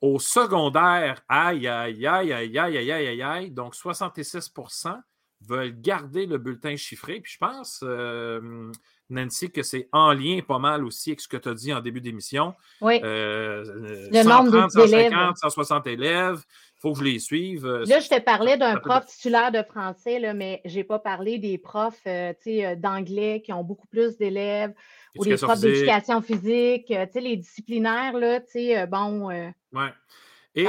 Au 0.00 0.18
secondaire, 0.18 1.22
aïe, 1.28 1.66
aïe, 1.66 2.06
aïe, 2.06 2.32
aïe, 2.32 2.58
aïe, 2.58 2.78
aïe, 2.78 2.92
aïe, 2.92 3.22
aïe, 3.22 3.50
Donc, 3.50 3.74
66% 3.74 5.00
veulent 5.40 5.80
garder 5.80 6.26
le 6.26 6.38
bulletin 6.38 6.76
chiffré. 6.76 7.20
Puis 7.20 7.32
je 7.32 7.38
pense, 7.38 7.80
euh, 7.82 8.70
Nancy, 9.10 9.50
que 9.50 9.62
c'est 9.62 9.88
en 9.92 10.12
lien 10.12 10.40
pas 10.46 10.58
mal 10.58 10.84
aussi 10.84 11.10
avec 11.10 11.20
ce 11.20 11.28
que 11.28 11.36
tu 11.36 11.48
as 11.48 11.54
dit 11.54 11.72
en 11.72 11.80
début 11.80 12.00
d'émission. 12.00 12.54
Oui. 12.80 13.00
Euh, 13.02 14.08
le 14.10 14.22
130, 14.22 14.52
nombre 14.52 14.70
150, 14.70 15.38
160 15.38 15.86
élèves. 15.86 16.44
Il 16.78 16.82
faut 16.82 16.92
que 16.92 17.00
je 17.00 17.04
les 17.04 17.18
suive. 17.18 17.66
Euh, 17.66 17.84
là, 17.86 17.98
je 17.98 18.08
te 18.08 18.20
parlais 18.20 18.56
d'un 18.56 18.76
prof 18.76 19.04
titulaire 19.06 19.50
de 19.50 19.62
français, 19.62 20.20
là, 20.20 20.32
mais 20.32 20.60
je 20.64 20.76
n'ai 20.76 20.84
pas 20.84 21.00
parlé 21.00 21.38
des 21.38 21.58
profs 21.58 22.06
euh, 22.06 22.32
d'anglais 22.76 23.42
qui 23.44 23.52
ont 23.52 23.64
beaucoup 23.64 23.88
plus 23.88 24.16
d'élèves 24.16 24.72
ou 25.16 25.24
des 25.24 25.36
profs 25.36 25.60
d'éducation 25.60 26.22
physique, 26.22 26.88
les 26.88 27.36
disciplinaires, 27.36 28.16
là, 28.16 28.40
bon. 28.86 29.28
Ouais. 29.28 29.92
Et 30.54 30.66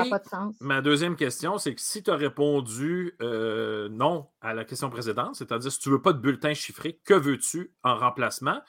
ma 0.60 0.82
deuxième 0.82 1.16
question, 1.16 1.58
c'est 1.58 1.74
que 1.74 1.82
si 1.82 2.04
tu 2.04 2.12
as 2.12 2.16
répondu 2.16 3.16
euh, 3.22 3.90
non 3.90 4.28
à 4.40 4.54
la 4.54 4.64
question 4.64 4.90
précédente, 4.90 5.36
c'est-à-dire 5.36 5.72
si 5.72 5.80
tu 5.80 5.90
ne 5.90 5.96
veux 5.96 6.02
pas 6.02 6.14
de 6.14 6.20
bulletin 6.20 6.54
chiffré, 6.54 7.00
que 7.06 7.16
veux-tu 7.16 7.74
en 7.84 7.98
remplacement? 7.98 8.62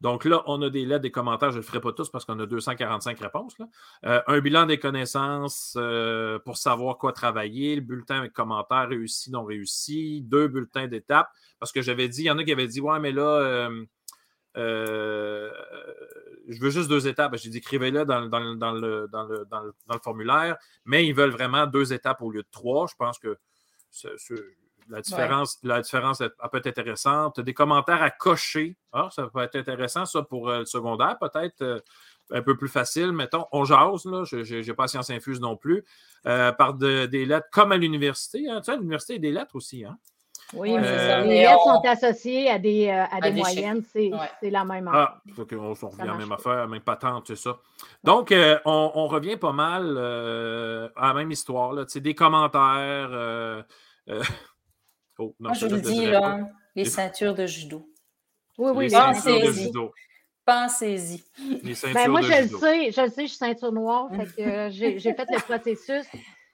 Donc 0.00 0.24
là, 0.24 0.42
on 0.46 0.60
a 0.62 0.68
des 0.68 0.84
lettres, 0.84 1.02
des 1.02 1.10
commentaires, 1.10 1.50
je 1.50 1.56
ne 1.56 1.62
le 1.62 1.66
ferai 1.66 1.80
pas 1.80 1.92
tous 1.92 2.10
parce 2.10 2.24
qu'on 2.24 2.38
a 2.38 2.46
245 2.46 3.18
réponses. 3.18 3.56
Euh, 4.04 4.20
un 4.26 4.40
bilan 4.40 4.66
des 4.66 4.78
connaissances 4.78 5.74
euh, 5.76 6.38
pour 6.40 6.58
savoir 6.58 6.98
quoi 6.98 7.12
travailler, 7.12 7.74
le 7.76 7.80
bulletin 7.80 8.18
avec 8.18 8.32
commentaires 8.32 8.88
réussi, 8.88 9.30
non 9.30 9.44
réussi, 9.44 10.22
deux 10.22 10.48
bulletins 10.48 10.86
d'étape. 10.86 11.28
Parce 11.58 11.72
que 11.72 11.80
j'avais 11.80 12.08
dit, 12.08 12.22
il 12.22 12.26
y 12.26 12.30
en 12.30 12.38
a 12.38 12.44
qui 12.44 12.52
avaient 12.52 12.66
dit 12.66 12.80
Ouais, 12.80 13.00
mais 13.00 13.12
là, 13.12 13.70
euh, 14.56 15.50
je 16.48 16.60
veux 16.60 16.70
juste 16.70 16.88
deux 16.88 17.08
étapes. 17.08 17.36
J'ai 17.36 17.50
dit 17.50 17.58
écrivez-le 17.58 18.04
dans, 18.04 18.20
le, 18.20 19.08
formulaire, 20.02 20.56
mais 20.84 21.06
ils 21.06 21.14
veulent 21.14 21.30
vraiment 21.30 21.66
deux 21.66 21.92
étapes 21.92 22.22
au 22.22 22.30
lieu 22.30 22.42
de 22.42 22.48
trois. 22.50 22.86
Je 22.86 22.94
pense 22.98 23.18
que 23.18 23.38
la 24.88 25.00
différence, 25.00 25.58
la 25.62 25.80
différence 25.80 26.18
peut 26.18 26.58
être 26.58 26.66
intéressante. 26.66 27.40
Des 27.40 27.54
commentaires 27.54 28.02
à 28.02 28.10
cocher. 28.10 28.76
Ah, 28.92 29.08
ça 29.10 29.28
peut 29.32 29.40
être 29.40 29.56
intéressant, 29.56 30.06
ça, 30.06 30.22
pour 30.22 30.48
euh, 30.48 30.60
le 30.60 30.64
secondaire, 30.64 31.18
peut-être. 31.18 31.62
Euh, 31.62 31.80
un 32.32 32.42
peu 32.42 32.56
plus 32.56 32.66
facile, 32.66 33.12
mettons, 33.12 33.44
on 33.52 33.64
jase, 33.64 34.04
là, 34.04 34.24
je 34.24 34.56
n'ai 34.56 34.74
pas 34.74 34.88
science 34.88 35.10
infuse 35.10 35.40
non 35.40 35.56
plus, 35.56 35.84
par 36.24 36.74
des 36.74 37.24
lettres 37.24 37.46
comme 37.52 37.70
à 37.70 37.76
l'université. 37.76 38.50
Hein. 38.50 38.58
Tu 38.58 38.64
sais, 38.64 38.72
à 38.72 38.74
l'université, 38.74 39.12
il 39.14 39.24
y 39.24 39.28
a 39.28 39.30
des 39.30 39.38
lettres 39.38 39.54
aussi. 39.54 39.84
Hein? 39.84 39.96
Oui, 40.54 40.76
euh, 40.76 41.22
Les 41.22 41.40
lettres 41.40 41.62
sont 41.64 41.82
associées 41.84 42.50
à 42.50 42.58
des, 42.58 42.88
euh, 42.88 43.04
à 43.10 43.20
des, 43.20 43.32
moyennes, 43.32 43.82
c'est 43.92 44.10
la 44.42 44.64
même 44.64 44.88
ah, 44.88 45.20
affaire. 45.26 45.34
Ah, 45.38 45.42
on, 45.58 45.72
revient 45.72 46.02
à 46.02 46.04
la 46.04 46.14
même 46.14 46.32
affaire, 46.32 46.68
même 46.68 46.80
patente, 46.82 47.24
c'est 47.26 47.36
ça. 47.36 47.58
Donc, 48.04 48.30
euh, 48.30 48.58
on, 48.64 49.06
revient 49.08 49.36
pas 49.36 49.52
mal 49.52 49.98
à 49.98 51.08
la 51.08 51.14
même 51.14 51.30
histoire. 51.30 51.72
Là. 51.72 51.84
Des 51.84 52.14
commentaires. 52.14 53.64
Oh, 55.18 55.34
non, 55.40 55.48
Moi, 55.48 55.52
je 55.54 55.66
vous 55.66 55.74
le 55.74 55.80
dis, 55.80 56.06
là, 56.06 56.40
les 56.74 56.84
ceintures 56.84 57.34
de 57.34 57.46
judo. 57.46 57.88
Oui, 58.58 58.72
oui, 58.74 58.84
les 58.84 58.90
ceintures 58.90 59.46
de 59.46 59.52
judo. 59.52 59.92
Pensez-y. 60.44 61.24
Ben, 61.92 62.08
moi, 62.08 62.22
je 62.22 62.42
le 62.42 62.48
sais, 62.48 62.92
je 62.92 63.00
le 63.00 63.08
sais, 63.08 63.22
je 63.22 63.26
suis 63.26 63.36
ceinture 63.36 63.72
noire, 63.72 64.08
fait 64.10 64.26
que 64.26 64.42
euh, 64.42 64.70
j'ai 64.70 64.98
fait 65.00 65.26
le 65.28 65.40
processus. 65.42 66.06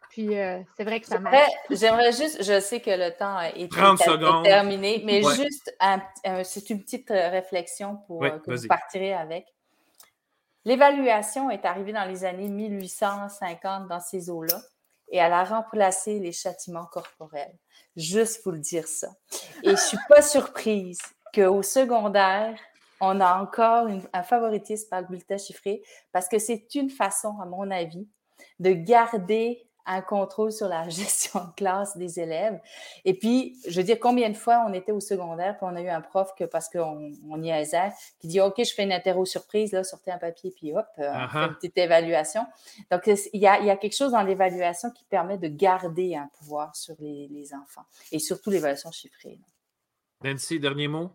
Puis 0.08 0.38
euh, 0.38 0.60
c'est 0.76 0.84
vrai 0.84 1.00
que 1.00 1.06
ça 1.06 1.18
marche. 1.18 1.36
J'aimerais 1.70 2.12
juste, 2.12 2.42
je 2.42 2.60
sais 2.60 2.80
que 2.80 2.90
le 2.90 3.16
temps 3.16 3.40
est, 3.40 3.70
30 3.70 3.98
secondes. 3.98 4.44
terminé, 4.44 5.02
mais 5.04 5.22
juste, 5.22 5.74
c'est 6.44 6.70
une 6.70 6.82
petite 6.82 7.10
euh, 7.10 7.28
réflexion 7.30 7.96
pour 8.06 8.20
que 8.20 8.54
vous 8.54 8.66
partirez 8.66 9.12
avec. 9.12 9.46
L'évaluation 10.64 11.50
est 11.50 11.64
arrivée 11.64 11.92
dans 11.92 12.04
les 12.04 12.24
années 12.24 12.48
1850 12.48 13.88
dans 13.88 14.00
ces 14.00 14.30
eaux-là 14.30 14.60
et 15.12 15.18
elle 15.18 15.32
a 15.32 15.44
remplacé 15.44 16.18
les 16.18 16.32
châtiments 16.32 16.86
corporels. 16.86 17.56
Juste 17.94 18.40
vous 18.44 18.50
le 18.50 18.58
dire 18.58 18.88
ça. 18.88 19.08
Et 19.62 19.70
je 19.70 19.76
suis 19.76 19.98
pas 20.08 20.22
surprise 20.22 20.98
qu'au 21.34 21.62
secondaire, 21.62 22.58
on 23.00 23.20
a 23.20 23.40
encore 23.40 23.88
un 24.12 24.22
favoritisme 24.22 24.88
par 24.88 25.02
le 25.02 25.08
bulletin 25.08 25.36
chiffré 25.36 25.82
parce 26.12 26.28
que 26.28 26.38
c'est 26.38 26.74
une 26.74 26.88
façon, 26.88 27.38
à 27.40 27.44
mon 27.44 27.70
avis, 27.70 28.08
de 28.58 28.72
garder 28.72 29.68
un 29.86 30.00
contrôle 30.00 30.52
sur 30.52 30.68
la 30.68 30.88
gestion 30.88 31.40
de 31.40 31.54
classe 31.56 31.96
des 31.96 32.20
élèves. 32.20 32.60
Et 33.04 33.14
puis, 33.14 33.58
je 33.66 33.80
veux 33.80 33.84
dire, 33.84 33.98
combien 34.00 34.30
de 34.30 34.36
fois 34.36 34.64
on 34.68 34.72
était 34.72 34.92
au 34.92 35.00
secondaire, 35.00 35.56
puis 35.56 35.66
on 35.70 35.76
a 35.76 35.82
eu 35.82 35.88
un 35.88 36.00
prof 36.00 36.32
que, 36.36 36.44
parce 36.44 36.68
qu'on 36.68 37.12
on 37.28 37.36
y 37.36 37.52
niaisait, 37.52 37.92
qui 38.20 38.28
dit 38.28 38.40
OK, 38.40 38.54
je 38.58 38.72
fais 38.74 38.84
une 38.84 38.92
interro 38.92 39.24
surprise, 39.24 39.72
là, 39.72 39.84
sortez 39.84 40.10
un 40.10 40.18
papier, 40.18 40.52
puis 40.54 40.72
hop, 40.72 40.86
euh, 40.98 41.28
fait 41.28 41.38
une 41.38 41.54
petite 41.54 41.78
évaluation. 41.78 42.46
Donc, 42.90 43.06
il 43.06 43.40
y 43.40 43.46
a, 43.46 43.60
y 43.60 43.70
a 43.70 43.76
quelque 43.76 43.96
chose 43.96 44.12
dans 44.12 44.22
l'évaluation 44.22 44.90
qui 44.90 45.04
permet 45.04 45.38
de 45.38 45.48
garder 45.48 46.14
un 46.16 46.28
pouvoir 46.38 46.74
sur 46.76 46.94
les, 46.98 47.28
les 47.30 47.54
enfants, 47.54 47.84
et 48.10 48.18
surtout 48.18 48.50
l'évaluation 48.50 48.90
chiffrée. 48.90 49.38
Nancy, 50.22 50.60
dernier 50.60 50.88
mot? 50.88 51.10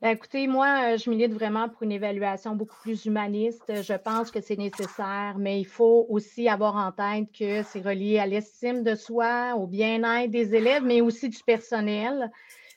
Ben, 0.00 0.10
écoutez, 0.10 0.46
moi, 0.46 0.94
euh, 0.94 0.96
je 0.96 1.10
milite 1.10 1.32
vraiment 1.32 1.68
pour 1.68 1.82
une 1.82 1.90
évaluation 1.90 2.54
beaucoup 2.54 2.76
plus 2.82 3.06
humaniste. 3.06 3.82
Je 3.82 3.94
pense 3.94 4.30
que 4.30 4.40
c'est 4.40 4.56
nécessaire, 4.56 5.34
mais 5.38 5.60
il 5.60 5.66
faut 5.66 6.06
aussi 6.08 6.48
avoir 6.48 6.76
en 6.76 6.92
tête 6.92 7.32
que 7.36 7.64
c'est 7.64 7.80
relié 7.80 8.20
à 8.20 8.26
l'estime 8.26 8.84
de 8.84 8.94
soi, 8.94 9.56
au 9.56 9.66
bien-être 9.66 10.30
des 10.30 10.54
élèves, 10.54 10.84
mais 10.84 11.00
aussi 11.00 11.28
du 11.28 11.42
personnel. 11.42 12.30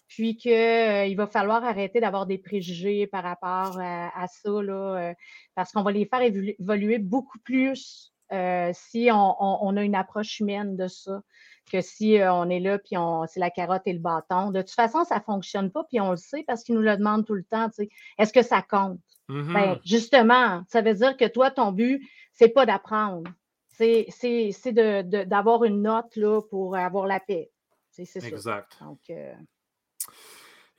Puis 0.08 0.36
qu'il 0.36 0.52
euh, 0.52 1.14
va 1.16 1.28
falloir 1.28 1.64
arrêter 1.64 2.00
d'avoir 2.00 2.26
des 2.26 2.40
préjugés 2.40 3.06
par 3.06 3.22
rapport 3.22 3.80
à, 3.80 4.28
ça, 4.28 4.50
là, 4.50 5.12
euh, 5.12 5.14
parce 5.54 5.72
qu'on 5.74 5.84
va 5.84 5.92
les 5.92 6.08
faire 6.08 6.24
évoluer 6.24 6.98
beaucoup 6.98 7.38
plus 7.40 8.12
si 8.74 9.10
on, 9.12 9.78
a 9.78 9.84
une 9.84 9.96
approche 9.96 10.40
humaine 10.40 10.76
de 10.76 10.88
ça 10.88 11.22
que 11.70 11.82
si 11.82 12.20
euh, 12.20 12.34
on 12.34 12.50
est 12.50 12.60
là, 12.60 12.80
puis 12.80 12.98
on, 12.98 13.26
c'est 13.28 13.40
la 13.40 13.50
carotte 13.50 13.84
et 13.86 13.94
le 13.94 14.00
bâton. 14.00 14.52
De 14.52 14.62
toute 14.62 14.72
façon, 14.72 15.04
ça 15.04 15.18
ne 15.18 15.22
fonctionne 15.22 15.72
pas, 15.72 15.84
puis 15.84 16.00
on 16.00 16.12
le 16.12 16.18
sait 16.18 16.44
parce 16.48 16.64
qu'ils 16.64 16.76
nous 16.76 16.82
le 16.82 16.96
demandent 16.98 17.26
tout 17.26 17.36
le 17.36 17.44
temps. 17.44 17.70
Est-ce 18.18 18.34
que 18.34 18.42
ça 18.42 18.62
compte? 18.62 19.00
Mm-hmm. 19.30 19.54
Ben, 19.54 19.80
justement, 19.86 20.64
ça 20.68 20.82
veut 20.82 20.94
dire 20.94 21.16
que 21.18 21.26
toi, 21.26 21.52
ton 21.52 21.72
but, 21.72 22.02
c'est 22.34 22.50
pas 22.50 22.66
d'apprendre. 22.66 23.32
C'est, 23.70 24.06
d'avoir 25.26 25.64
une 25.64 25.82
note 25.82 26.16
là, 26.16 26.42
pour 26.50 26.76
avoir 26.76 27.08
la 27.08 27.20
paix. 27.20 27.50
C'est, 27.90 28.24
exact. 28.24 28.78
Donc, 28.80 29.00
euh, 29.10 29.34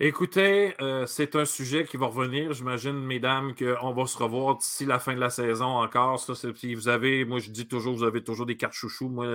Écoutez, 0.05 0.74
euh, 0.80 1.07
c'est 1.07 1.37
un 1.37 1.45
sujet 1.45 1.85
qui 1.85 1.97
va 1.97 2.07
revenir. 2.07 2.53
J'imagine, 2.53 3.05
mesdames, 3.05 3.55
qu'on 3.55 3.93
va 3.93 4.07
se 4.07 4.18
revoir 4.18 4.57
d'ici 4.57 4.85
la 4.85 4.99
fin 4.99 5.14
de 5.14 5.20
la 5.20 5.30
saison 5.30 5.66
encore. 5.66 6.18
Ça, 6.18 6.33
vous 6.76 6.89
avez, 6.89 7.24
moi, 7.24 7.39
je 7.39 7.51
dis 7.51 7.68
toujours, 7.68 7.95
vous 7.95 8.03
avez 8.03 8.24
toujours 8.24 8.47
des 8.47 8.57
cartes 8.57 8.72
chouchous. 8.74 9.09
Moi, 9.09 9.26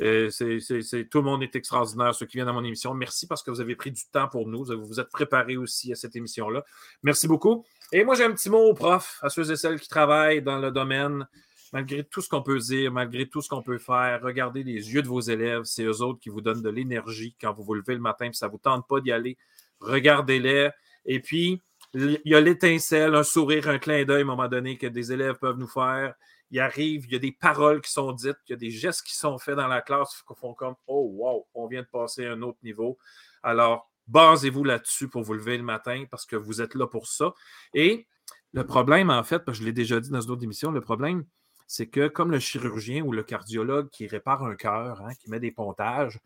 euh, 0.00 0.28
c'est, 0.30 1.08
tout 1.08 1.18
le 1.18 1.24
monde 1.24 1.42
est 1.42 1.54
extraordinaire, 1.54 2.14
ceux 2.14 2.26
qui 2.26 2.36
viennent 2.36 2.48
à 2.48 2.52
mon 2.52 2.64
émission. 2.64 2.94
Merci 2.94 3.26
parce 3.26 3.42
que 3.42 3.50
vous 3.50 3.60
avez 3.60 3.76
pris 3.76 3.92
du 3.92 4.02
temps 4.10 4.28
pour 4.28 4.48
nous. 4.48 4.64
Vous 4.64 4.86
vous 4.86 5.00
êtes 5.00 5.10
préparés 5.10 5.56
aussi 5.56 5.92
à 5.92 5.96
cette 5.96 6.16
émission-là. 6.16 6.64
Merci 7.02 7.28
beaucoup. 7.28 7.64
Et 7.92 8.04
moi, 8.04 8.14
j'ai 8.14 8.24
un 8.24 8.32
petit 8.32 8.50
mot 8.50 8.58
aux 8.70 8.74
profs, 8.74 9.18
à 9.22 9.28
ceux 9.28 9.50
et 9.50 9.56
celles 9.56 9.78
qui 9.78 9.88
travaillent 9.88 10.42
dans 10.42 10.58
le 10.58 10.70
domaine. 10.70 11.26
Malgré 11.72 12.04
tout 12.04 12.20
ce 12.20 12.28
qu'on 12.28 12.42
peut 12.42 12.58
dire, 12.58 12.92
malgré 12.92 13.28
tout 13.28 13.40
ce 13.40 13.48
qu'on 13.48 13.62
peut 13.62 13.78
faire, 13.78 14.20
regardez 14.22 14.62
les 14.62 14.94
yeux 14.94 15.02
de 15.02 15.08
vos 15.08 15.20
élèves. 15.20 15.62
C'est 15.64 15.84
eux 15.84 16.02
autres 16.02 16.20
qui 16.20 16.28
vous 16.28 16.40
donnent 16.40 16.62
de 16.62 16.70
l'énergie 16.70 17.36
quand 17.40 17.52
vous 17.52 17.64
vous 17.64 17.74
levez 17.74 17.94
le 17.94 18.00
matin 18.00 18.26
et 18.26 18.32
ça 18.32 18.46
ne 18.46 18.52
vous 18.52 18.58
tente 18.58 18.86
pas 18.88 19.00
d'y 19.00 19.12
aller. 19.12 19.36
Regardez-les. 19.80 20.70
Et 21.04 21.20
puis, 21.20 21.60
il 21.94 22.20
y 22.24 22.34
a 22.34 22.40
l'étincelle, 22.40 23.14
un 23.14 23.24
sourire, 23.24 23.68
un 23.68 23.78
clin 23.78 24.04
d'œil 24.04 24.20
à 24.20 24.22
un 24.22 24.26
moment 24.26 24.48
donné 24.48 24.76
que 24.78 24.86
des 24.86 25.12
élèves 25.12 25.36
peuvent 25.40 25.58
nous 25.58 25.68
faire 25.68 26.14
il 26.54 26.60
arrive, 26.60 27.06
il 27.06 27.12
y 27.12 27.16
a 27.16 27.18
des 27.18 27.32
paroles 27.32 27.80
qui 27.80 27.90
sont 27.90 28.12
dites, 28.12 28.36
il 28.46 28.50
y 28.50 28.52
a 28.52 28.56
des 28.56 28.70
gestes 28.70 29.02
qui 29.04 29.16
sont 29.16 29.38
faits 29.38 29.56
dans 29.56 29.66
la 29.66 29.82
classe 29.82 30.22
qui 30.22 30.34
font 30.36 30.54
comme 30.54 30.76
Oh, 30.86 31.10
wow, 31.12 31.48
on 31.52 31.66
vient 31.66 31.82
de 31.82 31.88
passer 31.88 32.26
à 32.26 32.32
un 32.32 32.42
autre 32.42 32.58
niveau. 32.62 32.96
Alors, 33.42 33.90
basez-vous 34.06 34.62
là-dessus 34.62 35.08
pour 35.08 35.22
vous 35.22 35.34
lever 35.34 35.56
le 35.56 35.64
matin 35.64 36.04
parce 36.08 36.24
que 36.24 36.36
vous 36.36 36.62
êtes 36.62 36.76
là 36.76 36.86
pour 36.86 37.08
ça. 37.08 37.34
Et 37.74 38.06
le 38.52 38.64
problème, 38.64 39.10
en 39.10 39.24
fait, 39.24 39.40
parce 39.40 39.58
que 39.58 39.64
je 39.64 39.66
l'ai 39.66 39.72
déjà 39.72 39.98
dit 39.98 40.10
dans 40.10 40.20
une 40.20 40.30
autre 40.30 40.44
émission, 40.44 40.70
le 40.70 40.80
problème, 40.80 41.24
c'est 41.66 41.88
que 41.88 42.06
comme 42.06 42.30
le 42.30 42.38
chirurgien 42.38 43.02
ou 43.02 43.10
le 43.10 43.24
cardiologue 43.24 43.90
qui 43.90 44.06
répare 44.06 44.44
un 44.44 44.54
cœur, 44.54 45.02
hein, 45.02 45.12
qui 45.20 45.28
met 45.30 45.40
des 45.40 45.50
pontages, 45.50 46.20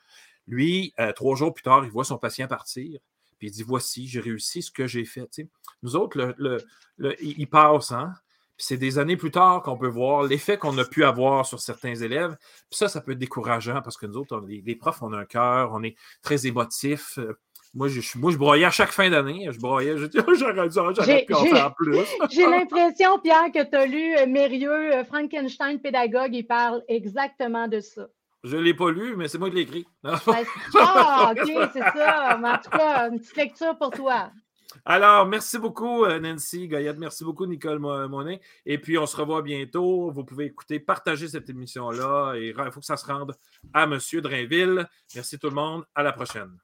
lui, 0.47 0.93
euh, 1.01 1.12
trois 1.14 1.37
jours 1.37 1.55
plus 1.55 1.62
tard, 1.62 1.87
il 1.87 1.91
voit 1.91 2.05
son 2.05 2.18
patient 2.18 2.49
partir. 2.49 3.01
Puis 3.39 3.49
il 3.49 3.51
dit 3.51 3.62
Voici, 3.62 4.07
j'ai 4.07 4.20
réussi 4.20 4.61
ce 4.61 4.70
que 4.70 4.87
j'ai 4.87 5.07
fait. 5.07 5.26
Nous 5.83 5.97
autres, 5.97 6.37
il 7.22 7.49
passe, 7.49 7.93
hein? 7.93 8.12
C'est 8.59 8.77
des 8.77 8.99
années 8.99 9.17
plus 9.17 9.31
tard 9.31 9.63
qu'on 9.63 9.79
peut 9.79 9.89
voir 9.89 10.25
l'effet 10.25 10.59
qu'on 10.59 10.77
a 10.79 10.85
pu 10.85 11.05
avoir 11.05 11.47
sur 11.47 11.61
certains 11.61 11.95
élèves. 11.95 12.37
Puis 12.69 12.79
ça, 12.79 12.89
ça 12.89 13.01
peut 13.01 13.13
être 13.13 13.19
décourageant 13.19 13.81
parce 13.83 13.97
que 13.97 14.07
nous 14.07 14.17
autres, 14.17 14.45
les, 14.47 14.77
profs, 14.77 15.03
on 15.03 15.13
a 15.13 15.19
un 15.19 15.25
cœur, 15.25 15.71
on 15.73 15.83
est 15.83 15.97
très 16.23 16.47
émotifs. 16.47 17.19
Euh, 17.19 17.39
moi 17.75 17.89
je, 17.89 18.01
moi, 18.19 18.33
je 18.33 18.37
broyais 18.37 18.65
à 18.65 18.71
chaque 18.71 18.91
fin 18.91 19.09
d'année. 19.09 19.49
Je 19.51 19.61
broyais, 19.61 19.97
je 19.97 20.07
dis, 20.07 20.19
oh, 20.27 20.35
j'aurais 20.39 21.25
pu 21.25 21.35
en 21.35 21.45
faire 21.45 21.75
plus. 21.75 21.99
J'ai 22.31 22.47
l'impression, 22.47 23.19
Pierre, 23.21 23.53
que 23.55 23.65
tu 23.65 23.77
as 23.77 23.87
lu 23.87 24.17
euh, 24.17 24.27
Mérieux, 24.27 24.95
euh, 24.95 25.05
Frankenstein, 25.05 25.81
pédagogue, 25.81 26.35
il 26.35 26.47
parle 26.47 26.83
exactement 26.89 27.69
de 27.69 27.81
ça. 27.81 28.09
Je 28.45 28.57
ne 28.57 28.63
l'ai 28.63 28.75
pas 28.75 28.91
lu, 28.91 29.17
mais 29.17 29.29
c'est 29.29 29.39
moi 29.39 29.51
qui 29.51 29.57
l'ai 29.57 29.63
écrit. 29.63 29.87
ah, 30.05 31.33
OK, 31.33 31.53
c'est 31.73 31.81
ça. 31.81 32.39
en 32.43 32.59
tout 32.59 32.71
cas, 32.71 33.11
une 33.11 33.19
petite 33.19 33.37
lecture 33.37 33.77
pour 33.77 33.91
toi. 33.91 34.31
Alors, 34.85 35.27
merci 35.27 35.59
beaucoup, 35.59 36.05
euh, 36.05 36.21
Nancy 36.21 36.69
Goyette. 36.69 36.99
Merci 36.99 37.25
beaucoup, 37.25 37.47
Nicole 37.47 37.79
Monet. 37.79 38.41
Et 38.66 38.79
puis, 38.79 38.99
on 38.99 39.07
se 39.07 39.16
revoit 39.16 39.43
bientôt. 39.43 40.11
Vous 40.11 40.25
pouvez 40.25 40.47
écouter, 40.47 40.79
partager 40.79 41.29
cette 41.29 41.49
émission-là. 41.49 42.35
Et 42.37 42.49
il 42.49 42.71
faut 42.73 42.81
que 42.81 42.87
ça 42.87 42.97
se 42.97 43.07
rende 43.07 43.37
à 43.73 43.85
M. 43.85 43.99
Drainville. 44.21 44.89
Merci 45.14 45.39
tout 45.39 45.49
le 45.49 45.55
monde. 45.55 45.85
À 45.95 46.03
la 46.03 46.12
prochaine. 46.12 46.59